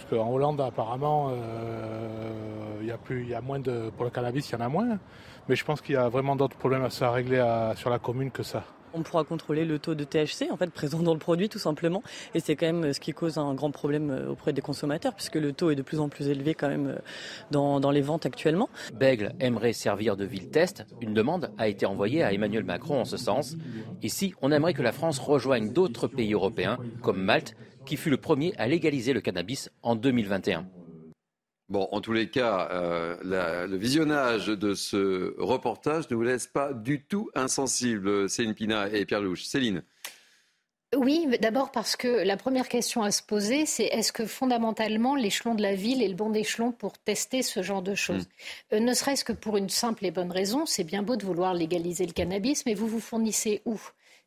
Parce 0.01 0.21
qu'en 0.21 0.31
Hollande, 0.31 0.61
apparemment, 0.61 1.29
euh, 1.31 2.79
il 2.81 2.87
y 2.87 2.91
a 2.91 2.97
plus, 2.97 3.21
il 3.21 3.29
y 3.29 3.35
a 3.35 3.41
moins 3.41 3.59
de, 3.59 3.89
pour 3.95 4.05
le 4.05 4.11
cannabis, 4.11 4.49
il 4.49 4.53
y 4.53 4.55
en 4.55 4.61
a 4.61 4.69
moins. 4.69 4.97
Mais 5.47 5.55
je 5.55 5.65
pense 5.65 5.81
qu'il 5.81 5.95
y 5.95 5.97
a 5.97 6.09
vraiment 6.09 6.35
d'autres 6.35 6.57
problèmes 6.57 6.83
à 6.83 6.89
se 6.89 7.03
régler 7.03 7.43
sur 7.75 7.89
la 7.89 7.99
commune 7.99 8.31
que 8.31 8.43
ça. 8.43 8.63
On 8.93 9.03
pourra 9.03 9.23
contrôler 9.23 9.63
le 9.63 9.79
taux 9.79 9.95
de 9.95 10.03
THC 10.03 10.51
en 10.51 10.57
fait 10.57 10.69
présent 10.69 11.01
dans 11.01 11.13
le 11.13 11.19
produit 11.19 11.47
tout 11.47 11.59
simplement 11.59 12.03
et 12.35 12.41
c'est 12.41 12.57
quand 12.57 12.65
même 12.65 12.91
ce 12.91 12.99
qui 12.99 13.13
cause 13.13 13.37
un 13.37 13.53
grand 13.53 13.71
problème 13.71 14.09
euh, 14.09 14.31
auprès 14.31 14.51
des 14.51 14.61
consommateurs 14.61 15.13
puisque 15.13 15.35
le 15.35 15.53
taux 15.53 15.71
est 15.71 15.75
de 15.75 15.81
plus 15.81 16.01
en 16.01 16.09
plus 16.09 16.27
élevé 16.27 16.53
quand 16.53 16.67
même 16.67 16.87
euh, 16.87 16.95
dans, 17.51 17.79
dans 17.79 17.91
les 17.91 18.01
ventes 18.01 18.25
actuellement. 18.25 18.69
Bègle 18.93 19.33
aimerait 19.39 19.71
servir 19.71 20.17
de 20.17 20.25
ville 20.25 20.49
test. 20.49 20.85
Une 20.99 21.13
demande 21.13 21.51
a 21.57 21.69
été 21.69 21.85
envoyée 21.85 22.21
à 22.21 22.33
Emmanuel 22.33 22.65
Macron 22.65 22.99
en 22.99 23.05
ce 23.05 23.15
sens. 23.15 23.55
Ici, 24.03 24.33
on 24.41 24.51
aimerait 24.51 24.73
que 24.73 24.81
la 24.81 24.91
France 24.91 25.19
rejoigne 25.19 25.71
d'autres 25.71 26.07
pays 26.07 26.33
européens 26.33 26.77
comme 27.01 27.21
Malte 27.23 27.55
qui 27.85 27.97
fut 27.97 28.09
le 28.09 28.17
premier 28.17 28.53
à 28.57 28.67
légaliser 28.67 29.13
le 29.13 29.21
cannabis 29.21 29.69
en 29.81 29.95
2021. 29.95 30.67
Bon, 31.69 31.87
en 31.91 32.01
tous 32.01 32.11
les 32.11 32.29
cas, 32.29 32.67
euh, 32.71 33.65
le 33.65 33.77
visionnage 33.77 34.47
de 34.47 34.73
ce 34.73 35.33
reportage 35.39 36.09
ne 36.09 36.15
vous 36.17 36.23
laisse 36.23 36.47
pas 36.47 36.73
du 36.73 37.01
tout 37.01 37.29
insensible, 37.33 38.29
Céline 38.29 38.53
Pina 38.53 38.89
et 38.89 39.05
Pierre 39.05 39.21
Louche. 39.21 39.45
Céline. 39.45 39.81
Oui, 40.93 41.25
d'abord 41.39 41.71
parce 41.71 41.95
que 41.95 42.09
la 42.09 42.35
première 42.35 42.67
question 42.67 43.01
à 43.01 43.11
se 43.11 43.23
poser, 43.23 43.65
c'est 43.65 43.85
est-ce 43.85 44.11
que 44.11 44.25
fondamentalement 44.25 45.15
l'échelon 45.15 45.55
de 45.55 45.61
la 45.61 45.73
ville 45.73 46.03
est 46.03 46.09
le 46.09 46.15
bon 46.15 46.33
échelon 46.33 46.73
pour 46.73 46.97
tester 46.97 47.41
ce 47.41 47.63
genre 47.63 47.81
de 47.81 47.95
choses 47.95 48.25
mm. 48.25 48.75
euh, 48.75 48.79
Ne 48.81 48.93
serait-ce 48.93 49.23
que 49.23 49.31
pour 49.31 49.55
une 49.55 49.69
simple 49.69 50.05
et 50.05 50.11
bonne 50.11 50.31
raison, 50.31 50.65
c'est 50.65 50.83
bien 50.83 51.03
beau 51.03 51.15
de 51.15 51.25
vouloir 51.25 51.53
légaliser 51.53 52.05
le 52.05 52.11
cannabis, 52.11 52.65
mais 52.65 52.73
vous 52.73 52.87
vous 52.87 52.99
fournissez 52.99 53.61
où? 53.63 53.79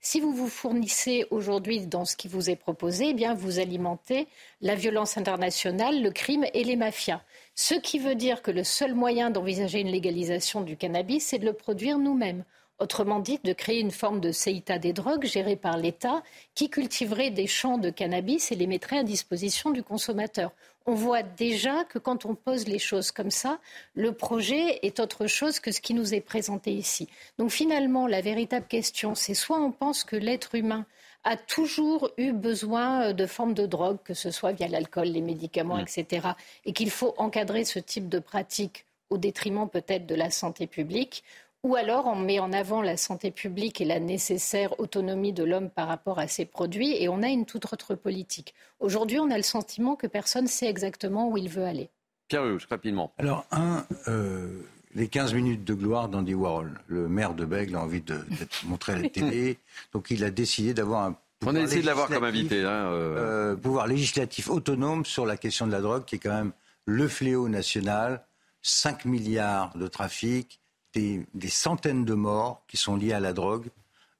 Si 0.04 0.20
vous 0.20 0.34
vous 0.34 0.48
fournissez 0.48 1.24
aujourd'hui 1.30 1.86
dans 1.86 2.04
ce 2.04 2.14
qui 2.14 2.28
vous 2.28 2.50
est 2.50 2.56
proposé, 2.56 3.16
eh 3.18 3.34
vous 3.34 3.58
alimentez 3.58 4.28
la 4.60 4.74
violence 4.74 5.16
internationale, 5.16 6.02
le 6.02 6.10
crime 6.10 6.44
et 6.52 6.62
les 6.62 6.76
mafias. 6.76 7.22
Ce 7.54 7.72
qui 7.72 7.98
veut 7.98 8.14
dire 8.14 8.42
que 8.42 8.50
le 8.50 8.64
seul 8.64 8.94
moyen 8.94 9.30
d'envisager 9.30 9.80
une 9.80 9.88
légalisation 9.88 10.60
du 10.60 10.76
cannabis, 10.76 11.24
c'est 11.24 11.38
de 11.38 11.46
le 11.46 11.54
produire 11.54 11.96
nous-mêmes. 11.96 12.44
Autrement 12.80 13.20
dit, 13.20 13.38
de 13.44 13.52
créer 13.52 13.78
une 13.78 13.92
forme 13.92 14.20
de 14.20 14.32
CEITA 14.32 14.78
des 14.78 14.92
drogues 14.92 15.24
gérée 15.24 15.54
par 15.54 15.76
l'État 15.76 16.24
qui 16.54 16.68
cultiverait 16.68 17.30
des 17.30 17.46
champs 17.46 17.78
de 17.78 17.88
cannabis 17.88 18.50
et 18.50 18.56
les 18.56 18.66
mettrait 18.66 18.98
à 18.98 19.04
disposition 19.04 19.70
du 19.70 19.84
consommateur. 19.84 20.50
On 20.86 20.94
voit 20.94 21.22
déjà 21.22 21.84
que 21.84 22.00
quand 22.00 22.26
on 22.26 22.34
pose 22.34 22.66
les 22.66 22.80
choses 22.80 23.12
comme 23.12 23.30
ça, 23.30 23.60
le 23.94 24.12
projet 24.12 24.80
est 24.82 24.98
autre 24.98 25.28
chose 25.28 25.60
que 25.60 25.70
ce 25.70 25.80
qui 25.80 25.94
nous 25.94 26.14
est 26.14 26.20
présenté 26.20 26.72
ici. 26.72 27.08
Donc 27.38 27.50
finalement, 27.50 28.08
la 28.08 28.20
véritable 28.20 28.66
question, 28.66 29.14
c'est 29.14 29.34
soit 29.34 29.60
on 29.60 29.70
pense 29.70 30.02
que 30.02 30.16
l'être 30.16 30.56
humain 30.56 30.84
a 31.22 31.36
toujours 31.36 32.10
eu 32.18 32.32
besoin 32.32 33.12
de 33.12 33.26
formes 33.26 33.54
de 33.54 33.66
drogue, 33.66 33.98
que 34.04 34.14
ce 34.14 34.30
soit 34.30 34.52
via 34.52 34.68
l'alcool, 34.68 35.08
les 35.08 35.22
médicaments, 35.22 35.78
mmh. 35.78 35.86
etc., 35.88 36.28
et 36.66 36.72
qu'il 36.72 36.90
faut 36.90 37.14
encadrer 37.16 37.64
ce 37.64 37.78
type 37.78 38.08
de 38.08 38.18
pratique 38.18 38.84
au 39.10 39.18
détriment 39.18 39.68
peut-être 39.68 40.06
de 40.06 40.14
la 40.14 40.30
santé 40.30 40.66
publique, 40.66 41.24
ou 41.64 41.74
alors 41.76 42.06
on 42.06 42.14
met 42.14 42.38
en 42.38 42.52
avant 42.52 42.82
la 42.82 42.96
santé 42.96 43.30
publique 43.30 43.80
et 43.80 43.84
la 43.84 43.98
nécessaire 43.98 44.78
autonomie 44.78 45.32
de 45.32 45.42
l'homme 45.42 45.70
par 45.70 45.88
rapport 45.88 46.18
à 46.18 46.28
ses 46.28 46.44
produits 46.44 46.94
et 47.02 47.08
on 47.08 47.22
a 47.22 47.28
une 47.28 47.46
toute 47.46 47.64
autre 47.72 47.94
politique. 47.94 48.54
Aujourd'hui, 48.78 49.18
on 49.18 49.30
a 49.30 49.36
le 49.36 49.42
sentiment 49.42 49.96
que 49.96 50.06
personne 50.06 50.44
ne 50.44 50.48
sait 50.48 50.68
exactement 50.68 51.30
où 51.30 51.38
il 51.38 51.48
veut 51.48 51.64
aller. 51.64 51.88
Pierre 52.28 52.46
Hugues, 52.46 52.62
rapidement. 52.70 53.12
Alors, 53.18 53.46
un, 53.50 53.84
euh, 54.08 54.60
les 54.94 55.08
15 55.08 55.34
minutes 55.34 55.64
de 55.64 55.74
gloire 55.74 56.08
d'Andy 56.08 56.34
Warhol. 56.34 56.80
Le 56.86 57.08
maire 57.08 57.34
de 57.34 57.46
Bègle 57.46 57.76
a 57.76 57.80
envie 57.80 58.02
d'être 58.02 58.64
montré 58.64 58.92
à 58.92 58.98
la 58.98 59.08
télé, 59.08 59.58
donc 59.92 60.10
il 60.10 60.22
a 60.22 60.30
décidé 60.30 60.74
d'avoir 60.74 61.04
un 61.04 61.16
on 61.46 61.54
a 61.56 61.60
essayé 61.60 61.82
de 61.82 61.86
l'avoir 61.86 62.08
comme 62.08 62.24
invité. 62.24 62.62
Hein, 62.62 62.86
euh. 62.86 63.52
Euh, 63.52 63.56
pouvoir 63.56 63.86
législatif 63.86 64.48
autonome 64.48 65.04
sur 65.04 65.26
la 65.26 65.36
question 65.36 65.66
de 65.66 65.72
la 65.72 65.82
drogue, 65.82 66.06
qui 66.06 66.14
est 66.14 66.18
quand 66.18 66.32
même 66.32 66.52
le 66.86 67.06
fléau 67.06 67.50
national. 67.50 68.24
5 68.62 69.04
milliards 69.04 69.76
de 69.76 69.86
trafic, 69.86 70.58
des, 70.94 71.48
centaines 71.48 72.04
de 72.04 72.14
morts 72.14 72.62
qui 72.68 72.76
sont 72.76 72.96
liés 72.96 73.12
à 73.12 73.20
la 73.20 73.32
drogue. 73.32 73.66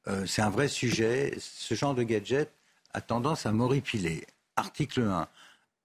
Euh, 0.09 0.27
c'est 0.27 0.43
un 0.43 0.51
vrai 0.51 0.69
sujet. 0.69 1.35
Ce 1.41 1.75
genre 1.75 1.95
de 1.95 2.03
gadget 2.03 2.51
a 2.93 3.01
tendance 3.01 3.47
à 3.47 3.53
m'horripiler. 3.53 4.27
Article 4.57 5.03
1. 5.03 5.29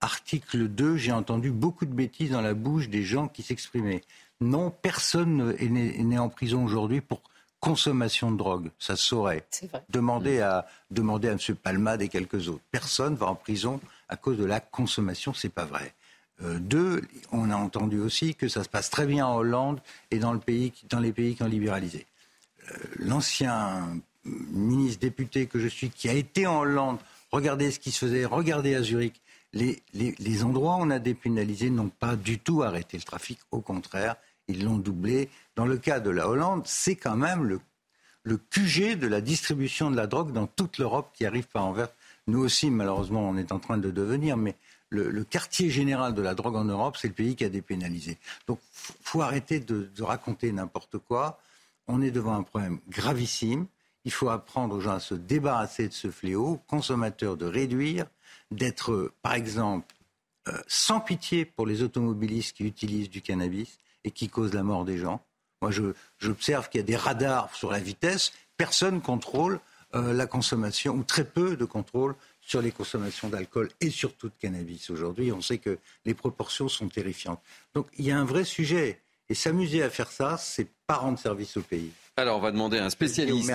Article 0.02 0.68
2, 0.68 0.98
j'ai 0.98 1.12
entendu 1.12 1.52
beaucoup 1.52 1.86
de 1.86 1.94
bêtises 1.94 2.32
dans 2.32 2.42
la 2.42 2.54
bouche 2.54 2.90
des 2.90 3.04
gens 3.04 3.28
qui 3.28 3.44
s'exprimaient. 3.44 4.02
Non, 4.40 4.72
personne 4.72 5.54
n'est 5.60 6.18
en 6.18 6.30
prison 6.30 6.64
aujourd'hui 6.64 7.02
pour 7.02 7.22
consommation 7.60 8.32
de 8.32 8.38
drogue. 8.38 8.72
Ça 8.80 8.96
se 8.96 9.04
saurait. 9.04 9.46
Demander 9.90 10.40
à, 10.40 10.66
demander 10.92 11.28
à 11.28 11.32
M. 11.34 11.56
Palmade 11.62 12.02
et 12.02 12.08
quelques 12.08 12.48
autres. 12.48 12.64
Personne 12.72 13.16
va 13.16 13.28
en 13.28 13.36
prison 13.36 13.82
à 14.08 14.16
cause 14.16 14.38
de 14.38 14.46
la 14.46 14.60
consommation, 14.60 15.34
c'est 15.34 15.50
pas 15.50 15.66
vrai. 15.66 15.94
Euh, 16.44 16.60
deux, 16.60 17.02
on 17.32 17.50
a 17.50 17.56
entendu 17.56 18.00
aussi 18.00 18.36
que 18.36 18.48
ça 18.48 18.64
se 18.64 18.70
passe 18.70 18.90
très 18.90 19.06
bien 19.06 19.26
en 19.26 19.36
Hollande 19.36 19.82
et 20.12 20.20
dans, 20.20 20.34
le 20.34 20.40
pays, 20.40 20.74
dans 20.90 21.00
les 21.00 21.12
pays 21.12 21.36
qui 21.36 21.44
ont 21.44 21.48
libéralisé. 21.48 22.06
Euh, 22.72 22.76
l'ancien 22.98 23.98
ministre 24.26 25.00
député 25.00 25.48
que 25.48 25.60
je 25.60 25.68
suis, 25.68 25.90
qui 25.90 26.08
a 26.08 26.14
été 26.14 26.48
en 26.48 26.60
Hollande, 26.60 27.00
regardez 27.32 27.72
ce 27.72 27.80
qui 27.80 27.92
se 27.92 28.06
faisait, 28.06 28.26
regardez 28.26 28.76
à 28.76 28.84
Zurich, 28.84 29.22
les, 29.54 29.82
les 29.94 30.44
endroits 30.44 30.76
où 30.76 30.82
on 30.82 30.92
a 30.92 31.00
dépénalisé 31.00 31.72
n'ont 31.72 31.90
pas 31.90 32.16
du 32.16 32.38
tout 32.38 32.62
arrêté 32.62 32.98
le 32.98 33.04
trafic, 33.04 33.40
au 33.52 33.62
contraire, 33.62 34.16
ils 34.48 34.64
l'ont 34.64 34.78
doublé. 34.78 35.30
Dans 35.56 35.66
le 35.66 35.78
cas 35.78 36.00
de 36.00 36.10
la 36.10 36.28
Hollande, 36.28 36.64
c'est 36.66 36.96
quand 36.96 37.16
même 37.16 37.44
le, 37.44 37.60
le 38.24 38.38
QG 38.38 38.98
de 38.98 39.08
la 39.08 39.22
distribution 39.22 39.92
de 39.92 39.96
la 39.96 40.08
drogue 40.08 40.34
dans 40.34 40.48
toute 40.48 40.78
l'Europe 40.78 41.12
qui 41.14 41.26
arrive 41.26 41.48
par 41.48 41.66
envers. 41.66 41.90
Nous 42.28 42.40
aussi, 42.40 42.70
malheureusement, 42.70 43.28
on 43.28 43.38
est 43.38 43.52
en 43.52 43.60
train 43.60 43.78
de 43.78 43.92
devenir, 43.92 44.38
mais 44.38 44.56
le, 44.90 45.24
quartier 45.24 45.70
général 45.70 46.14
de 46.14 46.22
la 46.22 46.34
drogue 46.36 46.56
en 46.56 46.66
Europe, 46.66 46.98
c'est 46.98 47.08
le 47.08 47.14
pays 47.14 47.36
qui 47.36 47.46
a 47.46 47.50
dépénalisé. 47.50 48.18
Donc, 48.48 48.60
faut 48.72 49.22
arrêter 49.22 49.60
de, 49.60 49.90
raconter 50.02 50.52
n'importe 50.52 50.98
quoi. 50.98 51.40
On 51.88 52.02
est 52.02 52.12
devant 52.12 52.36
un 52.36 52.44
problème 52.44 52.80
gravissime. 52.90 53.68
Il 54.06 54.12
faut 54.12 54.30
apprendre 54.30 54.76
aux 54.76 54.80
gens 54.80 54.94
à 54.94 55.00
se 55.00 55.16
débarrasser 55.16 55.88
de 55.88 55.94
ce 55.94 56.10
fléau, 56.10 56.62
consommateurs 56.68 57.38
de 57.38 57.46
réduire, 57.46 58.06
d'être, 58.52 59.12
par 59.22 59.34
exemple, 59.34 59.94
euh, 60.48 60.58
sans 60.68 61.00
pitié 61.00 61.46
pour 61.46 61.68
les 61.68 61.84
automobilistes 61.84 62.56
qui 62.56 62.64
utilisent 62.64 63.10
du 63.10 63.22
cannabis 63.22 63.78
et 64.04 64.12
qui 64.12 64.30
causent 64.30 64.54
la 64.54 64.64
mort 64.64 64.86
des 64.86 64.98
gens. 64.98 65.22
Moi, 65.62 65.72
j'observe 66.18 66.70
qu'il 66.70 66.80
y 66.80 66.84
a 66.84 66.88
des 66.88 66.96
radars 66.96 67.54
sur 67.54 67.72
la 67.72 67.80
vitesse. 67.80 68.32
Personne 68.56 69.02
contrôle 69.02 69.60
euh, 69.96 70.14
la 70.14 70.28
consommation, 70.28 70.94
ou 70.94 71.04
très 71.04 71.26
peu 71.26 71.58
de 71.58 71.66
contrôle 71.66 72.16
sur 72.50 72.64
les 72.64 72.72
consommations 72.72 73.30
d'alcool 73.30 73.70
et 73.80 73.92
surtout 73.92 74.28
de 74.28 74.34
cannabis. 74.40 74.90
Aujourd'hui, 74.90 75.32
on 75.32 75.40
sait 75.40 75.60
que 75.60 75.78
les 76.06 76.16
proportions 76.16 76.68
sont 76.68 76.88
terrifiantes. 76.88 77.40
Donc 77.76 77.88
il 78.00 78.06
y 78.06 78.12
a 78.12 78.18
un 78.18 78.26
vrai 78.26 78.44
sujet. 78.44 79.00
Et 79.32 79.36
s'amuser 79.36 79.84
à 79.84 79.92
faire 79.92 80.12
ça, 80.12 80.38
c'est 80.38 80.68
pas 80.88 80.96
rendre 80.96 81.20
service 81.20 81.56
au 81.56 81.62
pays. 81.62 81.92
Alors, 82.18 82.40
on 82.40 82.42
va 82.42 82.52
demander 82.52 82.80
à 82.80 82.86
un 82.86 82.90
spécialiste 82.90 83.54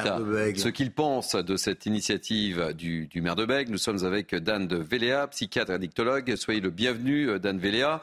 ce 0.57 0.69
qu'il 0.69 0.93
pense 0.93 1.35
de 1.35 1.57
cette 1.57 1.85
initiative 1.87 2.73
du, 2.75 3.11
maire 3.17 3.35
de 3.35 3.45
Bègue. 3.45 3.71
Nous 3.71 3.79
sommes 3.79 4.05
avec 4.05 4.37
Dan 4.37 4.69
de 4.69 4.77
Véléa, 4.77 5.27
psychiatre 5.27 5.73
et 5.73 5.75
addictologue. 5.75 6.37
Soyez 6.37 6.61
le 6.61 6.71
bienvenu, 6.71 7.41
Dan 7.41 7.59
Véléa. 7.59 8.01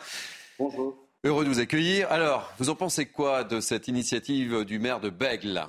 Bonjour. 0.59 0.97
Heureux 1.23 1.45
de 1.45 1.49
vous 1.49 1.61
accueillir. 1.61 2.11
Alors, 2.11 2.51
vous 2.59 2.69
en 2.69 2.75
pensez 2.75 3.05
quoi 3.05 3.45
de 3.45 3.61
cette 3.61 3.87
initiative 3.87 4.65
du 4.65 4.77
maire 4.77 4.99
de 4.99 5.09
Bègle? 5.09 5.65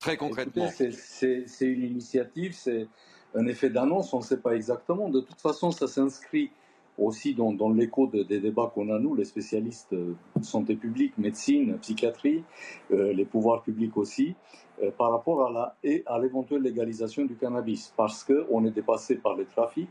Très 0.00 0.16
concrètement. 0.16 0.72
C'est 0.72 1.44
une 1.60 1.82
initiative, 1.82 2.54
c'est 2.54 2.88
un 3.34 3.46
effet 3.46 3.70
d'annonce, 3.70 4.12
on 4.14 4.18
ne 4.18 4.24
sait 4.24 4.40
pas 4.40 4.54
exactement. 4.54 5.08
De 5.08 5.20
toute 5.20 5.40
façon, 5.40 5.70
ça 5.70 5.86
s'inscrit 5.86 6.50
aussi 6.98 7.34
dans, 7.34 7.70
l'écho 7.70 8.08
des 8.08 8.24
débats 8.40 8.70
qu'on 8.74 8.90
a, 8.90 8.98
nous, 8.98 9.14
les 9.14 9.24
spécialistes 9.24 9.94
de 9.94 10.16
santé 10.42 10.74
publique, 10.74 11.16
médecine, 11.16 11.78
psychiatrie, 11.78 12.42
euh, 12.90 13.12
les 13.12 13.24
pouvoirs 13.24 13.62
publics 13.62 13.96
aussi, 13.96 14.34
euh, 14.82 14.90
par 14.90 15.12
rapport 15.12 15.46
à 15.46 15.52
la 15.52 15.76
et 15.84 16.02
à 16.06 16.18
l'éventuelle 16.18 16.62
légalisation 16.62 17.24
du 17.24 17.36
cannabis, 17.36 17.92
parce 17.96 18.24
qu'on 18.24 18.64
est 18.64 18.70
dépassé 18.70 19.16
par 19.16 19.36
les 19.36 19.44
trafics, 19.44 19.90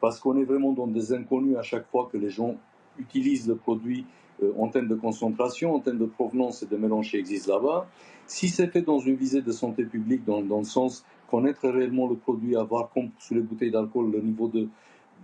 parce 0.00 0.20
qu'on 0.20 0.36
est 0.36 0.44
vraiment 0.44 0.72
dans 0.72 0.86
des 0.86 1.12
inconnus 1.12 1.56
à 1.56 1.62
chaque 1.62 1.88
fois 1.88 2.08
que 2.12 2.18
les 2.18 2.30
gens 2.30 2.56
utilisent 2.98 3.48
le 3.48 3.56
produit 3.56 4.04
euh, 4.42 4.52
en 4.58 4.68
termes 4.68 4.88
de 4.88 4.94
concentration, 4.94 5.74
en 5.74 5.80
termes 5.80 5.98
de 5.98 6.06
provenance 6.06 6.62
et 6.62 6.66
de 6.66 6.76
mélange 6.76 7.10
qui 7.10 7.16
existent 7.16 7.54
là-bas. 7.54 7.86
Si 8.26 8.48
c'est 8.48 8.68
fait 8.68 8.82
dans 8.82 8.98
une 8.98 9.16
visée 9.16 9.42
de 9.42 9.52
santé 9.52 9.84
publique, 9.84 10.24
dans 10.24 10.40
le 10.40 10.64
sens 10.64 11.04
connaître 11.32 11.66
réellement 11.66 12.06
le 12.06 12.16
produit, 12.16 12.54
avoir 12.56 12.90
comme 12.90 13.08
sur 13.18 13.34
les 13.34 13.40
bouteilles 13.40 13.70
d'alcool 13.70 14.12
le 14.12 14.20
niveau 14.20 14.48
de 14.48 14.68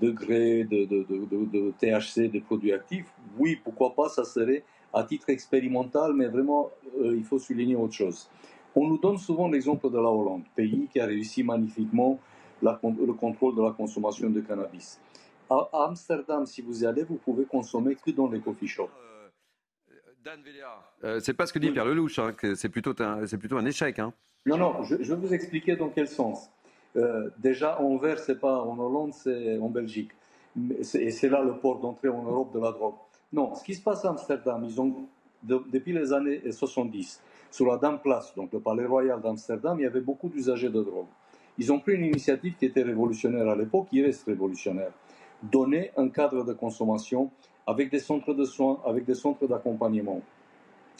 degré 0.01 0.64
de, 0.64 0.87
de, 0.87 1.05
de, 1.55 1.73
THC 1.79 2.31
des 2.31 2.40
produits 2.40 2.73
actifs, 2.73 3.12
oui, 3.38 3.59
pourquoi 3.62 3.94
pas, 3.94 4.09
ça 4.09 4.25
serait 4.25 4.64
à 4.94 5.03
titre 5.03 5.29
expérimental, 5.29 6.14
mais 6.14 6.29
vraiment, 6.29 6.71
euh, 7.01 7.14
il 7.14 7.25
faut 7.25 7.38
souligner 7.38 7.77
autre 7.77 7.92
chose. 7.92 8.31
On 8.75 8.88
nous 8.88 8.99
donne 8.99 9.18
souvent 9.18 9.49
l'exemple 9.49 9.90
de 9.90 9.97
la 9.97 10.09
Hollande, 10.09 10.44
pays 10.57 10.88
qui 10.90 10.99
a 11.01 11.07
réussi 11.07 11.42
magnifiquement 11.42 12.18
le 12.62 13.12
contrôle 13.12 13.55
de 13.55 13.62
la 13.62 13.73
consommation 13.73 14.31
de 14.31 14.40
cannabis. 14.40 15.01
À 15.51 15.68
Amsterdam, 15.73 16.47
si 16.47 16.62
vous 16.62 16.85
y 16.85 16.87
allez, 16.87 17.03
vous 17.03 17.16
pouvez 17.16 17.44
consommer 17.44 17.97
que 17.97 18.11
dans 18.12 18.29
les 18.31 18.40
coffee 18.40 18.66
shops. 18.66 18.90
Dan 20.25 20.41
euh, 21.05 21.21
c'est 21.21 21.33
pas 21.33 21.47
ce 21.47 21.53
que 21.53 21.59
dit 21.59 21.71
Pierre 21.71 21.85
Lelouch, 21.85 22.19
hein, 22.19 22.35
c'est 22.55 22.69
plutôt, 22.69 22.95
c'est 23.27 23.39
plutôt 23.39 23.57
un 23.57 23.64
échec. 23.64 23.99
Hein. 23.99 24.12
Non, 24.47 24.57
non, 24.57 24.83
je, 24.83 24.97
vais 24.97 25.14
vous 25.14 25.33
expliquer 25.33 25.77
dans 25.77 25.89
quel 25.91 26.09
sens. 26.09 26.51
Euh, 26.97 27.31
déjà, 27.39 27.81
Anvers, 27.81 28.19
c'est 28.19 28.41
pas 28.41 28.61
en 28.62 28.79
Hollande, 28.79 29.12
c'est 29.14 29.59
en 29.59 29.69
Belgique. 29.69 30.11
Et 30.95 31.11
c'est 31.11 31.29
là 31.29 31.43
le 31.43 31.55
port 31.59 31.79
d'entrée 31.79 32.09
en 32.09 32.23
Europe 32.23 32.53
de 32.53 32.59
la 32.59 32.73
drogue. 32.73 32.97
Non, 33.33 33.55
ce 33.55 33.62
qui 33.62 33.75
se 33.75 33.83
passe 33.83 34.05
à 34.05 34.11
Amsterdam, 34.11 34.64
ils 34.64 34.81
ont, 34.81 35.07
depuis 35.43 35.93
les 35.93 36.12
années 36.12 36.51
70, 36.51 37.23
sur 37.51 37.66
la 37.66 37.77
Dame 37.77 38.01
Place, 38.01 38.35
donc 38.35 38.53
le 38.53 38.61
palais 38.61 38.87
royal 38.87 39.21
d'Amsterdam, 39.21 39.79
il 39.79 39.85
y 39.85 39.87
avait 39.87 40.01
beaucoup 40.01 40.29
d'usagers 40.29 40.71
de 40.71 40.83
drogue. 40.83 41.07
Ils 41.59 41.73
ont 41.73 41.79
pris 41.79 41.95
une 41.95 42.05
initiative 42.05 42.55
qui 42.57 42.66
était 42.66 42.83
révolutionnaire 42.83 43.49
à 43.49 43.57
l'époque, 43.57 43.89
qui 43.91 44.03
reste 44.03 44.25
révolutionnaire. 44.27 44.93
Donner 45.43 45.93
un 45.97 46.09
cadre 46.09 46.45
de 46.45 46.53
consommation 46.53 47.31
avec 47.69 47.91
des 47.91 47.99
centres 47.99 48.33
de 48.33 48.45
soins, 48.45 48.81
avec 48.87 49.05
des 49.05 49.14
centres 49.14 49.47
d'accompagnement. 49.47 50.23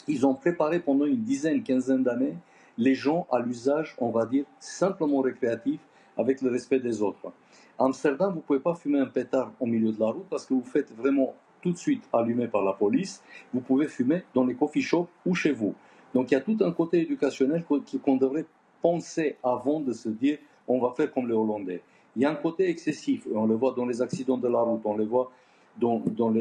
Ils 0.07 0.25
ont 0.27 0.35
préparé 0.35 0.79
pendant 0.79 1.05
une 1.05 1.23
dizaine, 1.23 1.63
quinzaine 1.63 2.03
d'années 2.03 2.35
les 2.77 2.93
gens 2.93 3.27
à 3.31 3.39
l'usage, 3.39 3.95
on 3.97 4.09
va 4.09 4.25
dire, 4.25 4.45
simplement 4.59 5.19
récréatif, 5.19 5.81
avec 6.15 6.41
le 6.41 6.51
respect 6.51 6.79
des 6.79 7.01
autres. 7.01 7.33
À 7.77 7.85
Amsterdam, 7.85 8.29
vous 8.31 8.37
ne 8.37 8.41
pouvez 8.43 8.59
pas 8.59 8.75
fumer 8.75 8.99
un 8.99 9.07
pétard 9.07 9.51
au 9.59 9.65
milieu 9.65 9.91
de 9.91 9.99
la 9.99 10.11
route 10.11 10.27
parce 10.29 10.45
que 10.45 10.53
vous 10.53 10.63
faites 10.63 10.95
vraiment 10.95 11.33
tout 11.61 11.71
de 11.71 11.77
suite 11.77 12.03
allumé 12.13 12.47
par 12.47 12.61
la 12.63 12.73
police. 12.73 13.23
Vous 13.51 13.61
pouvez 13.61 13.87
fumer 13.87 14.23
dans 14.33 14.45
les 14.45 14.53
coffee 14.53 14.81
shops 14.81 15.09
ou 15.25 15.33
chez 15.33 15.51
vous. 15.51 15.73
Donc 16.13 16.29
il 16.29 16.35
y 16.35 16.37
a 16.37 16.41
tout 16.41 16.57
un 16.61 16.71
côté 16.71 17.01
éducationnel 17.01 17.65
qu'on 17.65 18.17
devrait 18.17 18.45
penser 18.81 19.37
avant 19.43 19.79
de 19.79 19.91
se 19.91 20.09
dire 20.09 20.37
on 20.67 20.79
va 20.79 20.91
faire 20.91 21.11
comme 21.11 21.27
les 21.27 21.33
Hollandais. 21.33 21.81
Il 22.15 22.21
y 22.21 22.25
a 22.25 22.31
un 22.31 22.35
côté 22.35 22.69
excessif, 22.69 23.27
on 23.33 23.45
le 23.45 23.55
voit 23.55 23.73
dans 23.73 23.85
les 23.85 24.01
accidents 24.01 24.37
de 24.37 24.47
la 24.47 24.59
route, 24.59 24.81
on 24.85 24.95
le 24.95 25.05
voit 25.05 25.31
dans, 25.79 26.33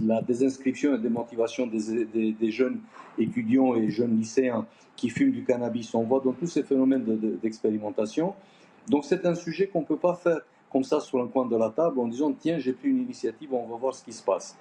la 0.00 0.22
désinscription 0.22 0.94
et 0.94 0.98
démotivation 0.98 1.66
des, 1.66 2.32
des, 2.32 2.50
jeunes 2.50 2.80
étudiants 3.18 3.74
et 3.74 3.90
jeunes 3.90 4.16
lycéens 4.16 4.66
qui 4.96 5.10
fument 5.10 5.32
du 5.32 5.44
cannabis. 5.44 5.94
On 5.94 6.04
voit 6.04 6.20
dans 6.24 6.32
tous 6.32 6.46
ces 6.46 6.62
phénomènes 6.62 7.04
d'expérimentation. 7.42 8.34
Donc 8.88 9.04
c'est 9.04 9.26
un 9.26 9.34
sujet 9.34 9.66
qu'on 9.66 9.80
ne 9.80 9.86
peut 9.86 9.96
pas 9.96 10.14
faire 10.14 10.40
comme 10.70 10.84
ça 10.84 11.00
sur 11.00 11.20
un 11.22 11.28
coin 11.28 11.46
de 11.46 11.56
la 11.56 11.70
table 11.70 12.00
en 12.00 12.08
disant 12.08 12.32
tiens 12.32 12.58
j'ai 12.58 12.72
pris 12.72 12.88
une 12.88 12.98
initiative, 12.98 13.54
on 13.54 13.66
va 13.66 13.76
voir 13.76 13.94
ce 13.94 14.04
qui 14.04 14.12
se 14.12 14.22
passe. 14.22 14.56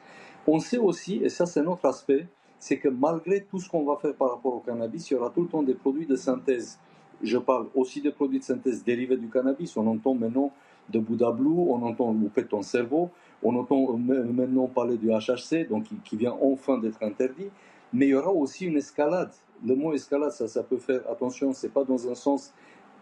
On 0.46 0.60
sait 0.60 0.78
aussi, 0.78 1.16
et 1.24 1.30
ça 1.30 1.46
c'est 1.46 1.62
un 1.62 1.68
autre 1.68 1.86
aspect, 1.86 2.28
c'est 2.60 2.78
que 2.78 2.88
malgré 2.88 3.44
tout 3.44 3.60
ce 3.60 3.70
qu'on 3.70 3.84
va 3.84 3.98
faire 3.98 4.14
par 4.14 4.32
rapport 4.32 4.56
au 4.56 4.60
cannabis, 4.60 5.10
il 5.10 5.16
y 5.16 5.18
aura 5.18 5.30
tout 5.30 5.41
le 5.41 5.48
temps 5.48 5.64
des 5.64 5.74
produits 5.74 6.06
de 6.06 6.16
synthèse. 6.16 6.80
Je 7.22 7.38
parle 7.38 7.68
aussi 7.76 8.02
des 8.02 8.12
produits 8.12 8.39
de 8.39 8.44
synthèse 8.44 8.84
dérivés 8.84 9.18
du 9.18 9.30
cannabis. 9.30 9.76
On 9.78 9.88
entend 9.88 10.14
maintenant 10.14 10.52
de 10.89 11.00
Bouddha 11.00 11.32
Blue, 11.32 11.50
on 11.50 11.82
entend 11.82 12.12
louper 12.12 12.46
ton 12.46 12.62
cerveau, 12.62 13.10
on 13.44 13.56
entend 13.56 13.98
maintenant 13.98 14.68
parler 14.68 14.98
du 14.98 15.10
HHC, 15.10 15.68
donc 15.68 15.86
qui, 16.04 16.18
vient 16.18 16.36
enfin 16.41 16.78
d'être 16.78 17.02
interdit. 17.04 17.50
Mais 17.91 18.08
il 18.08 18.10
y 18.10 18.16
aura 18.16 18.32
aussi 18.32 18.66
une 18.66 18.78
escalade. 18.78 19.32
Le 19.66 19.76
mot 19.76 19.94
escalade, 19.94 20.32
ça, 20.32 20.48
ça 20.48 20.64
peut 20.64 20.78
faire 20.78 21.02
attention, 21.10 21.54
c'est 21.54 21.72
pas 21.72 21.84
dans 21.84 22.10
un 22.10 22.16
sens 22.16 22.54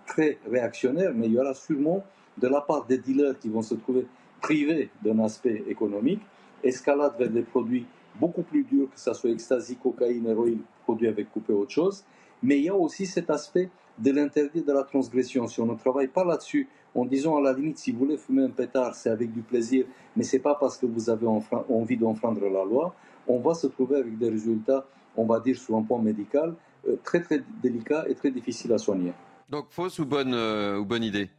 très 0.05 0.37
réactionnaire, 0.49 1.11
mais 1.15 1.27
il 1.27 1.33
y 1.33 1.39
aura 1.39 1.53
sûrement 1.53 2.03
de 2.37 2.47
la 2.47 2.61
part 2.61 2.85
des 2.85 2.97
dealers 2.97 3.37
qui 3.39 3.49
vont 3.49 3.61
se 3.61 3.75
trouver 3.75 4.07
privés 4.41 4.89
d'un 5.03 5.19
aspect 5.19 5.63
économique, 5.67 6.21
escalade 6.63 7.13
vers 7.17 7.29
des 7.29 7.43
produits 7.43 7.85
beaucoup 8.19 8.41
plus 8.41 8.63
durs, 8.63 8.89
que 8.91 8.99
ce 8.99 9.13
soit 9.13 9.29
ecstasy, 9.29 9.77
cocaïne, 9.77 10.27
héroïne, 10.27 10.61
produits 10.83 11.07
avec 11.07 11.31
coupé 11.31 11.53
autre 11.53 11.71
chose. 11.71 12.03
Mais 12.43 12.57
il 12.57 12.65
y 12.65 12.69
a 12.69 12.75
aussi 12.75 13.05
cet 13.05 13.29
aspect 13.29 13.69
de 13.97 14.11
l'interdit 14.11 14.63
de 14.63 14.71
la 14.71 14.83
transgression. 14.83 15.47
Si 15.47 15.61
on 15.61 15.65
ne 15.65 15.75
travaille 15.75 16.07
pas 16.07 16.25
là-dessus, 16.25 16.67
en 16.93 17.05
disant 17.05 17.37
à 17.37 17.41
la 17.41 17.53
limite, 17.53 17.77
si 17.77 17.91
vous 17.91 17.99
voulez 17.99 18.17
fumer 18.17 18.43
un 18.43 18.49
pétard, 18.49 18.95
c'est 18.95 19.09
avec 19.09 19.31
du 19.31 19.41
plaisir, 19.41 19.85
mais 20.15 20.23
c'est 20.23 20.39
pas 20.39 20.55
parce 20.55 20.77
que 20.77 20.85
vous 20.85 21.09
avez 21.09 21.27
envie 21.27 21.97
d'enfreindre 21.97 22.41
la 22.41 22.63
loi, 22.63 22.93
on 23.27 23.39
va 23.39 23.53
se 23.53 23.67
trouver 23.67 23.97
avec 23.97 24.17
des 24.17 24.29
résultats, 24.29 24.85
on 25.15 25.25
va 25.25 25.39
dire, 25.39 25.57
sur 25.57 25.75
un 25.75 25.83
point 25.83 26.01
médical, 26.01 26.55
euh, 26.87 26.97
très 27.03 27.21
très 27.21 27.43
délicats 27.61 28.05
et 28.09 28.15
très 28.15 28.31
difficiles 28.31 28.73
à 28.73 28.77
soigner. 28.77 29.13
Donc 29.49 29.67
fausse 29.69 29.99
ou 29.99 30.05
bonne, 30.05 30.33
euh, 30.33 30.79
ou 30.79 30.85
bonne 30.85 31.03
idée? 31.03 31.29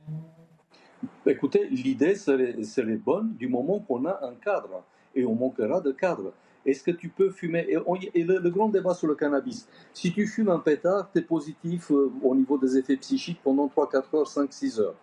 Écoutez, 1.26 1.68
l'idée 1.68 2.14
serait, 2.14 2.62
serait 2.62 2.96
bonne 2.96 3.34
du 3.34 3.48
moment 3.48 3.80
qu'on 3.80 4.04
a 4.06 4.20
un 4.22 4.34
cadre, 4.34 4.84
et 5.14 5.24
on 5.24 5.34
manquera 5.34 5.80
de 5.80 5.92
cadre. 5.92 6.32
Est-ce 6.64 6.84
que 6.84 6.92
tu 6.92 7.08
peux 7.08 7.30
fumer? 7.30 7.66
Et, 8.14 8.22
le, 8.22 8.50
grand 8.50 8.68
débat 8.68 8.94
sur 8.94 9.08
le 9.08 9.14
cannabis, 9.14 9.66
si 9.92 10.12
tu 10.12 10.26
fumes 10.26 10.48
un 10.48 10.60
pétard, 10.60 11.10
tu 11.12 11.18
es 11.18 11.22
positif 11.22 11.90
euh, 11.90 12.12
au 12.22 12.34
niveau 12.34 12.56
des 12.56 12.78
effets 12.78 12.96
psychiques 12.96 13.40
pendant 13.42 13.66
3, 13.68 13.90
4 13.90 14.14
heures, 14.14 14.28
5, 14.28 14.52
6 14.52 14.80
heures. 14.80 14.94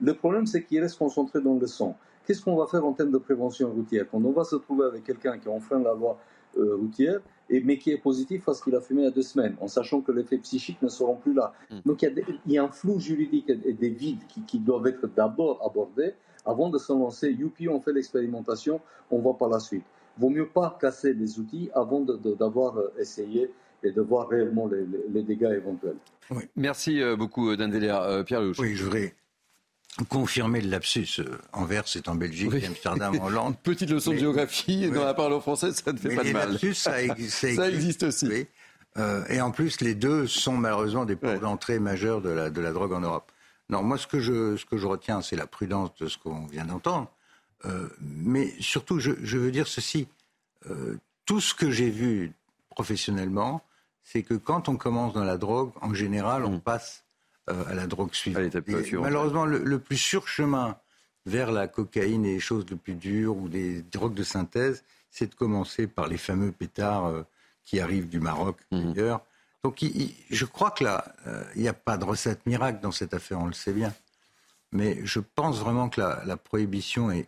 Le 0.00 0.14
problème, 0.14 0.46
c'est 0.46 0.64
qu'il 0.64 0.80
reste 0.80 0.98
concentré 0.98 1.40
dans 1.40 1.54
le 1.54 1.66
sang. 1.66 1.96
Qu'est-ce 2.26 2.42
qu'on 2.42 2.56
va 2.56 2.66
faire 2.66 2.84
en 2.84 2.92
termes 2.92 3.12
de 3.12 3.18
prévention 3.18 3.70
routière 3.70 4.06
Quand 4.10 4.22
on 4.24 4.32
va 4.32 4.44
se 4.44 4.56
trouver 4.56 4.86
avec 4.86 5.04
quelqu'un 5.04 5.38
qui 5.38 5.48
enfreint 5.48 5.78
la 5.78 5.94
loi 5.94 6.18
euh, 6.58 6.76
routière, 6.76 7.20
et, 7.48 7.60
mais 7.60 7.78
qui 7.78 7.92
est 7.92 7.98
positif 7.98 8.42
parce 8.44 8.60
qu'il 8.60 8.74
a 8.74 8.80
fumé 8.80 9.02
il 9.02 9.04
y 9.04 9.08
a 9.08 9.12
deux 9.12 9.22
semaines, 9.22 9.56
en 9.60 9.68
sachant 9.68 10.00
que 10.00 10.10
les 10.10 10.22
effets 10.22 10.38
psychiques 10.38 10.82
ne 10.82 10.88
seront 10.88 11.16
plus 11.16 11.32
là. 11.32 11.52
Hmm. 11.70 11.78
Donc 11.86 12.02
il 12.02 12.52
y, 12.52 12.58
a 12.58 12.64
un 12.64 12.68
flou 12.68 12.98
juridique 12.98 13.50
et 13.50 13.72
des 13.72 13.90
vides 13.90 14.26
qui, 14.28 14.42
qui 14.42 14.58
doivent 14.58 14.86
être 14.88 15.06
d'abord 15.14 15.64
abordés 15.64 16.14
avant 16.44 16.68
de 16.68 16.78
se 16.78 16.92
lancer. 16.92 17.30
Youpi, 17.30 17.68
on 17.68 17.80
fait 17.80 17.92
l'expérimentation, 17.92 18.80
on 19.10 19.20
va 19.20 19.34
par 19.34 19.48
la 19.48 19.60
suite 19.60 19.84
vaut 20.18 20.30
mieux 20.30 20.46
pas 20.46 20.76
casser 20.80 21.12
les 21.12 21.38
outils 21.38 21.70
avant 21.74 22.00
d'avoir 22.00 22.78
euh, 22.78 22.92
essayé 22.98 23.50
et 23.82 23.92
de 23.92 24.00
voir 24.00 24.28
réellement 24.28 24.68
les, 24.68 25.22
dégâts 25.22 25.54
éventuels. 25.56 25.96
Merci 26.56 27.02
euh, 27.02 27.16
beaucoup, 27.16 27.50
euh, 27.50 27.56
Dandelia. 27.56 28.22
Pierre 28.24 28.42
Louche. 28.42 28.58
Oui, 28.58 28.74
je 28.74 28.84
voudrais 28.84 29.14
confirmer 30.04 30.60
le 30.60 30.70
lapsus. 30.70 31.20
Anvers, 31.52 31.88
c'est 31.88 32.08
en 32.08 32.14
Belgique, 32.14 32.52
Amsterdam 32.64 33.18
en 33.20 33.26
Hollande. 33.26 33.56
Petite 33.62 33.90
leçon 33.90 34.12
de 34.12 34.18
géographie, 34.18 34.90
dans 34.90 35.04
la 35.04 35.14
parole 35.14 35.40
française, 35.40 35.82
ça 35.82 35.92
ne 35.92 35.98
fait 35.98 36.14
pas 36.14 36.24
de 36.24 36.32
mal. 36.32 36.52
Lapsus, 36.52 36.74
ça, 36.74 36.92
ça, 37.28 37.70
existe 37.70 38.02
aussi. 38.04 38.46
et 39.28 39.40
en 39.40 39.50
plus, 39.50 39.80
les 39.80 39.94
deux 39.94 40.26
sont 40.26 40.56
malheureusement 40.56 41.04
des 41.04 41.16
ports 41.16 41.40
d'entrée 41.40 41.78
majeurs 41.78 42.20
de 42.20 42.30
la, 42.30 42.50
de 42.50 42.60
la 42.60 42.72
drogue 42.72 42.92
en 42.92 43.00
Europe. 43.00 43.32
Non, 43.68 43.82
moi, 43.82 43.98
ce 43.98 44.06
que 44.06 44.20
je, 44.20 44.56
ce 44.56 44.64
que 44.64 44.76
je 44.76 44.86
retiens, 44.86 45.22
c'est 45.22 45.36
la 45.36 45.46
prudence 45.46 45.94
de 45.96 46.06
ce 46.06 46.18
qu'on 46.18 46.46
vient 46.46 46.64
d'entendre. 46.64 47.10
Euh, 47.64 47.88
mais 48.00 48.54
surtout, 48.60 49.00
je, 49.00 49.10
veux 49.10 49.50
dire 49.50 49.66
ceci. 49.66 50.08
Euh, 50.70 50.98
tout 51.24 51.40
ce 51.40 51.54
que 51.54 51.70
j'ai 51.70 51.90
vu 51.90 52.32
professionnellement, 52.70 53.62
c'est 54.04 54.22
que 54.22 54.34
quand 54.34 54.68
on 54.68 54.76
commence 54.76 55.12
dans 55.14 55.24
la 55.24 55.36
drogue, 55.36 55.72
en 55.80 55.92
général, 55.92 56.44
on 56.44 56.56
mm. 56.56 56.60
passe 56.60 57.04
euh, 57.04 57.05
à 57.46 57.74
la 57.74 57.86
drogue 57.86 58.12
suivante. 58.12 58.54
malheureusement, 58.92 59.44
le, 59.46 59.78
plus 59.78 59.96
sûr 59.96 60.26
chemin 60.28 60.76
vers 61.26 61.52
la 61.52 61.68
cocaïne 61.68 62.24
et 62.24 62.34
les 62.34 62.40
choses 62.40 62.66
les 62.70 62.76
plus 62.76 62.94
dures 62.94 63.36
ou 63.36 63.48
des 63.48 63.82
drogues 63.82 64.14
de 64.14 64.22
synthèse, 64.22 64.84
c'est 65.10 65.30
de 65.30 65.34
commencer 65.34 65.86
par 65.86 66.08
les 66.08 66.18
fameux 66.18 66.52
pétards 66.52 67.24
qui 67.64 67.80
arrivent 67.80 68.08
du 68.08 68.20
Maroc, 68.20 68.58
mm. 68.70 68.92
d'ailleurs. 68.92 69.20
Donc, 69.64 69.84
je 70.30 70.44
crois 70.44 70.70
que 70.70 70.84
là, 70.84 71.04
il 71.56 71.62
n'y 71.62 71.68
a 71.68 71.72
pas 71.72 71.96
de 71.96 72.04
recette 72.04 72.46
miracle 72.46 72.80
dans 72.80 72.92
cette 72.92 73.14
affaire, 73.14 73.40
on 73.40 73.46
le 73.46 73.52
sait 73.52 73.72
bien. 73.72 73.92
Mais 74.72 74.98
je 75.04 75.20
pense 75.20 75.58
vraiment 75.58 75.88
que 75.88 76.00
la, 76.00 76.36
prohibition 76.36 77.10
est, 77.10 77.26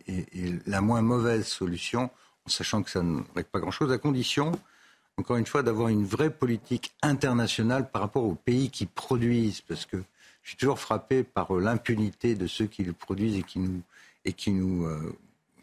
la 0.67 0.81
moins 0.81 1.01
mauvaise 1.01 1.47
solution, 1.47 2.09
en 2.45 2.49
sachant 2.49 2.83
que 2.83 2.89
ça 2.89 3.01
ne 3.01 3.21
règle 3.35 3.49
pas 3.49 3.59
grand-chose, 3.59 3.91
à 3.91 3.97
condition, 3.97 4.51
encore 5.19 5.35
une 5.35 5.45
fois, 5.45 5.63
d'avoir 5.63 5.89
une 5.89 6.05
vraie 6.05 6.29
politique 6.29 6.93
internationale 7.01 7.91
par 7.91 8.01
rapport 8.01 8.23
aux 8.23 8.35
pays 8.35 8.69
qui 8.69 8.85
produisent, 8.85 9.61
parce 9.61 9.85
que 9.85 9.97
je 10.43 10.49
suis 10.49 10.57
toujours 10.57 10.79
frappé 10.79 11.23
par 11.23 11.53
l'impunité 11.53 12.35
de 12.35 12.47
ceux 12.47 12.67
qui 12.67 12.83
le 12.83 12.93
produisent 12.93 13.37
et 13.37 13.43
qui 13.43 13.59
nous, 13.59 13.81
et 14.23 14.31
qui 14.31 14.51
nous 14.51 14.85
euh, 14.85 15.13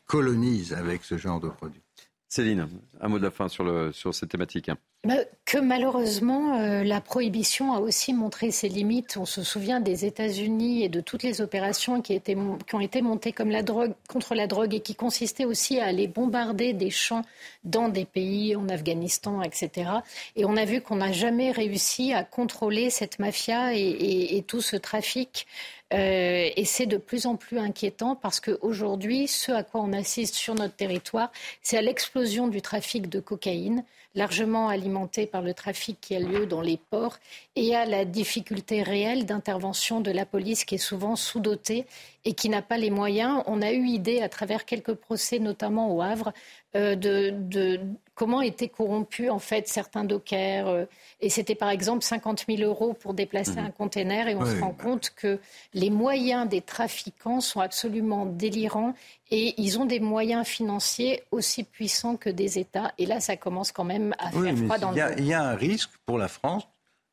colonisent 0.06 0.74
avec 0.74 1.04
ce 1.04 1.16
genre 1.16 1.40
de 1.40 1.48
produits. 1.48 1.80
Céline, 2.28 2.68
un 3.00 3.08
mot 3.08 3.18
de 3.18 3.24
la 3.24 3.30
fin 3.30 3.48
sur, 3.48 3.94
sur 3.94 4.14
cette 4.14 4.28
thématique. 4.28 4.70
Bah, 5.06 5.14
que 5.44 5.58
malheureusement, 5.58 6.58
euh, 6.58 6.82
la 6.82 7.00
prohibition 7.00 7.72
a 7.72 7.78
aussi 7.78 8.12
montré 8.12 8.50
ses 8.50 8.68
limites. 8.68 9.16
On 9.16 9.24
se 9.24 9.44
souvient 9.44 9.78
des 9.78 10.04
États-Unis 10.04 10.82
et 10.82 10.88
de 10.88 11.00
toutes 11.00 11.22
les 11.22 11.40
opérations 11.40 12.02
qui, 12.02 12.20
ont 12.72 12.80
été 12.80 13.02
montées 13.02 13.32
contre 13.32 14.34
la 14.34 14.48
drogue 14.48 14.74
et 14.74 14.80
qui 14.80 14.96
consistaient 14.96 15.44
aussi 15.44 15.78
à 15.78 15.84
aller 15.84 16.08
bombarder 16.08 16.72
des 16.72 16.90
champs 16.90 17.22
dans 17.62 17.88
des 17.88 18.04
pays, 18.04 18.56
en 18.56 18.68
Afghanistan, 18.68 19.42
etc. 19.42 19.90
Et 20.34 20.44
on 20.44 20.56
a 20.56 20.64
vu 20.64 20.80
qu'on 20.80 20.96
n'a 20.96 21.12
jamais 21.12 21.52
réussi 21.52 22.12
à 22.12 22.24
contrôler 22.24 22.90
cette 22.90 23.20
mafia 23.20 23.74
et 23.74 24.44
tout 24.48 24.60
ce 24.60 24.74
trafic 24.74 25.46
euh, 25.92 26.50
et 26.56 26.64
c'est 26.64 26.86
de 26.86 26.96
plus 26.96 27.26
en 27.26 27.36
plus 27.36 27.58
inquiétant 27.58 28.16
parce 28.16 28.40
qu'aujourd'hui, 28.40 29.28
ce 29.28 29.52
à 29.52 29.62
quoi 29.62 29.80
on 29.82 29.92
assiste 29.92 30.34
sur 30.34 30.54
notre 30.54 30.74
territoire, 30.74 31.30
c'est 31.62 31.78
à 31.78 31.82
l'explosion 31.82 32.48
du 32.48 32.60
trafic 32.60 33.08
de 33.08 33.20
cocaïne, 33.20 33.84
largement 34.16 34.68
alimenté 34.68 35.26
par 35.26 35.42
le 35.42 35.54
trafic 35.54 35.98
qui 36.00 36.16
a 36.16 36.20
lieu 36.20 36.46
dans 36.46 36.60
les 36.60 36.78
ports, 36.90 37.18
et 37.54 37.76
à 37.76 37.84
la 37.84 38.04
difficulté 38.04 38.82
réelle 38.82 39.26
d'intervention 39.26 40.00
de 40.00 40.10
la 40.10 40.26
police 40.26 40.64
qui 40.64 40.74
est 40.74 40.78
souvent 40.78 41.14
sous-dotée 41.14 41.86
et 42.26 42.34
qui 42.34 42.48
n'a 42.48 42.60
pas 42.60 42.76
les 42.76 42.90
moyens. 42.90 43.42
On 43.46 43.62
a 43.62 43.70
eu 43.70 43.86
idée, 43.86 44.20
à 44.20 44.28
travers 44.28 44.64
quelques 44.64 44.94
procès, 44.94 45.38
notamment 45.38 45.94
au 45.94 46.02
Havre, 46.02 46.32
euh, 46.74 46.96
de, 46.96 47.80
comment 48.16 48.42
étaient 48.42 48.68
corrompus 48.68 49.30
en 49.30 49.38
fait 49.38 49.68
certains 49.68 50.02
dockers. 50.02 50.66
Euh, 50.66 50.84
et 51.20 51.30
c'était 51.30 51.54
par 51.54 51.70
exemple 51.70 52.02
50 52.02 52.46
000 52.48 52.62
euros 52.62 52.94
pour 52.94 53.14
déplacer 53.14 53.52
mhm. 53.52 53.66
un 53.66 53.70
container. 53.70 54.26
Et 54.26 54.34
on 54.34 54.44
se 54.44 54.60
rend 54.60 54.72
compte 54.72 55.12
que 55.14 55.38
les 55.72 55.88
moyens 55.88 56.48
des 56.48 56.62
trafiquants 56.62 57.40
sont 57.40 57.60
absolument 57.60 58.26
délirants 58.26 58.94
et 59.30 59.54
ils 59.56 59.78
ont 59.78 59.86
des 59.86 60.00
moyens 60.00 60.44
financiers 60.44 61.22
aussi 61.30 61.62
puissants 61.62 62.16
que 62.16 62.28
des 62.28 62.58
États. 62.58 62.92
Et 62.98 63.06
là, 63.06 63.20
ça 63.20 63.36
commence 63.36 63.70
quand 63.70 63.84
même 63.84 64.16
à 64.18 64.32
faire 64.32 64.56
froid 64.56 64.78
dans 64.78 64.90
le 64.90 65.14
Il 65.18 65.26
y 65.26 65.32
a 65.32 65.44
un 65.44 65.54
risque 65.54 65.90
pour 66.04 66.18
la 66.18 66.26
France 66.26 66.66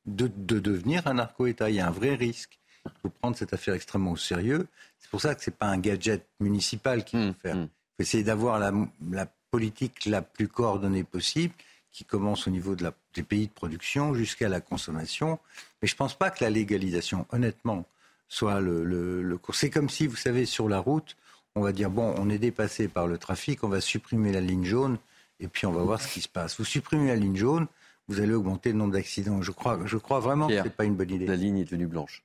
de, 0.07 0.27
devenir 0.27 1.05
un 1.05 1.13
narco-État. 1.13 1.69
Il 1.69 1.75
y 1.75 1.79
a 1.79 1.87
un 1.87 1.91
vrai 1.91 2.15
risque. 2.15 2.59
Il 2.85 3.01
faut 3.01 3.09
prendre 3.09 3.35
cette 3.35 3.53
affaire 3.53 3.73
extrêmement 3.73 4.11
au 4.11 4.17
sérieux. 4.17 4.67
C'est 4.99 5.09
pour 5.09 5.21
ça 5.21 5.35
que 5.35 5.43
ce 5.43 5.49
n'est 5.49 5.55
pas 5.55 5.67
un 5.67 5.77
gadget 5.77 6.25
municipal 6.39 7.03
qu'il 7.03 7.19
faut 7.19 7.25
mmh, 7.29 7.35
faire. 7.41 7.55
Mmh. 7.55 7.61
Il 7.61 7.95
faut 7.97 8.03
essayer 8.03 8.23
d'avoir 8.23 8.59
la, 8.59 8.73
la 9.11 9.27
politique 9.51 10.05
la 10.05 10.21
plus 10.21 10.47
coordonnée 10.47 11.03
possible, 11.03 11.53
qui 11.91 12.03
commence 12.03 12.47
au 12.47 12.49
niveau 12.49 12.75
de 12.75 12.83
la, 12.83 12.93
des 13.13 13.23
pays 13.23 13.47
de 13.47 13.53
production 13.53 14.13
jusqu'à 14.15 14.49
la 14.49 14.59
consommation. 14.59 15.39
Mais 15.81 15.87
je 15.87 15.93
ne 15.93 15.97
pense 15.97 16.17
pas 16.17 16.31
que 16.31 16.43
la 16.43 16.49
légalisation, 16.49 17.27
honnêtement, 17.31 17.85
soit 18.27 18.59
le, 18.59 18.83
le, 18.83 19.37
cours. 19.37 19.55
C'est 19.55 19.69
comme 19.69 19.89
si, 19.89 20.07
vous 20.07 20.15
savez, 20.15 20.45
sur 20.45 20.67
la 20.67 20.79
route, 20.79 21.15
on 21.55 21.61
va 21.61 21.71
dire, 21.71 21.91
bon, 21.91 22.15
on 22.17 22.29
est 22.31 22.39
dépassé 22.39 22.87
par 22.87 23.05
le 23.05 23.19
trafic, 23.19 23.63
on 23.63 23.69
va 23.69 23.79
supprimer 23.79 24.31
la 24.31 24.41
ligne 24.41 24.65
jaune, 24.65 24.97
et 25.39 25.47
puis 25.47 25.67
on 25.67 25.71
va 25.71 25.83
voir 25.83 26.01
ce 26.01 26.11
qui 26.11 26.21
se 26.21 26.27
passe. 26.27 26.57
Vous 26.57 26.65
supprimez 26.65 27.09
la 27.09 27.15
ligne 27.15 27.35
jaune, 27.35 27.67
vous 28.07 28.19
allez 28.19 28.33
augmenter 28.33 28.71
le 28.71 28.79
nombre 28.79 28.93
d'accidents. 28.93 29.43
Je 29.43 29.51
crois, 29.51 29.79
je 29.85 29.97
crois 29.97 30.19
vraiment 30.19 30.47
que 30.47 30.57
ce 30.57 30.63
n'est 30.63 30.69
pas 30.71 30.85
une 30.85 30.95
bonne 30.95 31.11
idée. 31.11 31.27
La 31.27 31.35
ligne 31.35 31.59
est 31.59 31.65
devenue 31.65 31.87
blanche. 31.87 32.23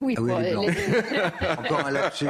Oui, 0.00 0.14
Ah 0.16 0.20
oui, 0.22 0.30
pour- 0.30 0.38
les 0.40 0.52
Blancs. 0.52 0.66
les- 0.76 1.48
Encore 1.58 1.86
un 1.86 1.90
lapsus. 1.90 2.26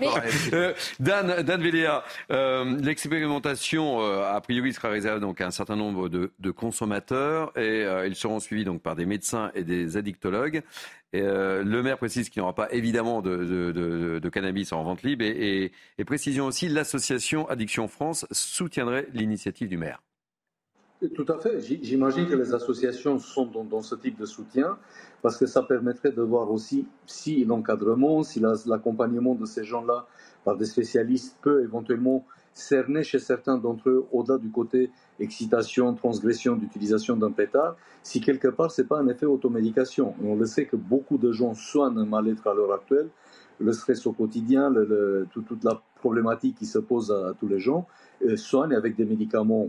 Mais-. 0.00 0.08
Euh, 0.52 0.74
Dan, 0.98 1.42
Dan 1.42 1.62
Véléa, 1.62 2.02
euh, 2.32 2.76
l'expérimentation, 2.80 4.00
euh, 4.02 4.24
a 4.24 4.40
priori, 4.40 4.72
sera 4.72 4.88
réservée 4.88 5.20
donc 5.20 5.40
à 5.40 5.46
un 5.46 5.50
certain 5.52 5.76
nombre 5.76 6.08
de, 6.08 6.32
de 6.40 6.50
consommateurs 6.50 7.56
et 7.56 7.84
euh, 7.84 8.06
ils 8.08 8.16
seront 8.16 8.40
suivis 8.40 8.64
donc 8.64 8.82
par 8.82 8.96
des 8.96 9.06
médecins 9.06 9.52
et 9.54 9.62
des 9.62 9.96
addictologues. 9.96 10.62
Et, 11.12 11.20
euh, 11.20 11.62
le 11.62 11.82
maire 11.84 11.98
précise 11.98 12.30
qu'il 12.30 12.40
n'y 12.40 12.44
aura 12.44 12.54
pas 12.54 12.72
évidemment 12.72 13.22
de, 13.22 13.36
de- 13.36 13.72
de- 13.72 14.18
de 14.18 14.28
cannabis 14.28 14.72
en 14.72 14.82
vente 14.82 15.02
libre 15.04 15.24
et, 15.24 15.64
et, 15.66 15.72
et 15.98 16.04
précision 16.04 16.46
aussi, 16.46 16.68
l'association 16.68 17.48
Addiction 17.48 17.86
France 17.86 18.26
soutiendrait 18.32 19.06
l'initiative 19.12 19.68
du 19.68 19.76
maire. 19.76 20.02
Tout 21.16 21.26
à 21.28 21.38
fait. 21.40 21.60
J'imagine 21.82 22.28
que 22.28 22.34
les 22.36 22.54
associations 22.54 23.18
sont 23.18 23.46
dans 23.46 23.82
ce 23.82 23.94
type 23.96 24.18
de 24.18 24.24
soutien 24.26 24.78
parce 25.22 25.36
que 25.36 25.46
ça 25.46 25.62
permettrait 25.62 26.12
de 26.12 26.20
voir 26.22 26.50
aussi 26.50 26.86
si 27.06 27.44
l'encadrement, 27.44 28.22
si 28.22 28.40
la- 28.40 28.54
l'accompagnement 28.66 29.34
de 29.34 29.46
ces 29.46 29.64
gens-là 29.64 30.06
par 30.44 30.56
des 30.56 30.64
spécialistes 30.66 31.38
peut 31.40 31.62
éventuellement 31.62 32.24
cerner 32.52 33.02
chez 33.02 33.18
certains 33.18 33.56
d'entre 33.56 33.88
eux, 33.88 34.04
au-delà 34.12 34.36
du 34.36 34.50
côté 34.50 34.90
excitation, 35.20 35.94
transgression 35.94 36.56
d'utilisation 36.56 37.16
d'un 37.16 37.30
pétard, 37.30 37.76
si 38.02 38.20
quelque 38.20 38.48
part 38.48 38.70
c'est 38.70 38.86
pas 38.86 38.98
un 38.98 39.08
effet 39.08 39.26
automédication. 39.26 40.14
On 40.22 40.34
le 40.34 40.44
sait 40.44 40.66
que 40.66 40.76
beaucoup 40.76 41.16
de 41.16 41.32
gens 41.32 41.54
soignent 41.54 41.98
un 41.98 42.04
mal-être 42.04 42.46
à 42.48 42.54
l'heure 42.54 42.74
actuelle, 42.74 43.08
le 43.60 43.72
stress 43.72 44.06
au 44.06 44.12
quotidien, 44.12 44.74
toute 45.30 45.62
la 45.64 45.80
problématique 46.00 46.56
qui 46.58 46.66
se 46.66 46.80
pose 46.80 47.12
à, 47.12 47.28
à 47.28 47.32
tous 47.34 47.46
les 47.46 47.60
gens, 47.60 47.86
euh, 48.26 48.36
soignent 48.36 48.74
avec 48.74 48.96
des 48.96 49.04
médicaments 49.04 49.68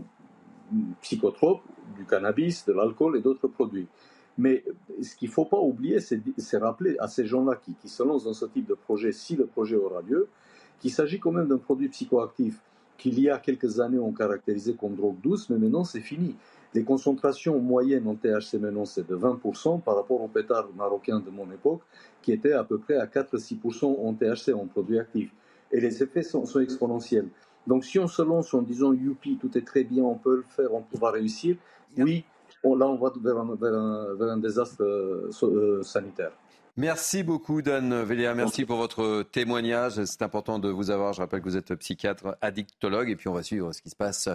psychotropes, 1.00 1.62
du 1.96 2.04
cannabis, 2.04 2.64
de 2.66 2.72
l'alcool 2.72 3.16
et 3.16 3.20
d'autres 3.20 3.46
produits. 3.46 3.86
Mais 4.36 4.64
ce 5.00 5.14
qu'il 5.14 5.28
ne 5.28 5.34
faut 5.34 5.44
pas 5.44 5.60
oublier, 5.60 6.00
c'est 6.00 6.56
rappeler 6.56 6.96
à 6.98 7.08
ces 7.08 7.26
gens-là 7.26 7.56
qui, 7.56 7.74
qui 7.74 7.88
se 7.88 8.02
lancent 8.02 8.24
dans 8.24 8.32
ce 8.32 8.46
type 8.46 8.66
de 8.66 8.74
projet, 8.74 9.12
si 9.12 9.36
le 9.36 9.46
projet 9.46 9.76
aura 9.76 10.02
lieu, 10.02 10.28
qu'il 10.80 10.90
s'agit 10.90 11.20
quand 11.20 11.32
même 11.32 11.48
d'un 11.48 11.58
produit 11.58 11.88
psychoactif 11.88 12.60
qu'il 12.98 13.20
y 13.20 13.28
a 13.28 13.38
quelques 13.38 13.80
années 13.80 13.98
on 13.98 14.12
caractérisait 14.12 14.74
comme 14.74 14.94
drogue 14.94 15.20
douce, 15.22 15.50
mais 15.50 15.58
maintenant 15.58 15.84
c'est 15.84 16.00
fini. 16.00 16.34
Les 16.74 16.82
concentrations 16.82 17.58
moyennes 17.58 18.06
en 18.08 18.14
THC 18.14 18.58
maintenant 18.60 18.84
c'est 18.84 19.06
de 19.06 19.16
20% 19.16 19.80
par 19.82 19.96
rapport 19.96 20.22
au 20.22 20.28
pétard 20.28 20.68
marocain 20.76 21.20
de 21.20 21.30
mon 21.30 21.50
époque 21.50 21.80
qui 22.22 22.32
était 22.32 22.52
à 22.52 22.64
peu 22.64 22.78
près 22.78 22.96
à 22.96 23.06
4-6% 23.06 23.84
en 23.84 24.14
THC, 24.14 24.54
en 24.54 24.66
produit 24.66 24.98
actif. 24.98 25.30
Et 25.72 25.80
les 25.80 26.02
effets 26.02 26.22
sont, 26.22 26.46
sont 26.46 26.60
exponentiels. 26.60 27.28
Donc 27.66 27.84
si 27.84 27.98
on 27.98 28.06
se 28.06 28.22
lance 28.22 28.52
en 28.54 28.62
disant 28.62 28.92
youpi, 28.92 29.38
tout 29.40 29.56
est 29.56 29.66
très 29.66 29.84
bien, 29.84 30.02
on 30.02 30.16
peut 30.16 30.36
le 30.36 30.44
faire, 30.48 30.72
on 30.72 30.84
va 30.98 31.10
réussir, 31.10 31.56
oui, 31.98 32.24
on- 32.64 32.74
là 32.76 32.86
on 32.86 32.96
va 32.96 33.12
vers 33.22 33.36
un, 33.38 33.54
vers 33.54 33.74
un- 33.74 34.14
vers 34.18 34.28
un 34.32 34.38
désastre 34.38 34.82
euh, 34.82 35.30
euh, 35.44 35.82
sanitaire. 35.82 36.32
Merci 36.76 37.22
beaucoup, 37.22 37.62
Dan 37.62 38.02
Véléa. 38.02 38.34
Merci 38.34 38.64
pour 38.64 38.78
votre 38.78 39.22
témoignage. 39.30 40.04
C'est 40.06 40.22
important 40.22 40.58
de 40.58 40.68
vous 40.68 40.90
avoir. 40.90 41.12
Je 41.12 41.20
rappelle 41.20 41.38
que 41.40 41.44
vous 41.44 41.56
êtes 41.56 41.72
psychiatre 41.76 42.36
addictologue. 42.42 43.08
Et 43.10 43.14
puis, 43.14 43.28
on 43.28 43.32
va 43.32 43.44
suivre 43.44 43.70
ce 43.72 43.80
qui 43.80 43.90
se 43.90 43.94
passe 43.94 44.28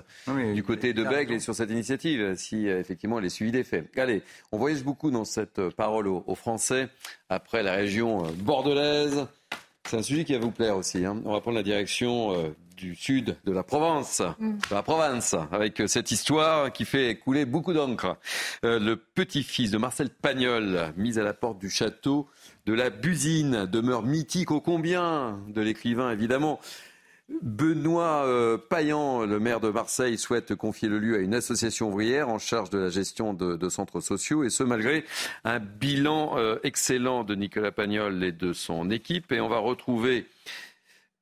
du 0.54 0.64
côté 0.64 0.94
de 0.94 1.04
Bègle 1.04 1.34
et 1.34 1.40
sur 1.42 1.54
cette 1.54 1.70
initiative, 1.70 2.36
si 2.38 2.70
euh, 2.70 2.80
effectivement 2.80 3.20
elle 3.20 3.26
est 3.26 3.30
suivie 3.30 3.52
des 3.52 3.66
faits. 3.66 3.90
Allez, 3.98 4.24
on 4.54 4.58
voyage 4.58 4.86
beaucoup 4.86 5.12
dans 5.12 5.26
cette 5.26 5.60
parole 5.72 6.08
aux, 6.08 6.24
aux 6.28 6.36
Français. 6.36 6.88
Après 7.28 7.62
la 7.62 7.74
région 7.74 8.24
bordelaise, 8.38 9.26
c'est 9.84 9.98
un 9.98 10.02
sujet 10.02 10.24
qui 10.24 10.32
va 10.32 10.40
vous 10.40 10.52
plaire 10.52 10.78
aussi. 10.78 11.04
hein. 11.04 11.22
On 11.26 11.34
va 11.34 11.42
prendre 11.42 11.58
la 11.58 11.64
direction 11.64 12.32
du 12.80 12.96
sud 12.96 13.36
de 13.44 13.52
la 13.52 13.64
Provence, 13.64 14.22
de 14.40 14.74
la 14.74 14.84
Provence, 14.84 15.36
avec 15.52 15.84
cette 15.88 16.12
histoire 16.12 16.72
qui 16.72 16.86
fait 16.86 17.18
couler 17.18 17.46
beaucoup 17.46 17.74
d'encre. 17.74 18.18
Euh, 18.64 18.80
le 18.80 18.96
petit-fils 18.96 19.70
de 19.70 19.78
Marcel 19.78 20.10
Pagnol, 20.10 20.94
mis 20.96 21.20
à 21.20 21.24
la 21.24 21.34
porte 21.34 21.60
du 21.60 21.70
château 21.70 22.28
de 22.66 22.74
la 22.74 22.90
Busine, 22.90 23.66
demeure 23.66 24.04
mythique 24.04 24.52
ô 24.52 24.62
combien 24.62 25.40
de 25.50 25.62
l'écrivain, 25.62 26.12
évidemment. 26.12 26.60
Benoît 27.44 28.26
euh, 28.26 28.58
Payan, 28.58 29.26
le 29.26 29.40
maire 29.40 29.60
de 29.60 29.70
Marseille, 29.70 30.18
souhaite 30.18 30.56
confier 30.56 30.88
le 30.88 31.00
lieu 31.00 31.16
à 31.16 31.20
une 31.20 31.36
association 31.36 31.90
ouvrière 31.90 32.30
en 32.30 32.40
charge 32.40 32.70
de 32.70 32.80
la 32.80 32.90
gestion 32.90 33.34
de, 33.34 33.56
de 33.56 33.70
centres 33.70 34.00
sociaux, 34.00 34.44
et 34.44 34.50
ce 34.50 34.64
malgré 34.64 35.06
un 35.44 35.60
bilan 35.60 36.38
euh, 36.38 36.58
excellent 36.64 37.24
de 37.24 37.36
Nicolas 37.36 37.72
Pagnol 37.72 38.24
et 38.24 38.32
de 38.32 38.54
son 38.54 38.90
équipe. 38.90 39.32
Et 39.32 39.42
on 39.42 39.50
va 39.50 39.60
retrouver 39.60 40.26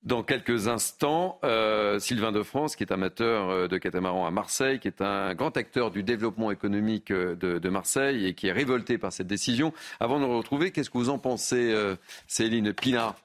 dans 0.08 0.24
quelques 0.24 0.70
instants, 0.70 1.38
euh, 1.44 2.00
Sylvain 2.00 2.32
de 2.32 2.42
France, 2.42 2.78
qui 2.78 2.84
est 2.84 2.94
amateur 2.94 3.50
euh, 3.50 3.68
de 3.68 3.78
catamaran 3.78 4.26
à 4.26 4.32
Marseille, 4.32 4.80
qui 4.80 4.88
est 4.88 5.02
un 5.02 5.36
grand 5.36 5.56
acteur 5.58 5.92
du 5.92 6.02
développement 6.02 6.50
économique 6.50 7.12
euh, 7.12 7.36
de, 7.36 7.60
de 7.60 7.70
Marseille 7.70 8.26
et 8.26 8.34
qui 8.34 8.48
est 8.48 8.54
révolté 8.54 8.98
par 8.98 9.12
cette 9.12 9.28
décision. 9.28 9.74
Avant 10.00 10.20
de 10.20 10.26
le 10.26 10.34
retrouver, 10.34 10.72
qu'est-ce 10.72 10.90
que 10.90 10.98
vous 10.98 11.10
en 11.10 11.20
pensez, 11.20 11.72
euh, 11.74 11.98
Céline 12.26 12.72
Pina 12.72 13.16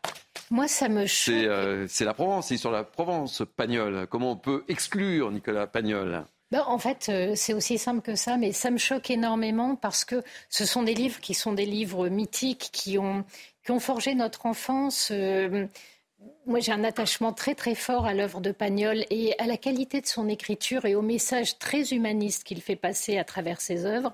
Moi, 0.51 0.67
ça 0.67 0.89
me 0.89 1.07
choque. 1.07 1.35
C'est 1.37 1.47
euh, 1.47 1.87
la 2.01 2.15
Provence, 2.15 2.49
c'est 2.49 2.57
sur 2.57 2.73
la 2.73 2.83
Provence, 2.83 3.45
Pagnol. 3.57 4.09
Comment 4.11 4.33
on 4.33 4.37
peut 4.37 4.65
exclure 4.67 5.31
Nicolas 5.31 5.69
Pagnol? 5.69 6.25
Ben, 6.51 6.65
en 6.67 6.79
fait, 6.79 7.11
c'est 7.37 7.55
aussi 7.55 7.79
simple 7.79 8.03
que 8.03 8.15
ça, 8.17 8.37
mais 8.37 8.53
ça 8.53 8.71
me 8.71 8.77
choque 8.77 9.09
énormément 9.11 9.75
parce 9.77 10.05
que 10.05 10.23
ce 10.51 10.67
sont 10.67 10.83
des 10.83 10.93
livres 10.95 11.21
qui 11.21 11.33
sont 11.33 11.53
des 11.53 11.65
livres 11.65 12.09
mythiques, 12.09 12.69
qui 12.73 12.99
ont, 12.99 13.25
qui 13.65 13.71
ont 13.71 13.81
forgé 13.81 14.15
notre 14.15 14.47
enfance. 14.47 15.11
euh, 15.13 15.67
moi, 16.45 16.59
j'ai 16.59 16.73
un 16.73 16.83
attachement 16.83 17.33
très 17.33 17.55
très 17.55 17.75
fort 17.75 18.05
à 18.05 18.15
l'œuvre 18.15 18.41
de 18.41 18.51
Pagnol 18.51 19.05
et 19.11 19.39
à 19.39 19.47
la 19.47 19.57
qualité 19.57 20.01
de 20.01 20.07
son 20.07 20.29
écriture 20.29 20.85
et 20.87 20.97
au 20.97 21.03
message 21.03 21.59
très 21.59 21.93
humaniste 21.93 22.43
qu'il 22.43 22.61
fait 22.61 22.77
passer 22.77 23.17
à 23.17 23.25
travers 23.25 23.61
ses 23.61 23.87
œuvres. 23.87 24.13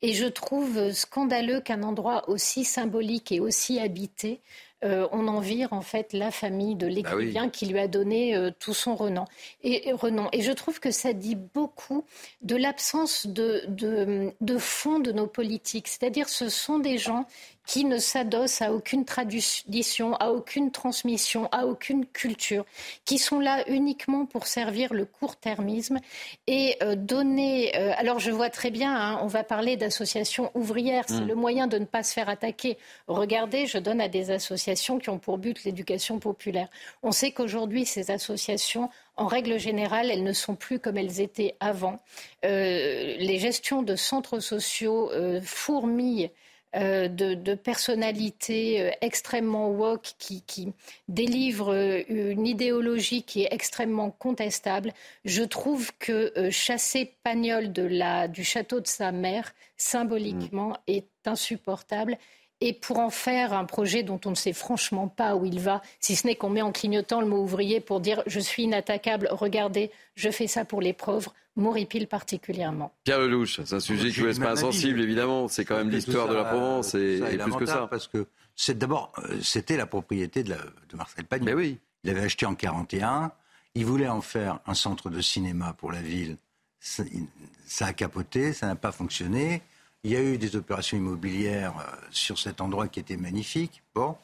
Et 0.00 0.12
je 0.12 0.26
trouve 0.26 0.92
scandaleux 0.92 1.60
qu'un 1.60 1.82
endroit 1.82 2.28
aussi 2.28 2.64
symbolique 2.64 3.32
et 3.32 3.40
aussi 3.40 3.80
habité, 3.80 4.40
euh, 4.84 5.08
on 5.12 5.28
en 5.28 5.40
vire 5.40 5.72
en 5.72 5.80
fait 5.80 6.12
la 6.12 6.30
famille 6.30 6.74
de 6.74 6.86
l'écrivain 6.86 7.48
qui 7.48 7.66
lui 7.66 7.78
a 7.78 7.88
donné 7.88 8.36
euh, 8.36 8.50
tout 8.58 8.74
son 8.74 8.94
renom. 8.94 9.24
Et, 9.62 9.88
et 9.88 9.92
renom. 9.92 10.28
Et 10.32 10.42
je 10.42 10.52
trouve 10.52 10.78
que 10.78 10.90
ça 10.90 11.12
dit 11.14 11.36
beaucoup 11.36 12.04
de 12.42 12.54
l'absence 12.54 13.26
de, 13.26 13.64
de, 13.68 14.32
de 14.40 14.58
fond 14.58 14.98
de 14.98 15.10
nos 15.10 15.26
politiques. 15.26 15.88
C'est-à-dire, 15.88 16.28
ce 16.28 16.50
sont 16.50 16.78
des 16.78 16.98
gens 16.98 17.26
qui 17.66 17.84
ne 17.84 17.98
s'adossent 17.98 18.60
à 18.62 18.72
aucune 18.72 19.04
tradition, 19.04 20.14
à 20.16 20.30
aucune 20.30 20.70
transmission, 20.70 21.48
à 21.52 21.66
aucune 21.66 22.04
culture, 22.06 22.64
qui 23.04 23.18
sont 23.18 23.40
là 23.40 23.64
uniquement 23.68 24.26
pour 24.26 24.46
servir 24.46 24.92
le 24.92 25.04
court-termisme 25.06 25.98
et 26.46 26.76
euh, 26.82 26.94
donner. 26.94 27.76
euh, 27.76 27.92
alors 27.96 28.18
je 28.18 28.30
vois 28.30 28.50
très 28.50 28.70
bien, 28.70 28.94
hein, 28.94 29.18
on 29.22 29.26
va 29.26 29.44
parler 29.44 29.76
d'associations 29.76 30.50
ouvrières, 30.54 31.04
c'est 31.08 31.20
Mm. 31.20 31.26
le 31.28 31.34
moyen 31.34 31.66
de 31.66 31.78
ne 31.78 31.84
pas 31.86 32.02
se 32.02 32.12
faire 32.12 32.28
attaquer. 32.28 32.76
Regardez, 33.08 33.66
je 33.66 33.78
donne 33.78 34.00
à 34.00 34.08
des 34.08 34.30
associations 34.30 34.98
qui 34.98 35.08
ont 35.10 35.18
pour 35.18 35.38
but 35.38 35.64
l'éducation 35.64 36.18
populaire. 36.18 36.68
On 37.02 37.12
sait 37.12 37.30
qu'aujourd'hui, 37.32 37.86
ces 37.86 38.10
associations, 38.10 38.90
en 39.16 39.26
règle 39.26 39.58
générale, 39.58 40.10
elles 40.10 40.24
ne 40.24 40.32
sont 40.32 40.54
plus 40.56 40.78
comme 40.80 40.96
elles 40.98 41.20
étaient 41.20 41.56
avant. 41.60 41.98
Euh, 42.44 43.14
les 43.18 43.38
gestions 43.38 43.82
de 43.82 43.96
centres 43.96 44.40
sociaux 44.40 45.10
euh, 45.12 45.40
fourmillent 45.42 46.30
euh, 46.76 47.08
de, 47.08 47.34
de 47.34 47.54
personnalités 47.54 48.80
euh, 48.80 48.90
extrêmement 49.00 49.70
woke 49.70 50.14
qui, 50.18 50.42
qui 50.42 50.72
délivrent 51.08 51.72
euh, 51.74 52.02
une 52.08 52.46
idéologie 52.46 53.22
qui 53.22 53.42
est 53.42 53.48
extrêmement 53.52 54.10
contestable. 54.10 54.92
Je 55.24 55.42
trouve 55.42 55.90
que 55.98 56.32
euh, 56.36 56.50
chasser 56.50 57.16
Pagnol 57.22 57.72
de 57.72 57.82
la, 57.82 58.28
du 58.28 58.44
château 58.44 58.80
de 58.80 58.86
sa 58.86 59.12
mère, 59.12 59.54
symboliquement, 59.76 60.76
est 60.86 61.08
insupportable. 61.24 62.18
Et 62.66 62.72
pour 62.72 62.98
en 62.98 63.10
faire 63.10 63.52
un 63.52 63.64
projet 63.66 64.02
dont 64.02 64.18
on 64.24 64.30
ne 64.30 64.34
sait 64.34 64.54
franchement 64.54 65.06
pas 65.08 65.36
où 65.36 65.44
il 65.44 65.60
va, 65.60 65.82
si 66.00 66.16
ce 66.16 66.26
n'est 66.26 66.34
qu'on 66.34 66.48
met 66.48 66.62
en 66.62 66.72
clignotant 66.72 67.20
le 67.20 67.26
mot 67.26 67.42
ouvrier 67.42 67.80
pour 67.80 68.00
dire 68.00 68.22
je 68.26 68.40
suis 68.40 68.62
inattaquable, 68.62 69.28
regardez, 69.30 69.90
je 70.14 70.30
fais 70.30 70.46
ça 70.46 70.64
pour 70.64 70.80
les 70.80 70.94
pauvres, 70.94 71.34
m'horripile 71.56 72.06
particulièrement. 72.06 72.92
Pierre 73.04 73.20
Lelouch, 73.20 73.60
c'est 73.64 73.74
un 73.74 73.80
sujet 73.80 74.10
qui 74.10 74.20
vous 74.20 74.26
laisse 74.26 74.38
pas 74.38 74.52
insensible, 74.52 75.00
évidemment. 75.00 75.46
C'est 75.48 75.64
quand 75.66 75.76
même 75.76 75.90
l'histoire 75.90 76.26
de 76.28 76.34
la 76.34 76.44
Provence 76.44 76.94
et, 76.94 77.20
et 77.30 77.36
plus 77.38 77.52
que 77.56 77.66
ça. 77.66 77.86
Parce 77.90 78.08
que 78.08 78.26
c'est 78.56 78.78
d'abord, 78.78 79.12
euh, 79.18 79.38
c'était 79.42 79.76
la 79.76 79.86
propriété 79.86 80.42
de, 80.42 80.50
la- 80.50 80.56
de 80.56 80.96
Marcel 80.96 81.24
Pagnol. 81.26 81.44
Mais 81.46 81.54
oui. 81.54 81.78
Il 82.02 82.10
avait 82.10 82.22
acheté 82.22 82.46
en 82.46 82.54
41. 82.54 83.30
Il 83.74 83.84
voulait 83.84 84.08
en 84.08 84.20
faire 84.20 84.60
un 84.66 84.74
centre 84.74 85.10
de 85.10 85.20
cinéma 85.20 85.74
pour 85.76 85.92
la 85.92 86.00
ville. 86.00 86.36
Ça, 86.80 87.02
il- 87.12 87.26
ça 87.66 87.86
a 87.86 87.92
capoté, 87.92 88.52
ça 88.52 88.66
n'a 88.66 88.76
pas 88.76 88.92
fonctionné. 88.92 89.62
Il 90.04 90.10
y 90.10 90.16
a 90.16 90.20
eu 90.22 90.36
des 90.38 90.54
opérations 90.56 90.96
immobilières 90.96 91.74
euh, 91.78 91.96
sur 92.10 92.38
cet 92.38 92.60
endroit 92.60 92.88
qui 92.88 93.00
étaient 93.00 93.16
magnifiques. 93.16 93.82
Bon. 93.94 94.16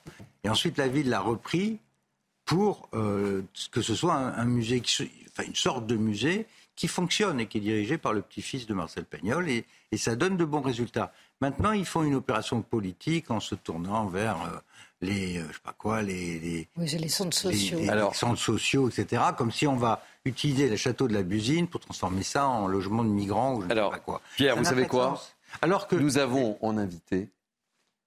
Et 0.45 0.49
ensuite, 0.49 0.77
la 0.79 0.89
ville 0.89 1.09
l'a 1.09 1.21
repris 1.21 1.79
pour 2.45 2.89
euh, 2.95 3.43
que 3.73 3.81
ce 3.83 3.95
soit 3.95 4.15
un, 4.15 4.35
un 4.35 4.45
musée, 4.45 4.81
qui, 4.81 5.11
enfin 5.31 5.45
une 5.49 5.55
sorte 5.55 5.87
de 5.87 5.97
musée 5.97 6.47
qui 6.77 6.89
fonctionne 6.89 7.41
et 7.41 7.47
qui 7.47 7.59
est 7.59 7.63
dirigé 7.63 7.99
par 7.99 8.13
le 8.13 8.23
petit-fils 8.23 8.67
de 8.67 8.75
Marcel 8.75 9.05
Pagnol 9.05 9.49
et, 9.49 9.65
et 9.93 9.97
ça 9.99 10.17
donne 10.17 10.37
de 10.37 10.45
bons 10.45 10.63
résultats. 10.63 11.13
Maintenant, 11.41 11.73
ils 11.73 11.85
font 11.87 12.03
une 12.03 12.15
opération 12.15 12.63
politique 12.63 13.31
en 13.31 13.41
se 13.41 13.55
tournant 13.55 14.07
vers 14.07 14.37
euh, 14.43 14.59
les, 15.03 15.39
euh, 15.39 15.45
je 15.49 15.55
sais 15.55 15.61
pas 15.63 15.75
quoi, 15.77 16.03
les, 16.03 16.39
les, 16.41 16.69
Oui, 16.77 16.89
c'est 16.89 16.99
les 16.99 17.09
centres 17.09 17.49
les- 17.49 17.55
sociaux. 17.57 17.79
les 17.79 18.15
centres 18.15 18.41
sociaux, 18.41 18.89
etc. 18.89 19.23
Comme 19.37 19.53
si 19.53 19.67
on 19.67 19.77
va 19.77 20.03
utiliser 20.25 20.69
le 20.69 20.77
château 20.77 21.07
de 21.09 21.15
la 21.15 21.23
Busine 21.23 21.67
pour 21.69 21.81
transformer 21.81 22.23
ça 22.23 22.47
en 22.47 22.67
logement 22.67 23.05
de 23.05 23.09
migrants 23.11 23.55
ou 23.57 23.63
je 23.63 23.67
ne 23.69 23.75
sais 23.75 23.81
pas 23.91 23.99
quoi. 23.99 24.21
Pierre, 24.37 24.55
Ça 24.55 24.61
vous 24.61 24.67
savez 24.67 24.87
quoi 24.87 25.17
sens. 25.17 25.35
Alors 25.63 25.87
que 25.89 25.97
nous 25.97 26.19
avons 26.19 26.59
en 26.61 26.77
invité 26.79 27.29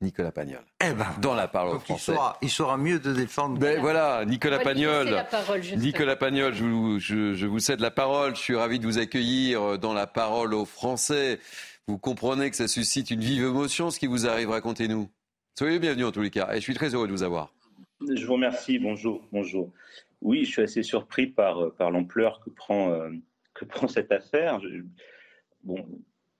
Nicolas 0.01 0.31
Pagnol. 0.31 0.61
Eh 0.83 0.91
ben, 0.93 1.07
dans 1.21 1.33
la 1.33 1.47
parole 1.47 1.73
donc 1.73 1.83
il 1.83 1.95
français. 1.95 2.11
saura, 2.13 2.37
il 2.41 2.49
saura 2.49 2.77
mieux 2.77 2.99
de 2.99 3.13
défendre. 3.13 3.57
Ben 3.57 3.79
voilà, 3.79 4.25
Nicolas 4.25 4.59
Pagnol. 4.59 5.23
parole. 5.31 5.61
Nicolas 5.77 6.15
Pagnol, 6.17 6.53
je 6.53 6.63
vous, 6.65 6.99
je- 6.99 7.33
je 7.33 7.45
vous 7.47 7.59
cède 7.59 7.79
la 7.79 7.91
parole. 7.91 8.35
Je 8.35 8.41
suis 8.41 8.55
ravi 8.55 8.79
de 8.79 8.85
vous 8.85 8.97
accueillir 8.97 9.79
dans 9.79 9.93
la 9.93 10.05
parole 10.07 10.53
aux 10.53 10.65
Français. 10.65 11.39
Vous 11.87 11.97
comprenez 11.97 12.49
que 12.49 12.55
ça 12.57 12.67
suscite 12.67 13.11
une 13.11 13.21
vive 13.21 13.43
émotion, 13.43 13.91
ce 13.91 13.99
qui 13.99 14.07
vous 14.07 14.27
arrive. 14.27 14.49
Racontez-nous. 14.49 15.09
Soyez 15.57 15.79
bienvenus 15.79 16.07
en 16.07 16.11
tous 16.11 16.21
les 16.21 16.31
cas. 16.31 16.49
Et 16.51 16.55
je 16.55 16.61
suis 16.61 16.73
très 16.73 16.93
heureux 16.93 17.07
de 17.07 17.11
vous 17.13 17.23
avoir. 17.23 17.53
Je 18.13 18.25
vous 18.25 18.33
remercie. 18.33 18.79
Bonjour. 18.79 19.25
Bonjour. 19.31 19.71
Oui, 20.21 20.43
je 20.45 20.51
suis 20.51 20.61
assez 20.63 20.83
surpris 20.83 21.27
par, 21.27 21.71
par 21.77 21.91
l'ampleur 21.91 22.41
que 22.43 22.49
prend, 22.49 22.89
euh, 22.91 23.09
que 23.53 23.63
prend 23.63 23.87
cette 23.87 24.11
affaire. 24.11 24.59
Je- 24.61 24.83
bon, 25.63 25.85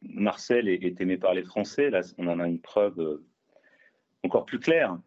Marcel 0.10 0.68
est, 0.68 1.02
aimé 1.02 1.18
par 1.18 1.34
les 1.34 1.44
Français. 1.44 1.90
Là, 1.90 2.02
on 2.18 2.28
en 2.28 2.40
a 2.40 2.48
une 2.48 2.60
preuve 2.60 3.00
euh, 3.00 3.26
encore 4.24 4.46
plus 4.46 4.60
claire. 4.60 4.98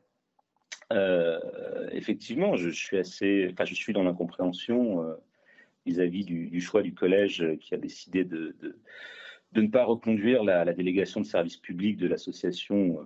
Euh, 0.92 1.40
effectivement, 1.92 2.56
je, 2.56 2.70
suis 2.70 2.96
assez, 2.96 3.48
enfin, 3.52 3.64
je 3.64 3.74
suis 3.74 3.92
dans 3.92 4.04
l'incompréhension 4.04 5.02
euh, 5.02 5.14
vis-à-vis 5.84 6.24
du, 6.24 6.60
choix 6.60 6.82
du 6.82 6.94
collège 6.94 7.44
qui 7.60 7.74
a 7.74 7.78
décidé 7.78 8.24
de, 8.24 8.56
de, 9.52 9.60
ne 9.60 9.68
pas 9.68 9.84
reconduire 9.84 10.44
la, 10.44 10.64
délégation 10.72 11.20
de 11.20 11.26
service 11.26 11.56
public 11.56 11.96
de 11.96 12.06
l'association 12.06 13.00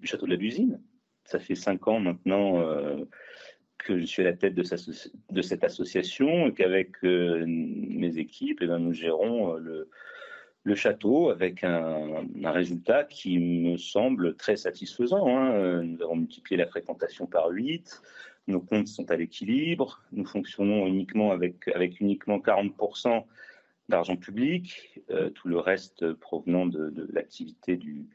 du 0.00 0.06
château 0.06 0.26
de 0.26 0.30
la 0.30 0.36
Lusine. 0.36 0.80
Ça 1.24 1.38
fait 1.38 1.54
cinq 1.54 1.88
ans 1.88 2.00
maintenant 2.00 2.62
que 3.78 3.98
je 3.98 4.04
suis 4.04 4.22
à 4.22 4.26
la 4.26 4.32
tête 4.34 4.54
de, 4.54 4.62
cette 5.42 5.64
association 5.64 6.48
et 6.48 6.54
qu'avec 6.54 7.02
mes 7.02 8.18
équipes, 8.18 8.60
eh 8.62 8.66
ben, 8.66 8.78
nous 8.78 8.92
gérons 8.92 9.54
le, 9.54 9.88
le 10.64 10.74
château 10.74 11.30
avec 11.30 11.64
un, 11.64 12.24
résultat 12.44 13.04
qui 13.04 13.38
me 13.38 13.76
semble 13.76 14.36
très 14.36 14.56
satisfaisant. 14.56 15.26
hein. 15.28 15.82
Nous 15.82 16.02
avons 16.02 16.16
multiplié 16.16 16.56
la 16.56 16.66
fréquentation 16.66 17.26
par 17.26 17.48
8, 17.48 18.00
nos 18.48 18.60
comptes 18.60 18.88
sont 18.88 19.10
à 19.10 19.16
l'équilibre, 19.16 20.02
nous 20.12 20.24
fonctionnons 20.24 20.86
uniquement 20.86 21.30
avec, 21.30 21.68
avec 21.68 22.00
uniquement 22.00 22.38
40% 22.38 23.24
d'argent 23.88 24.16
public, 24.16 25.00
euh, 25.10 25.30
tout 25.30 25.48
le 25.48 25.58
reste 25.58 26.12
provenant 26.14 26.66
de, 26.66 27.08
l'activité 27.12 27.76
du, 27.76 28.08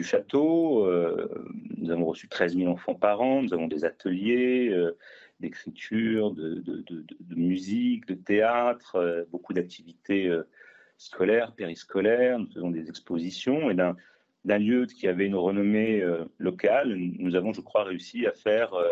château. 0.00 0.86
Euh, 0.86 1.28
nous 1.76 1.90
avons 1.90 2.04
reçu 2.06 2.28
13 2.28 2.56
000 2.56 2.70
enfants 2.70 2.94
par 2.94 3.20
an, 3.20 3.42
nous 3.42 3.52
avons 3.52 3.66
des 3.66 3.84
ateliers 3.84 4.68
euh, 4.68 4.96
d'écriture, 5.40 6.32
de, 6.32 6.62
musique, 7.34 8.06
de 8.06 8.14
théâtre, 8.14 9.26
beaucoup 9.30 9.52
d'activités 9.52 10.30
scolaires, 10.98 11.54
périscolaires, 11.54 12.38
nous 12.38 12.50
faisons 12.52 12.70
des 12.70 12.88
expositions 12.88 13.70
et 13.70 13.74
d'un 13.74 14.58
lieu 14.58 14.84
qui 14.86 15.08
avait 15.08 15.26
une 15.26 15.36
renommée 15.36 16.02
euh, 16.02 16.24
locale, 16.38 16.94
nous 16.96 17.34
avons, 17.34 17.52
je 17.54 17.60
crois, 17.62 17.84
réussi 17.84 18.26
à 18.26 18.32
faire 18.32 18.74
euh, 18.74 18.88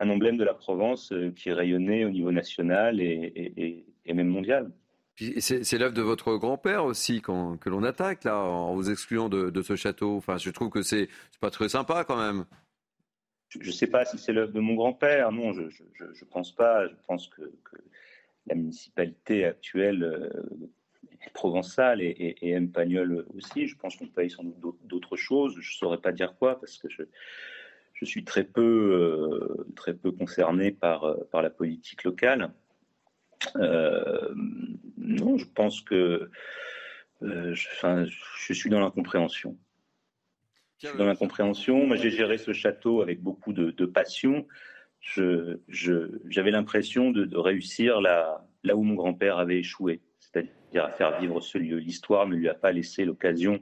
un 0.00 0.08
emblème 0.08 0.36
de 0.38 0.44
la 0.44 0.54
Provence 0.54 1.12
euh, 1.12 1.30
qui 1.32 1.52
rayonnait 1.52 2.04
au 2.04 2.10
niveau 2.10 2.32
national 2.32 3.00
et, 3.00 3.04
et- 3.34 3.52
et- 3.64 3.86
et 4.06 4.12
même 4.14 4.28
mondial. 4.28 4.70
C'est 5.38 5.78
l'œuvre 5.78 5.94
de 5.94 6.02
votre 6.02 6.34
grand-père 6.36 6.84
aussi 6.84 7.22
que 7.22 7.68
l'on 7.68 7.82
attaque 7.84 8.24
là 8.24 8.36
en 8.38 8.74
vous 8.74 8.90
excluant 8.90 9.28
de, 9.28 9.48
de 9.48 9.62
ce 9.62 9.76
château. 9.76 10.16
Enfin, 10.16 10.38
je 10.38 10.50
trouve 10.50 10.70
que 10.70 10.82
c'est 10.82 11.08
c'est 11.30 11.40
pas 11.40 11.50
très 11.52 11.68
sympa 11.68 12.02
quand 12.04 12.16
même. 12.16 12.44
Je 13.48 13.58
ne 13.60 13.70
sais 13.72 13.86
pas 13.86 14.04
si 14.04 14.18
c'est 14.18 14.32
l'œuvre 14.32 14.52
de 14.52 14.58
mon 14.58 14.74
grand-père, 14.74 15.30
non, 15.30 15.52
je 15.52 15.62
ne 15.62 16.24
pense 16.32 16.52
pas. 16.52 16.88
Je 16.88 16.94
pense 17.06 17.28
que, 17.28 17.42
que 17.42 17.76
la 18.48 18.56
municipalité 18.56 19.44
actuelle 19.44 20.32
est 21.22 21.32
provençale 21.32 22.02
et, 22.02 22.36
et, 22.40 22.58
aussi. 23.34 23.66
Je 23.66 23.76
pense 23.76 23.96
qu'on 23.96 24.06
paye 24.06 24.30
sans 24.30 24.44
doute 24.44 24.78
d'autres- 24.84 25.16
choses. 25.16 25.54
Je 25.60 25.70
ne 25.70 25.78
saurais 25.78 25.98
pas 25.98 26.12
dire 26.12 26.34
quoi 26.36 26.58
parce 26.58 26.78
que 26.78 26.88
je, 26.88 27.02
je 27.94 28.04
suis 28.04 28.24
très 28.24 28.44
peu, 28.44 28.62
euh, 28.62 29.66
très 29.76 29.94
peu 29.94 30.10
concerné 30.10 30.72
par, 30.72 31.04
euh, 31.04 31.16
par 31.30 31.42
la 31.42 31.50
politique 31.50 32.04
locale. 32.04 32.52
Euh, 33.56 34.34
non, 34.96 35.38
je 35.38 35.46
pense 35.46 35.80
que 35.80 36.30
je, 37.20 38.52
suis 38.52 38.70
dans 38.70 38.80
l'incompréhension. 38.80 39.56
Je 40.78 40.88
suis 40.88 40.98
dans 40.98 41.06
l'incompréhension. 41.06 41.86
Moi, 41.86 41.96
j'ai 41.96 42.10
géré 42.10 42.38
ce 42.38 42.52
château 42.52 43.00
avec 43.00 43.22
beaucoup 43.22 43.52
de, 43.52 43.70
de 43.70 43.86
passion. 43.86 44.46
J'avais 45.68 46.50
l'impression 46.50 47.10
de, 47.10 47.24
de 47.24 47.36
réussir 47.36 48.00
là, 48.00 48.46
là 48.64 48.76
où 48.76 48.82
mon 48.82 48.94
grand-père 48.94 49.38
avait 49.38 49.58
échoué, 49.58 50.00
c'est-à-dire 50.74 50.92
à 50.92 50.96
faire 50.96 51.20
vivre 51.20 51.40
ce 51.40 51.56
lieu. 51.56 51.76
L'histoire 51.76 52.26
ne 52.26 52.34
lui 52.34 52.48
a 52.48 52.54
pas 52.54 52.72
laissé 52.72 53.04
l'occasion 53.04 53.60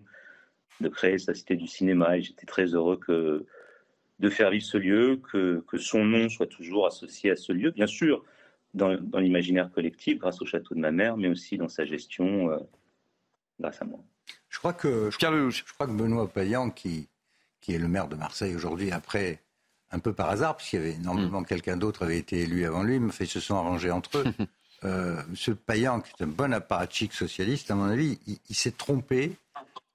de 0.80 0.88
créer 0.88 1.18
sa 1.18 1.34
cité 1.34 1.56
du 1.56 1.66
cinéma 1.66 2.16
et 2.16 2.22
j'étais 2.22 2.46
très 2.46 2.66
heureux 2.66 2.96
que, 2.96 3.44
de 4.18 4.30
faire 4.30 4.50
vivre 4.50 4.64
ce 4.64 4.78
lieu, 4.78 5.20
que, 5.30 5.62
que 5.68 5.76
son 5.76 6.04
nom 6.04 6.30
soit 6.30 6.46
toujours 6.46 6.86
associé 6.86 7.30
à 7.30 7.36
ce 7.36 7.52
lieu, 7.52 7.70
bien 7.70 7.86
sûr, 7.86 8.24
dans, 8.72 8.96
dans 8.98 9.18
l'imaginaire 9.18 9.70
collectif, 9.70 10.18
grâce 10.18 10.40
au 10.40 10.46
château 10.46 10.74
de 10.74 10.80
ma 10.80 10.90
mère, 10.90 11.18
mais 11.18 11.28
aussi 11.28 11.58
dans 11.58 11.68
sa 11.68 11.84
gestion, 11.84 12.50
euh, 12.50 12.58
grâce 13.60 13.82
à 13.82 13.84
moi. 13.84 14.00
Je 14.48 14.58
crois 14.58 14.72
que, 14.72 15.10
je, 15.10 15.18
je 15.18 15.74
crois 15.74 15.86
que 15.86 15.92
Benoît 15.92 16.26
Payan, 16.28 16.70
qui, 16.70 17.08
qui 17.60 17.74
est 17.74 17.78
le 17.78 17.88
maire 17.88 18.08
de 18.08 18.16
Marseille 18.16 18.54
aujourd'hui, 18.54 18.90
après, 18.90 19.42
un 19.90 19.98
peu 19.98 20.14
par 20.14 20.30
hasard, 20.30 20.56
puisqu'il 20.56 20.76
y 20.76 20.78
avait 20.78 20.98
normalement 20.98 21.44
quelqu'un 21.44 21.76
d'autre 21.76 22.04
avait 22.04 22.18
été 22.18 22.40
élu 22.40 22.64
avant 22.64 22.82
lui, 22.82 22.98
mais 22.98 23.12
ils 23.20 23.26
se 23.26 23.40
sont 23.40 23.56
arrangés 23.56 23.90
entre 23.90 24.18
eux. 24.18 24.24
Euh, 24.84 25.22
Monsieur 25.30 25.54
Payan, 25.54 26.00
qui 26.00 26.10
est 26.18 26.24
un 26.24 26.28
bon 26.28 26.52
apparatchik 26.52 27.12
socialiste, 27.12 27.70
à 27.70 27.74
mon 27.74 27.84
avis, 27.84 28.18
il, 28.26 28.38
il 28.50 28.56
s'est 28.56 28.72
trompé 28.72 29.36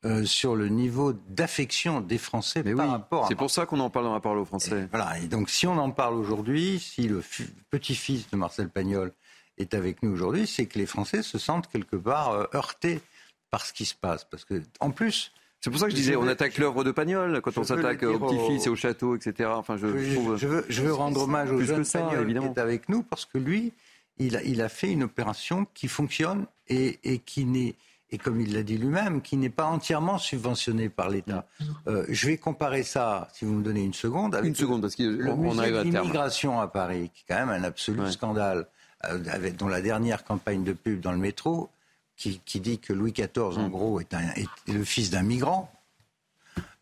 euh, 0.06 0.24
sur 0.24 0.56
le 0.56 0.70
niveau 0.70 1.12
d'affection 1.14 2.00
des 2.02 2.18
Français 2.18 2.64
par 2.64 2.90
rapport 2.92 3.26
à 3.26 3.28
C'est 3.28 3.36
pour 3.36 3.52
ça 3.52 3.66
qu'on 3.66 3.80
en 3.82 3.90
parle 3.90 4.06
dans 4.06 4.14
la 4.14 4.20
parole 4.22 4.38
aux 4.40 4.46
Français. 4.46 4.88
Voilà, 4.92 5.20
et 5.20 5.28
donc 5.28 5.50
si 5.50 5.68
on 5.68 5.78
en 5.78 5.92
parle 5.92 6.14
aujourd'hui, 6.16 6.80
si 6.80 7.08
le 7.08 7.20
fi- 7.22 7.50
petit-fils 7.70 8.30
de 8.30 8.38
Marcel 8.38 8.70
Pagnol 8.70 9.12
est 9.58 9.74
avec 9.74 10.04
nous 10.04 10.12
aujourd'hui, 10.12 10.48
c'est 10.48 10.68
que 10.68 10.78
les 10.80 10.86
Français 10.86 11.22
se 11.24 11.38
sentent 11.38 11.68
quelque 11.68 11.96
part 11.98 12.32
euh, 12.32 12.46
heurtés 12.54 13.02
par 13.50 13.66
ce 13.66 13.74
qui 13.74 13.86
se 13.86 13.96
passe. 13.96 14.24
Parce 14.24 14.46
que, 14.46 14.62
en 14.80 14.92
plus. 14.92 15.32
C'est 15.60 15.72
pour 15.72 15.80
ça 15.80 15.86
que 15.88 15.92
je 15.92 15.96
disais, 15.98 16.16
on 16.16 16.28
attaque 16.28 16.60
l'œuvre 16.60 16.84
de 16.84 16.92
Pagnol 16.92 17.42
quand 17.42 17.58
on 17.58 17.64
s'attaque 17.64 18.00
dire 18.06 18.22
au 18.22 18.28
petit-fils 18.28 18.62
au- 18.62 18.70
et 18.70 18.70
au 18.70 18.76
château, 18.76 19.16
etc. 19.16 19.50
Enfin, 19.54 19.76
je, 19.76 19.88
je, 19.98 20.14
trouve- 20.14 20.38
je 20.38 20.48
veux, 20.48 20.66
je 20.70 20.82
veux 20.84 20.94
rendre 20.94 21.24
hommage 21.24 21.52
au 21.52 21.60
jeune 21.62 21.84
ça, 21.84 22.00
Pagnol 22.02 22.24
évidemment. 22.24 22.54
qui 22.54 22.60
est 22.60 22.62
avec 22.62 22.88
nous 22.88 23.02
parce 23.02 23.26
que 23.26 23.40
lui, 23.40 23.74
il 24.20 24.36
a, 24.38 24.44
il 24.44 24.62
a 24.62 24.70
fait 24.70 24.92
une 24.92 25.04
opération 25.04 25.66
qui 25.74 25.88
fonctionne 25.88 26.46
et, 26.68 27.00
et 27.04 27.20
qui 27.20 27.46
n'est 27.46 27.76
et 28.10 28.18
comme 28.18 28.40
il 28.40 28.54
l'a 28.54 28.64
dit 28.64 28.78
lui-même, 28.78 29.22
qui 29.22 29.36
n'est 29.36 29.50
pas 29.50 29.66
entièrement 29.66 30.18
subventionnée 30.18 30.88
par 30.88 31.10
l'État. 31.10 31.46
Euh, 31.88 32.06
je 32.08 32.28
vais 32.28 32.38
comparer 32.38 32.84
ça, 32.84 33.28
si 33.34 33.44
vous 33.44 33.52
me 33.54 33.62
donnez 33.62 33.84
une 33.84 33.94
seconde, 33.94 34.34
avec 34.34 34.48
Une 34.48 34.56
seconde, 34.56 34.82
parce 34.82 34.96
le 34.98 35.30
on 35.30 35.36
musée 35.36 35.60
arrive 35.60 35.76
à 35.76 35.84
l'immigration 35.84 36.62
à 36.62 36.68
Paris, 36.70 37.12
qui 37.14 37.24
est 37.28 37.34
quand 37.34 37.46
même 37.46 37.50
un 37.62 37.66
absolu 37.66 38.10
scandale, 38.10 38.66
euh, 39.04 39.22
avec, 39.30 39.58
dont 39.58 39.68
la 39.68 39.82
dernière 39.82 40.24
campagne 40.24 40.64
de 40.64 40.72
pub 40.72 41.02
dans 41.02 41.12
le 41.12 41.18
métro, 41.18 41.70
qui, 42.16 42.40
qui 42.46 42.62
dit 42.62 42.80
que 42.80 42.94
Louis 42.94 43.12
XIV, 43.12 43.58
Mm. 43.58 43.60
en 43.66 43.68
gros, 43.68 44.00
est, 44.00 44.14
un- 44.14 44.30
est 44.38 44.48
le 44.72 44.86
fils 44.86 45.10
d'un 45.10 45.24
migrant. 45.24 45.70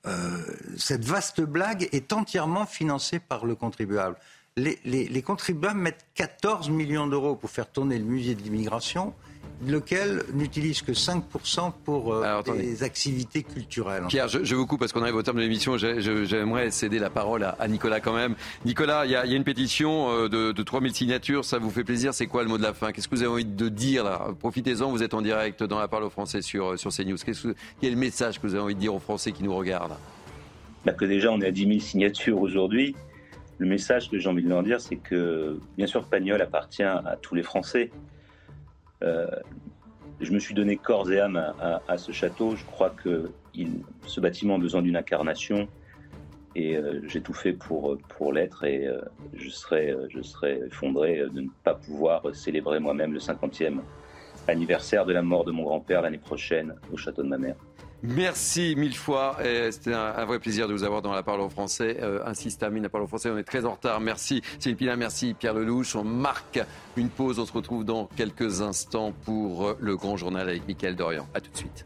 Euh, 0.06 0.44
cette 0.78 1.04
vaste 1.06 1.42
blague 1.42 1.90
est 1.92 2.14
entièrement 2.14 2.68
financée 2.68 3.18
par 3.18 3.46
le 3.48 3.56
contribuable. 3.56 4.16
Les, 4.58 4.78
les- 4.86 5.10
les 5.10 5.22
contribuables 5.22 5.82
mettent 5.82 6.06
14 6.16 6.70
millions 6.70 7.08
d'euros 7.08 7.36
pour 7.36 7.50
faire 7.50 7.70
tourner 7.70 7.98
le 8.00 8.06
musée 8.06 8.36
de 8.36 8.42
l'immigration, 8.42 9.14
lequel 9.68 10.24
n'utilise 10.34 10.82
que 10.82 10.94
5% 10.94 11.74
pour 11.84 12.14
euh, 12.14 12.42
des 12.56 12.82
activités 12.82 13.44
culturelles. 13.44 14.04
Pierre, 14.08 14.30
je, 14.30 14.46
je 14.46 14.56
vous 14.56 14.66
coupe 14.66 14.80
parce 14.80 14.94
qu'on 14.94 15.02
arrive 15.02 15.18
au 15.18 15.24
terme 15.24 15.36
de 15.36 15.42
l'émission. 15.42 15.76
J'aimerais 15.78 16.72
céder 16.72 17.00
la 17.00 17.10
parole 17.10 17.44
à, 17.44 17.50
à 17.60 17.68
Nicolas 17.68 18.00
quand 18.00 18.14
même. 18.16 18.36
Nicolas, 18.64 19.04
il 19.06 19.12
y 19.12 19.16
a, 19.18 19.26
il 19.26 19.32
y 19.32 19.34
a 19.34 19.38
une 19.38 19.44
pétition 19.44 20.10
euh, 20.12 20.30
de, 20.30 20.54
de 20.54 20.64
3000 20.64 20.96
signatures. 20.96 21.44
Ça 21.44 21.58
vous 21.58 21.70
fait 21.70 21.84
plaisir 21.84 22.14
C'est 22.14 22.28
quoi 22.28 22.42
le 22.44 22.48
mot 22.48 22.58
de 22.58 22.64
la 22.64 22.74
fin? 22.74 22.94
Qu'est-ce 22.94 23.10
que 23.10 23.16
vous 23.16 23.24
avez 23.24 23.32
envie 23.34 23.44
de 23.44 23.68
dire 23.68 24.06
là? 24.06 24.26
Profitez-en, 24.40 24.90
vous 24.90 25.04
êtes 25.04 25.14
en 25.14 25.22
direct 25.22 25.64
dans 25.64 25.80
la 25.80 25.90
parole 25.90 26.06
aux 26.06 26.10
Français 26.10 26.42
sur, 26.42 26.72
euh, 26.72 26.78
sur 26.78 26.92
CNews. 26.94 27.18
Que- 27.18 27.32
Quel 27.82 27.90
est 27.90 27.90
le 27.90 27.98
message 27.98 28.40
que 28.40 28.48
vous 28.48 28.54
avez 28.56 28.64
envie 28.64 28.76
de 28.76 28.80
dire 28.80 28.96
aux 28.96 29.00
Français 29.00 29.34
qui 29.34 29.44
nous 29.44 29.54
regardent? 29.54 29.98
Bah, 30.86 30.94
que 30.94 31.04
déjà 31.04 31.30
on 31.34 31.42
est 31.42 31.48
à 31.48 31.52
10 31.52 31.68
000 31.68 31.80
signatures 31.82 32.40
aujourd'hui. 32.40 32.96
Le 33.58 33.66
message 33.66 34.10
que 34.10 34.20
j'ai 34.20 34.30
envie 34.30 34.44
de 34.44 34.50
leur 34.50 34.64
dire, 34.64 34.82
c'est 34.82 34.98
que 34.98 35.60
bien 35.78 35.88
sûr 35.88 36.06
Pagnol 36.06 36.42
appartient 36.42 36.84
à 36.84 37.18
tous 37.22 37.36
les 37.36 37.44
Français. 37.44 37.92
Euh, 39.04 39.28
je 40.20 40.32
me 40.32 40.40
suis 40.40 40.54
donné 40.54 40.78
corps 40.78 41.12
et 41.12 41.20
âme 41.20 41.54
à, 41.88 41.98
ce 41.98 42.12
château. 42.12 42.56
Je 42.56 42.66
crois 42.66 42.90
que 42.90 43.32
ce 44.06 44.20
bâtiment 44.20 44.56
a 44.56 44.58
besoin 44.58 44.82
d'une 44.82 44.98
incarnation 44.98 45.68
et 46.56 46.78
euh, 46.78 47.02
j'ai 47.08 47.22
tout 47.22 47.34
fait 47.34 47.52
pour, 47.52 47.98
pour 48.10 48.32
l'être 48.32 48.64
et 48.64 48.88
euh, 48.88 49.02
je, 49.34 49.50
serais, 49.50 49.94
je 50.10 50.22
serais 50.22 50.62
effondré 50.68 51.26
de 51.34 51.42
ne 51.42 51.50
pas 51.64 51.76
pouvoir 51.76 52.24
célébrer 52.34 52.80
moi-même 52.80 53.14
le 53.14 53.20
50e 53.20 53.80
anniversaire 54.48 55.06
de 55.06 55.14
la 55.14 55.22
mort 55.22 55.44
de 55.44 55.52
mon 55.52 55.64
grand-père 55.64 56.02
l'année 56.02 56.18
prochaine 56.18 56.76
au 56.94 56.98
château 56.98 57.24
de 57.24 57.28
ma 57.28 57.38
mère. 57.38 57.56
Merci 58.04 58.76
mille 58.78 58.96
fois. 58.96 59.38
C'était 59.72 59.94
un, 59.94 60.26
vrai 60.26 60.40
plaisir 60.40 60.68
de 60.68 60.74
vous 60.74 60.84
avoir 60.84 61.02
dans 61.02 61.14
la 61.14 61.24
parole 61.24 61.42
aux 61.42 61.50
Français. 61.50 61.98
Euh, 62.02 62.20
ainsi 62.26 62.52
se 62.52 62.58
termine 62.58 62.84
la 62.84 62.90
parole 62.90 63.06
aux 63.06 63.08
Français. 63.10 63.30
On 63.30 63.38
est 63.38 63.44
très 63.44 63.66
en 63.66 63.72
retard. 63.72 64.00
Merci 64.00 64.42
Céline 64.60 64.78
Pina, 64.78 64.96
merci 64.96 65.34
Pierre 65.34 65.54
Lelouch. 65.54 65.96
On 65.96 66.04
marque 66.04 66.60
une 66.98 67.10
pause. 67.10 67.40
On 67.40 67.46
se 67.46 67.54
retrouve 67.54 67.84
dans 67.84 68.06
quelques 68.16 68.62
instants 68.62 69.14
pour 69.26 69.68
euh, 69.68 69.78
le 69.80 69.96
grand 69.96 70.18
journal 70.18 70.48
avec 70.48 70.68
Mickaël 70.68 70.96
Dorian. 70.96 71.28
A 71.34 71.42
tout 71.42 71.52
de 71.52 71.58
suite. 71.58 71.86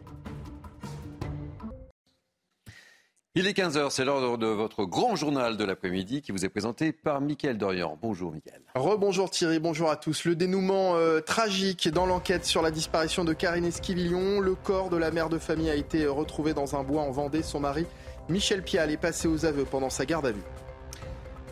Il 3.39 3.47
est 3.47 3.57
15h, 3.57 3.89
c'est 3.89 4.03
l'heure 4.03 4.37
de 4.37 4.47
votre 4.47 4.83
grand 4.83 5.15
journal 5.15 5.55
de 5.55 5.63
l'après-midi 5.63 6.21
qui 6.21 6.33
vous 6.33 6.43
est 6.43 6.49
présenté 6.49 6.91
par 6.91 7.21
Mickaël 7.21 7.57
Dorian. 7.57 7.97
Bonjour 8.01 8.33
Mickaël. 8.33 8.59
Rebonjour 8.75 9.29
Thierry, 9.29 9.59
bonjour 9.59 9.89
à 9.89 9.95
tous. 9.95 10.25
Le 10.25 10.35
dénouement 10.35 10.97
euh, 10.97 11.21
tragique 11.21 11.87
dans 11.87 12.05
l'enquête 12.05 12.43
sur 12.43 12.61
la 12.61 12.69
disparition 12.69 13.23
de 13.23 13.31
Karine 13.31 13.63
Esquivillon. 13.63 14.41
Le 14.41 14.55
corps 14.55 14.89
de 14.89 14.97
la 14.97 15.09
mère 15.11 15.29
de 15.29 15.37
famille 15.37 15.69
a 15.69 15.75
été 15.75 16.05
retrouvé 16.05 16.53
dans 16.53 16.75
un 16.75 16.83
bois 16.83 17.03
en 17.03 17.11
Vendée. 17.11 17.41
Son 17.41 17.61
mari, 17.61 17.85
Michel 18.27 18.61
Pial, 18.61 18.91
est 18.91 18.97
passé 18.97 19.29
aux 19.29 19.45
aveux 19.45 19.63
pendant 19.63 19.89
sa 19.89 20.05
garde 20.05 20.25
à 20.25 20.31
vue. 20.31 20.43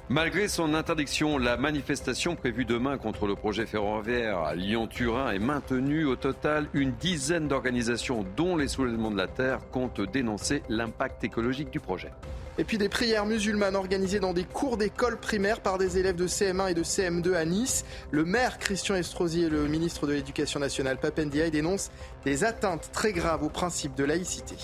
Malgré 0.09 0.47
son 0.47 0.73
interdiction, 0.73 1.37
la 1.37 1.57
manifestation 1.57 2.37
prévue 2.37 2.63
demain 2.63 2.97
contre 2.97 3.27
le 3.27 3.35
projet 3.35 3.65
ferroviaire 3.65 4.37
à 4.37 4.55
Lyon-Turin 4.55 5.31
est 5.31 5.39
maintenue. 5.39 6.05
Au 6.05 6.15
total, 6.15 6.67
une 6.73 6.93
dizaine 6.93 7.49
d'organisations, 7.49 8.25
dont 8.37 8.55
les 8.55 8.69
Soulèvements 8.69 9.11
de 9.11 9.17
la 9.17 9.27
Terre, 9.27 9.59
comptent 9.69 9.99
dénoncer 9.99 10.63
l'impact 10.69 11.25
écologique 11.25 11.71
du 11.71 11.81
projet. 11.81 12.13
Et 12.57 12.63
puis 12.63 12.77
des 12.77 12.87
prières 12.87 13.25
musulmanes 13.25 13.75
organisées 13.75 14.21
dans 14.21 14.31
des 14.31 14.45
cours 14.45 14.77
d'école 14.77 15.17
primaire 15.17 15.59
par 15.59 15.77
des 15.77 15.97
élèves 15.97 16.15
de 16.15 16.25
CM1 16.25 16.71
et 16.71 16.73
de 16.73 16.83
CM2 16.83 17.33
à 17.33 17.43
Nice. 17.43 17.83
Le 18.09 18.23
maire 18.23 18.59
Christian 18.59 18.95
Estrosi 18.95 19.43
et 19.43 19.49
le 19.49 19.67
ministre 19.67 20.07
de 20.07 20.13
l'Éducation 20.13 20.61
nationale 20.61 20.99
Papendiaï 20.99 21.51
dénoncent 21.51 21.91
des 22.23 22.45
atteintes 22.45 22.91
très 22.93 23.11
graves 23.11 23.43
au 23.43 23.49
principe 23.49 23.93
de 23.95 24.05
laïcité. 24.05 24.55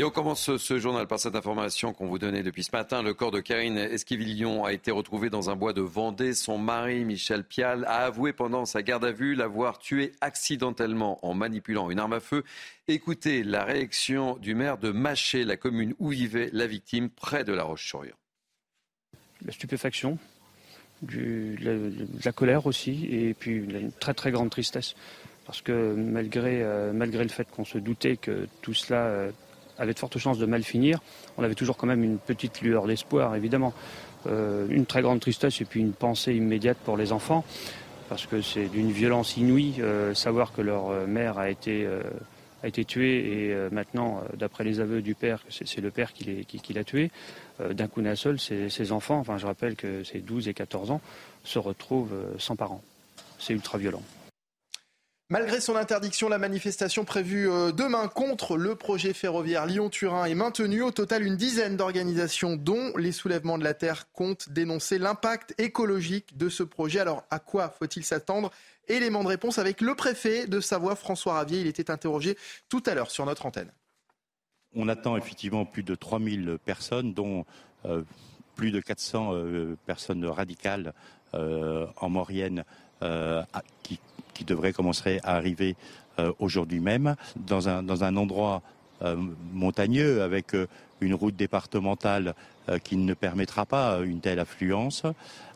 Et 0.00 0.04
on 0.04 0.10
commence 0.10 0.56
ce 0.58 0.78
journal 0.78 1.08
par 1.08 1.18
cette 1.18 1.34
information 1.34 1.92
qu'on 1.92 2.06
vous 2.06 2.20
donnait 2.20 2.44
depuis 2.44 2.62
ce 2.62 2.70
matin. 2.72 3.02
Le 3.02 3.14
corps 3.14 3.32
de 3.32 3.40
Karine 3.40 3.76
Esquivillon 3.78 4.64
a 4.64 4.72
été 4.72 4.92
retrouvé 4.92 5.28
dans 5.28 5.50
un 5.50 5.56
bois 5.56 5.72
de 5.72 5.80
Vendée. 5.80 6.34
Son 6.34 6.56
mari, 6.56 7.04
Michel 7.04 7.42
Pial, 7.42 7.84
a 7.88 8.04
avoué 8.04 8.32
pendant 8.32 8.64
sa 8.64 8.84
garde 8.84 9.04
à 9.04 9.10
vue 9.10 9.34
l'avoir 9.34 9.80
tué 9.80 10.12
accidentellement 10.20 11.18
en 11.26 11.34
manipulant 11.34 11.90
une 11.90 11.98
arme 11.98 12.12
à 12.12 12.20
feu. 12.20 12.44
Écoutez 12.86 13.42
la 13.42 13.64
réaction 13.64 14.36
du 14.36 14.54
maire 14.54 14.78
de 14.78 14.92
Maché, 14.92 15.44
la 15.44 15.56
commune 15.56 15.96
où 15.98 16.10
vivait 16.10 16.50
la 16.52 16.68
victime, 16.68 17.10
près 17.10 17.42
de 17.42 17.52
La 17.52 17.64
Roche-sur-Yon. 17.64 18.14
La 19.44 19.52
stupéfaction, 19.52 20.16
la, 21.10 22.30
colère 22.30 22.66
aussi, 22.66 23.08
et 23.10 23.34
puis 23.34 23.56
une 23.56 23.90
très 23.90 24.14
très 24.14 24.30
grande 24.30 24.50
tristesse. 24.50 24.94
Parce 25.44 25.60
que 25.60 25.94
malgré, 25.96 26.62
euh, 26.62 26.92
malgré 26.92 27.24
le 27.24 27.30
fait 27.30 27.50
qu'on 27.50 27.64
se 27.64 27.78
doutait 27.78 28.16
que 28.16 28.46
tout 28.62 28.74
cela 28.74 29.06
euh, 29.06 29.32
avait 29.78 29.94
de 29.94 29.98
fortes 29.98 30.18
chances 30.18 30.38
de 30.38 30.46
mal 30.46 30.62
finir, 30.62 31.00
on 31.36 31.42
avait 31.42 31.54
toujours 31.54 31.76
quand 31.76 31.86
même 31.86 32.04
une 32.04 32.18
petite 32.18 32.60
lueur 32.60 32.86
d'espoir, 32.86 33.34
évidemment. 33.36 33.72
Euh, 34.26 34.66
une 34.68 34.84
très 34.84 35.02
grande 35.02 35.20
tristesse 35.20 35.60
et 35.60 35.64
puis 35.64 35.80
une 35.80 35.92
pensée 35.92 36.34
immédiate 36.34 36.78
pour 36.78 36.96
les 36.96 37.12
enfants, 37.12 37.44
parce 38.08 38.26
que 38.26 38.42
c'est 38.42 38.66
d'une 38.66 38.90
violence 38.90 39.36
inouïe 39.36 39.76
euh, 39.80 40.12
savoir 40.12 40.52
que 40.52 40.60
leur 40.60 40.90
euh, 40.90 41.06
mère 41.06 41.38
a 41.38 41.48
été, 41.48 41.86
tuée 42.86 43.50
et 43.50 43.54
maintenant, 43.70 44.22
d'après 44.36 44.64
les 44.64 44.80
aveux 44.80 45.00
du 45.00 45.14
père, 45.14 45.44
c'est 45.48 45.80
le 45.80 45.92
père 45.92 46.12
qui 46.12 46.72
l'a 46.74 46.84
tué. 46.84 47.10
D'un 47.70 47.86
coup 47.86 48.02
d'un 48.02 48.16
seul, 48.16 48.40
ces, 48.40 48.92
enfants, 48.92 49.20
enfin 49.20 49.38
je 49.38 49.46
rappelle 49.46 49.76
que 49.76 50.02
c'est 50.02 50.18
12 50.18 50.48
et 50.48 50.54
14 50.54 50.90
ans, 50.90 51.00
se 51.44 51.60
retrouvent 51.60 52.16
sans 52.38 52.56
parents. 52.56 52.82
C'est 53.38 53.52
ultra 53.52 53.78
violent. 53.78 54.02
Malgré 55.30 55.60
son 55.60 55.76
interdiction, 55.76 56.30
la 56.30 56.38
manifestation 56.38 57.04
prévue 57.04 57.50
euh, 57.50 57.70
demain 57.70 58.08
contre 58.08 58.56
le 58.56 58.76
projet 58.76 59.12
ferroviaire 59.12 59.66
Lyon-Turin 59.66 60.24
est 60.24 60.34
maintenue. 60.34 60.80
Au 60.80 60.90
total, 60.90 61.22
une 61.22 61.36
dizaine 61.36 61.76
d'organisations, 61.76 62.56
dont 62.56 62.96
les 62.96 63.12
soulèvements 63.12 63.58
de 63.58 63.64
la 63.64 63.74
Terre, 63.74 64.10
comptent 64.12 64.48
dénoncer 64.48 64.96
l'impact 64.96 65.54
écologique 65.58 66.38
de 66.38 66.48
ce 66.48 66.62
projet. 66.62 67.00
Alors, 67.00 67.24
à 67.30 67.40
quoi 67.40 67.68
faut-il 67.68 68.04
s'attendre? 68.04 68.50
Élément 68.88 69.22
de 69.22 69.28
réponse 69.28 69.58
avec 69.58 69.82
le 69.82 69.94
préfet 69.94 70.46
de 70.46 70.60
Savoie, 70.60 70.96
François 70.96 71.34
Ravier. 71.34 71.60
Il 71.60 71.66
était 71.66 71.90
interrogé 71.90 72.38
tout 72.70 72.82
à 72.86 72.94
l'heure 72.94 73.10
sur 73.10 73.26
notre 73.26 73.44
antenne. 73.44 73.70
On 74.74 74.88
attend 74.88 75.14
effectivement 75.18 75.66
plus 75.66 75.82
de 75.82 75.94
3000 75.94 76.56
personnes, 76.64 77.12
dont 77.12 77.44
euh, 77.84 78.02
plus 78.56 78.70
de 78.70 78.80
400 78.80 79.34
euh, 79.34 79.76
personnes 79.84 80.24
radicales 80.24 80.94
en 81.34 82.08
Maurienne 82.08 82.64
qui 83.82 84.00
qui 84.38 84.44
devrait 84.44 84.72
commencer 84.72 85.18
à 85.24 85.34
arriver 85.34 85.74
euh, 86.20 86.32
aujourd'hui 86.38 86.78
même, 86.78 87.16
dans 87.34 87.68
un, 87.68 87.82
dans 87.82 88.04
un 88.04 88.16
endroit 88.16 88.62
euh, 89.02 89.16
montagneux 89.52 90.22
avec 90.22 90.54
euh, 90.54 90.68
une 91.00 91.14
route 91.14 91.36
départementale 91.36 92.34
qui 92.84 92.96
ne 92.98 93.14
permettra 93.14 93.64
pas 93.64 94.00
une 94.00 94.20
telle 94.20 94.40
affluence, 94.40 95.04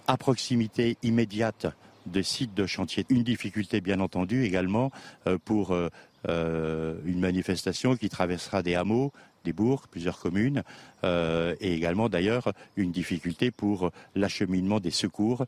à 0.07 0.17
proximité 0.17 0.97
immédiate 1.03 1.67
de 2.07 2.23
sites 2.23 2.55
de 2.55 2.65
chantier. 2.65 3.05
Une 3.11 3.23
difficulté, 3.23 3.83
bien 3.83 4.01
entendu, 4.01 4.45
également 4.45 4.91
pour 5.45 5.77
une 6.25 7.21
manifestation 7.21 7.97
qui 7.97 8.09
traversera 8.09 8.63
des 8.63 8.77
hameaux, 8.77 9.13
des 9.45 9.53
bourgs, 9.53 9.89
plusieurs 9.91 10.19
communes, 10.21 10.63
et 11.05 11.75
également 11.75 12.09
d'ailleurs 12.09 12.53
une 12.77 12.93
difficulté 12.93 13.51
pour 13.51 13.91
l'acheminement 14.15 14.81
des 14.81 14.93
secours. 14.93 15.45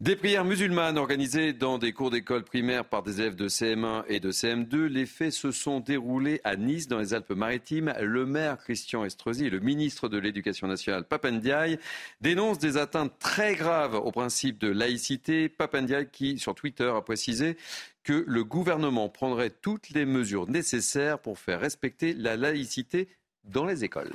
Des 0.00 0.14
prières 0.14 0.44
musulmanes 0.44 0.96
organisées 0.96 1.52
dans 1.52 1.76
des 1.76 1.92
cours 1.92 2.10
d'école 2.10 2.44
primaires 2.44 2.84
par 2.84 3.02
des 3.02 3.20
élèves 3.20 3.34
de 3.34 3.48
CM1 3.48 4.04
et 4.06 4.20
de 4.20 4.30
CM2. 4.30 4.84
Les 4.84 5.06
faits 5.06 5.32
se 5.32 5.50
sont 5.50 5.80
déroulés 5.80 6.40
à 6.44 6.54
Nice, 6.54 6.86
dans 6.86 7.00
les 7.00 7.14
Alpes-Maritimes. 7.14 7.92
Le 8.00 8.24
maire 8.24 8.58
Christian 8.58 9.04
Estrosi 9.04 9.46
et 9.46 9.50
le 9.50 9.58
ministre 9.58 10.08
de 10.08 10.16
l'Éducation 10.16 10.68
nationale, 10.68 11.02
Papendiaï, 11.02 11.80
dénoncent 12.20 12.60
des 12.60 12.76
atteintes 12.76 13.18
très 13.18 13.56
graves 13.56 13.96
au 13.96 14.12
principe 14.12 14.58
de 14.58 14.68
laïcité. 14.68 15.48
Papendiaï 15.48 16.08
qui, 16.08 16.38
sur 16.38 16.54
Twitter, 16.54 16.92
a 16.94 17.00
précisé 17.00 17.56
que 18.04 18.24
le 18.24 18.44
gouvernement 18.44 19.08
prendrait 19.08 19.50
toutes 19.50 19.90
les 19.90 20.04
mesures 20.04 20.48
nécessaires 20.48 21.18
pour 21.18 21.40
faire 21.40 21.58
respecter 21.58 22.14
la 22.14 22.36
laïcité 22.36 23.08
dans 23.42 23.64
les 23.64 23.82
écoles. 23.82 24.14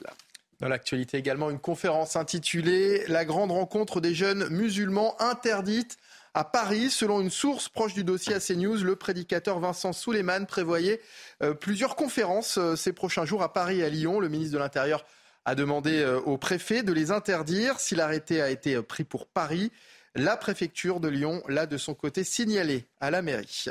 Dans 0.64 0.70
l'actualité 0.70 1.18
également, 1.18 1.50
une 1.50 1.60
conférence 1.60 2.16
intitulée 2.16 3.04
La 3.10 3.26
grande 3.26 3.52
rencontre 3.52 4.00
des 4.00 4.16
jeunes 4.16 4.48
musulmans 4.48 5.22
interdite 5.22 5.98
à 6.34 6.46
Paris. 6.46 6.90
Selon 6.90 7.20
une 7.20 7.30
source 7.30 7.68
proche 7.68 7.94
du 7.94 8.06
dossier 8.06 8.34
à 8.34 8.40
CNews, 8.40 8.78
le 8.78 8.96
prédicateur 8.96 9.60
Vincent 9.60 9.92
Souleiman 9.92 10.46
prévoyait 10.46 11.02
euh, 11.42 11.54
plusieurs 11.54 11.98
conférences 11.98 12.58
euh, 12.58 12.78
ces 12.78 12.94
prochains 12.94 13.26
jours 13.26 13.44
à 13.44 13.52
Paris 13.52 13.82
et 13.82 13.84
à 13.84 13.90
Lyon. 13.90 14.22
Le 14.22 14.30
ministre 14.30 14.54
de 14.54 14.60
l'Intérieur 14.60 15.06
a 15.44 15.54
demandé 15.54 16.00
euh, 16.00 16.22
au 16.22 16.38
préfet 16.38 16.82
de 16.82 16.94
les 16.94 17.12
interdire 17.12 17.82
si 17.82 17.94
l'arrêté 17.94 18.42
a 18.42 18.50
été 18.50 18.82
pris 18.82 19.04
pour 19.04 19.28
Paris. 19.28 19.70
La 20.16 20.38
préfecture 20.38 21.02
de 21.02 21.10
Lyon 21.10 21.44
l'a 21.50 21.66
de 21.66 21.76
son 21.76 21.94
côté 21.94 22.24
signalé 22.24 22.86
à 23.02 23.12
la 23.12 23.22
mairie. 23.22 23.66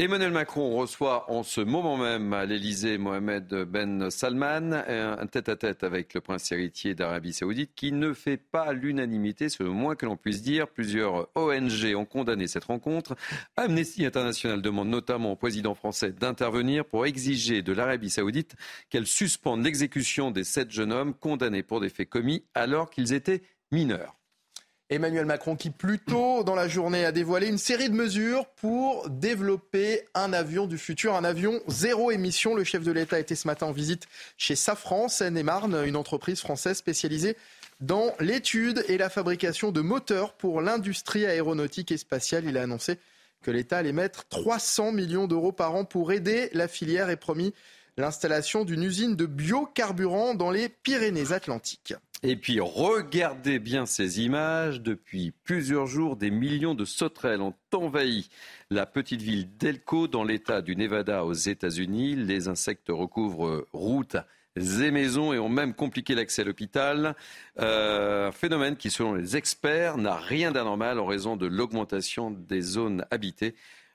Emmanuel 0.00 0.32
Macron 0.32 0.74
reçoit 0.74 1.30
en 1.30 1.44
ce 1.44 1.60
moment 1.60 1.96
même 1.96 2.32
à 2.32 2.46
l'Elysée 2.46 2.98
Mohamed 2.98 3.46
Ben 3.62 4.10
Salman, 4.10 4.72
un 4.72 5.26
tête-à-tête 5.28 5.84
avec 5.84 6.14
le 6.14 6.20
prince 6.20 6.50
héritier 6.50 6.96
d'Arabie 6.96 7.32
Saoudite 7.32 7.76
qui 7.76 7.92
ne 7.92 8.12
fait 8.12 8.36
pas 8.36 8.72
l'unanimité, 8.72 9.48
c'est 9.48 9.62
le 9.62 9.70
moins 9.70 9.94
que 9.94 10.04
l'on 10.04 10.16
puisse 10.16 10.42
dire. 10.42 10.66
Plusieurs 10.66 11.28
ONG 11.36 11.94
ont 11.94 12.06
condamné 12.06 12.48
cette 12.48 12.64
rencontre. 12.64 13.14
Amnesty 13.56 14.04
International 14.04 14.60
demande 14.60 14.88
notamment 14.88 15.30
au 15.30 15.36
président 15.36 15.76
français 15.76 16.10
d'intervenir 16.10 16.84
pour 16.84 17.06
exiger 17.06 17.62
de 17.62 17.72
l'Arabie 17.72 18.10
Saoudite 18.10 18.56
qu'elle 18.90 19.06
suspende 19.06 19.62
l'exécution 19.62 20.32
des 20.32 20.42
sept 20.42 20.72
jeunes 20.72 20.92
hommes 20.92 21.14
condamnés 21.14 21.62
pour 21.62 21.78
des 21.80 21.88
faits 21.88 22.08
commis 22.08 22.42
alors 22.56 22.90
qu'ils 22.90 23.12
étaient 23.12 23.42
mineurs. 23.70 24.16
Emmanuel 24.94 25.26
Macron 25.26 25.56
qui 25.56 25.70
plus 25.70 25.98
tôt 25.98 26.44
dans 26.44 26.54
la 26.54 26.68
journée 26.68 27.04
a 27.04 27.10
dévoilé 27.10 27.48
une 27.48 27.58
série 27.58 27.90
de 27.90 27.94
mesures 27.94 28.46
pour 28.46 29.10
développer 29.10 30.04
un 30.14 30.32
avion 30.32 30.66
du 30.66 30.78
futur, 30.78 31.16
un 31.16 31.24
avion 31.24 31.60
zéro 31.66 32.12
émission. 32.12 32.54
Le 32.54 32.62
chef 32.62 32.84
de 32.84 32.92
l'État 32.92 33.18
était 33.18 33.34
ce 33.34 33.48
matin 33.48 33.66
en 33.66 33.72
visite 33.72 34.06
chez 34.38 34.54
Safran, 34.54 35.08
Seine-et-Marne, 35.08 35.82
une 35.84 35.96
entreprise 35.96 36.40
française 36.40 36.76
spécialisée 36.76 37.36
dans 37.80 38.14
l'étude 38.20 38.84
et 38.88 38.96
la 38.96 39.10
fabrication 39.10 39.72
de 39.72 39.80
moteurs 39.80 40.34
pour 40.34 40.60
l'industrie 40.60 41.26
aéronautique 41.26 41.90
et 41.90 41.98
spatiale. 41.98 42.44
Il 42.46 42.56
a 42.56 42.62
annoncé 42.62 42.98
que 43.42 43.50
l'État 43.50 43.78
allait 43.78 43.92
mettre 43.92 44.28
300 44.28 44.92
millions 44.92 45.26
d'euros 45.26 45.52
par 45.52 45.74
an 45.74 45.84
pour 45.84 46.12
aider 46.12 46.50
la 46.52 46.68
filière 46.68 47.10
et 47.10 47.16
promis 47.16 47.52
l'installation 47.96 48.64
d'une 48.64 48.82
usine 48.82 49.16
de 49.16 49.26
biocarburant 49.26 50.34
dans 50.34 50.50
les 50.50 50.68
Pyrénées-Atlantiques. 50.68 51.94
Et 52.22 52.36
puis 52.36 52.60
regardez 52.60 53.58
bien 53.58 53.84
ces 53.84 54.22
images. 54.22 54.80
Depuis 54.80 55.32
plusieurs 55.44 55.86
jours, 55.86 56.16
des 56.16 56.30
millions 56.30 56.74
de 56.74 56.84
sauterelles 56.84 57.42
ont 57.42 57.54
envahi 57.72 58.28
la 58.70 58.86
petite 58.86 59.20
ville 59.20 59.56
d'Elko 59.58 60.08
dans 60.08 60.24
l'État 60.24 60.62
du 60.62 60.74
Nevada 60.76 61.24
aux 61.24 61.34
États-Unis. 61.34 62.16
Les 62.16 62.48
insectes 62.48 62.88
recouvrent 62.88 63.66
routes 63.72 64.16
et 64.56 64.90
maisons 64.90 65.32
et 65.32 65.38
ont 65.38 65.48
même 65.48 65.74
compliqué 65.74 66.14
l'accès 66.14 66.42
à 66.42 66.44
l'hôpital. 66.44 67.16
Euh, 67.58 68.28
un 68.28 68.32
phénomène 68.32 68.76
qui, 68.76 68.90
selon 68.90 69.14
les 69.14 69.36
experts, 69.36 69.98
n'a 69.98 70.16
rien 70.16 70.52
d'anormal 70.52 70.98
en 70.98 71.06
raison 71.06 71.36
de 71.36 71.46
l'augmentation 71.46 72.30
des 72.30 72.60
zones 72.60 73.04
habitées. 73.10 73.54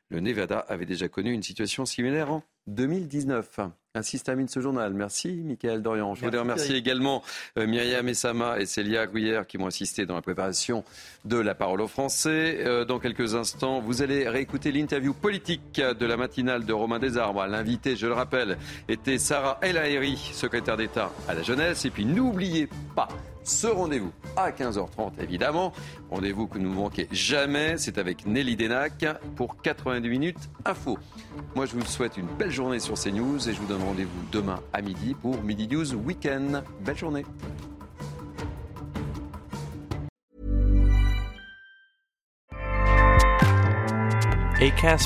Le 0.10 0.20
Nevada 0.20 0.60
avait 0.68 0.86
déjà 0.86 1.08
connu 1.08 1.32
une 1.32 1.44
situation 1.44 1.86
similaire 1.86 2.32
en 2.32 2.44
2019. 2.68 3.60
Ainsi 3.96 4.20
se 4.20 4.24
termine 4.24 4.48
ce 4.48 4.60
journal. 4.60 4.94
Merci, 4.94 5.30
Michael 5.30 5.82
Dorian. 5.82 6.14
Je 6.14 6.24
voudrais 6.24 6.42
remercier 6.42 6.76
également 6.76 7.24
euh, 7.58 7.66
Myriam 7.66 8.08
Essama 8.08 8.60
et 8.60 8.68
Célia 8.68 9.08
Gouillère 9.08 9.48
qui 9.48 9.58
m'ont 9.58 9.66
assisté 9.66 10.06
dans 10.06 10.14
la 10.14 10.22
préparation 10.22 10.84
de 11.26 11.38
la 11.38 11.56
parole 11.56 11.82
aux 11.82 11.88
Français. 11.88 12.60
Euh, 12.60 12.86
dans 12.86 13.00
quelques 13.00 13.34
instants, 13.34 13.80
vous 13.80 14.04
allez 14.04 14.30
réécouter 14.30 14.72
l'interview 14.72 15.16
politique 15.16 15.82
de 15.82 16.06
la 16.06 16.18
matinale 16.18 16.66
de 16.66 16.74
Romain 16.74 17.00
Desarbres. 17.00 17.48
L'invité, 17.48 17.96
je 17.96 18.06
le 18.06 18.14
rappelle, 18.14 18.60
était 18.88 19.18
Sarah 19.18 19.58
El 19.64 19.80
Haïry, 19.80 20.18
secrétaire 20.18 20.78
d'État 20.78 21.12
à 21.28 21.34
la 21.34 21.42
jeunesse. 21.42 21.84
Et 21.86 21.90
puis 21.90 22.06
n'oubliez 22.06 22.70
pas 22.96 23.08
ce 23.50 23.68
rendez-vous 23.68 24.12
à 24.38 24.52
15h30, 24.52 25.14
évidemment. 25.22 25.74
Rendez-vous 26.12 26.48
que 26.48 26.58
nous 26.60 26.74
ne 26.74 26.90
jamais. 27.12 27.78
C'est 27.78 27.98
avec 27.98 28.26
Nelly 28.26 28.56
Denac 28.56 29.06
pour 29.36 29.62
90 29.62 30.08
minutes 30.08 30.50
info. 30.66 30.98
Moi, 31.56 31.66
je 31.66 31.74
vous 31.74 31.86
souhaite 31.86 32.18
une 32.18 32.28
belle 32.28 32.52
journée 32.52 32.80
sur 32.80 32.94
CNews 32.94 33.50
et 33.50 33.54
je 33.54 33.60
vous 33.60 33.68
donne 33.68 33.84
rendez-vous 33.84 34.22
demain 34.32 34.60
à 34.72 34.82
midi 34.82 35.16
pour 35.16 35.42
Midi 35.42 35.68
News 35.68 35.94
Weekend. 35.96 36.64
Belle 36.82 36.98
journée. 36.98 37.26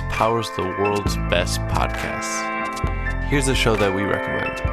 Powers 0.09 0.49
the 0.55 0.63
world's 0.79 1.15
best 1.29 1.59
podcasts. 1.61 2.41
Here's 3.29 3.47
a 3.47 3.55
show 3.55 3.75
that 3.75 3.93
we 3.93 4.03
recommend. 4.03 4.72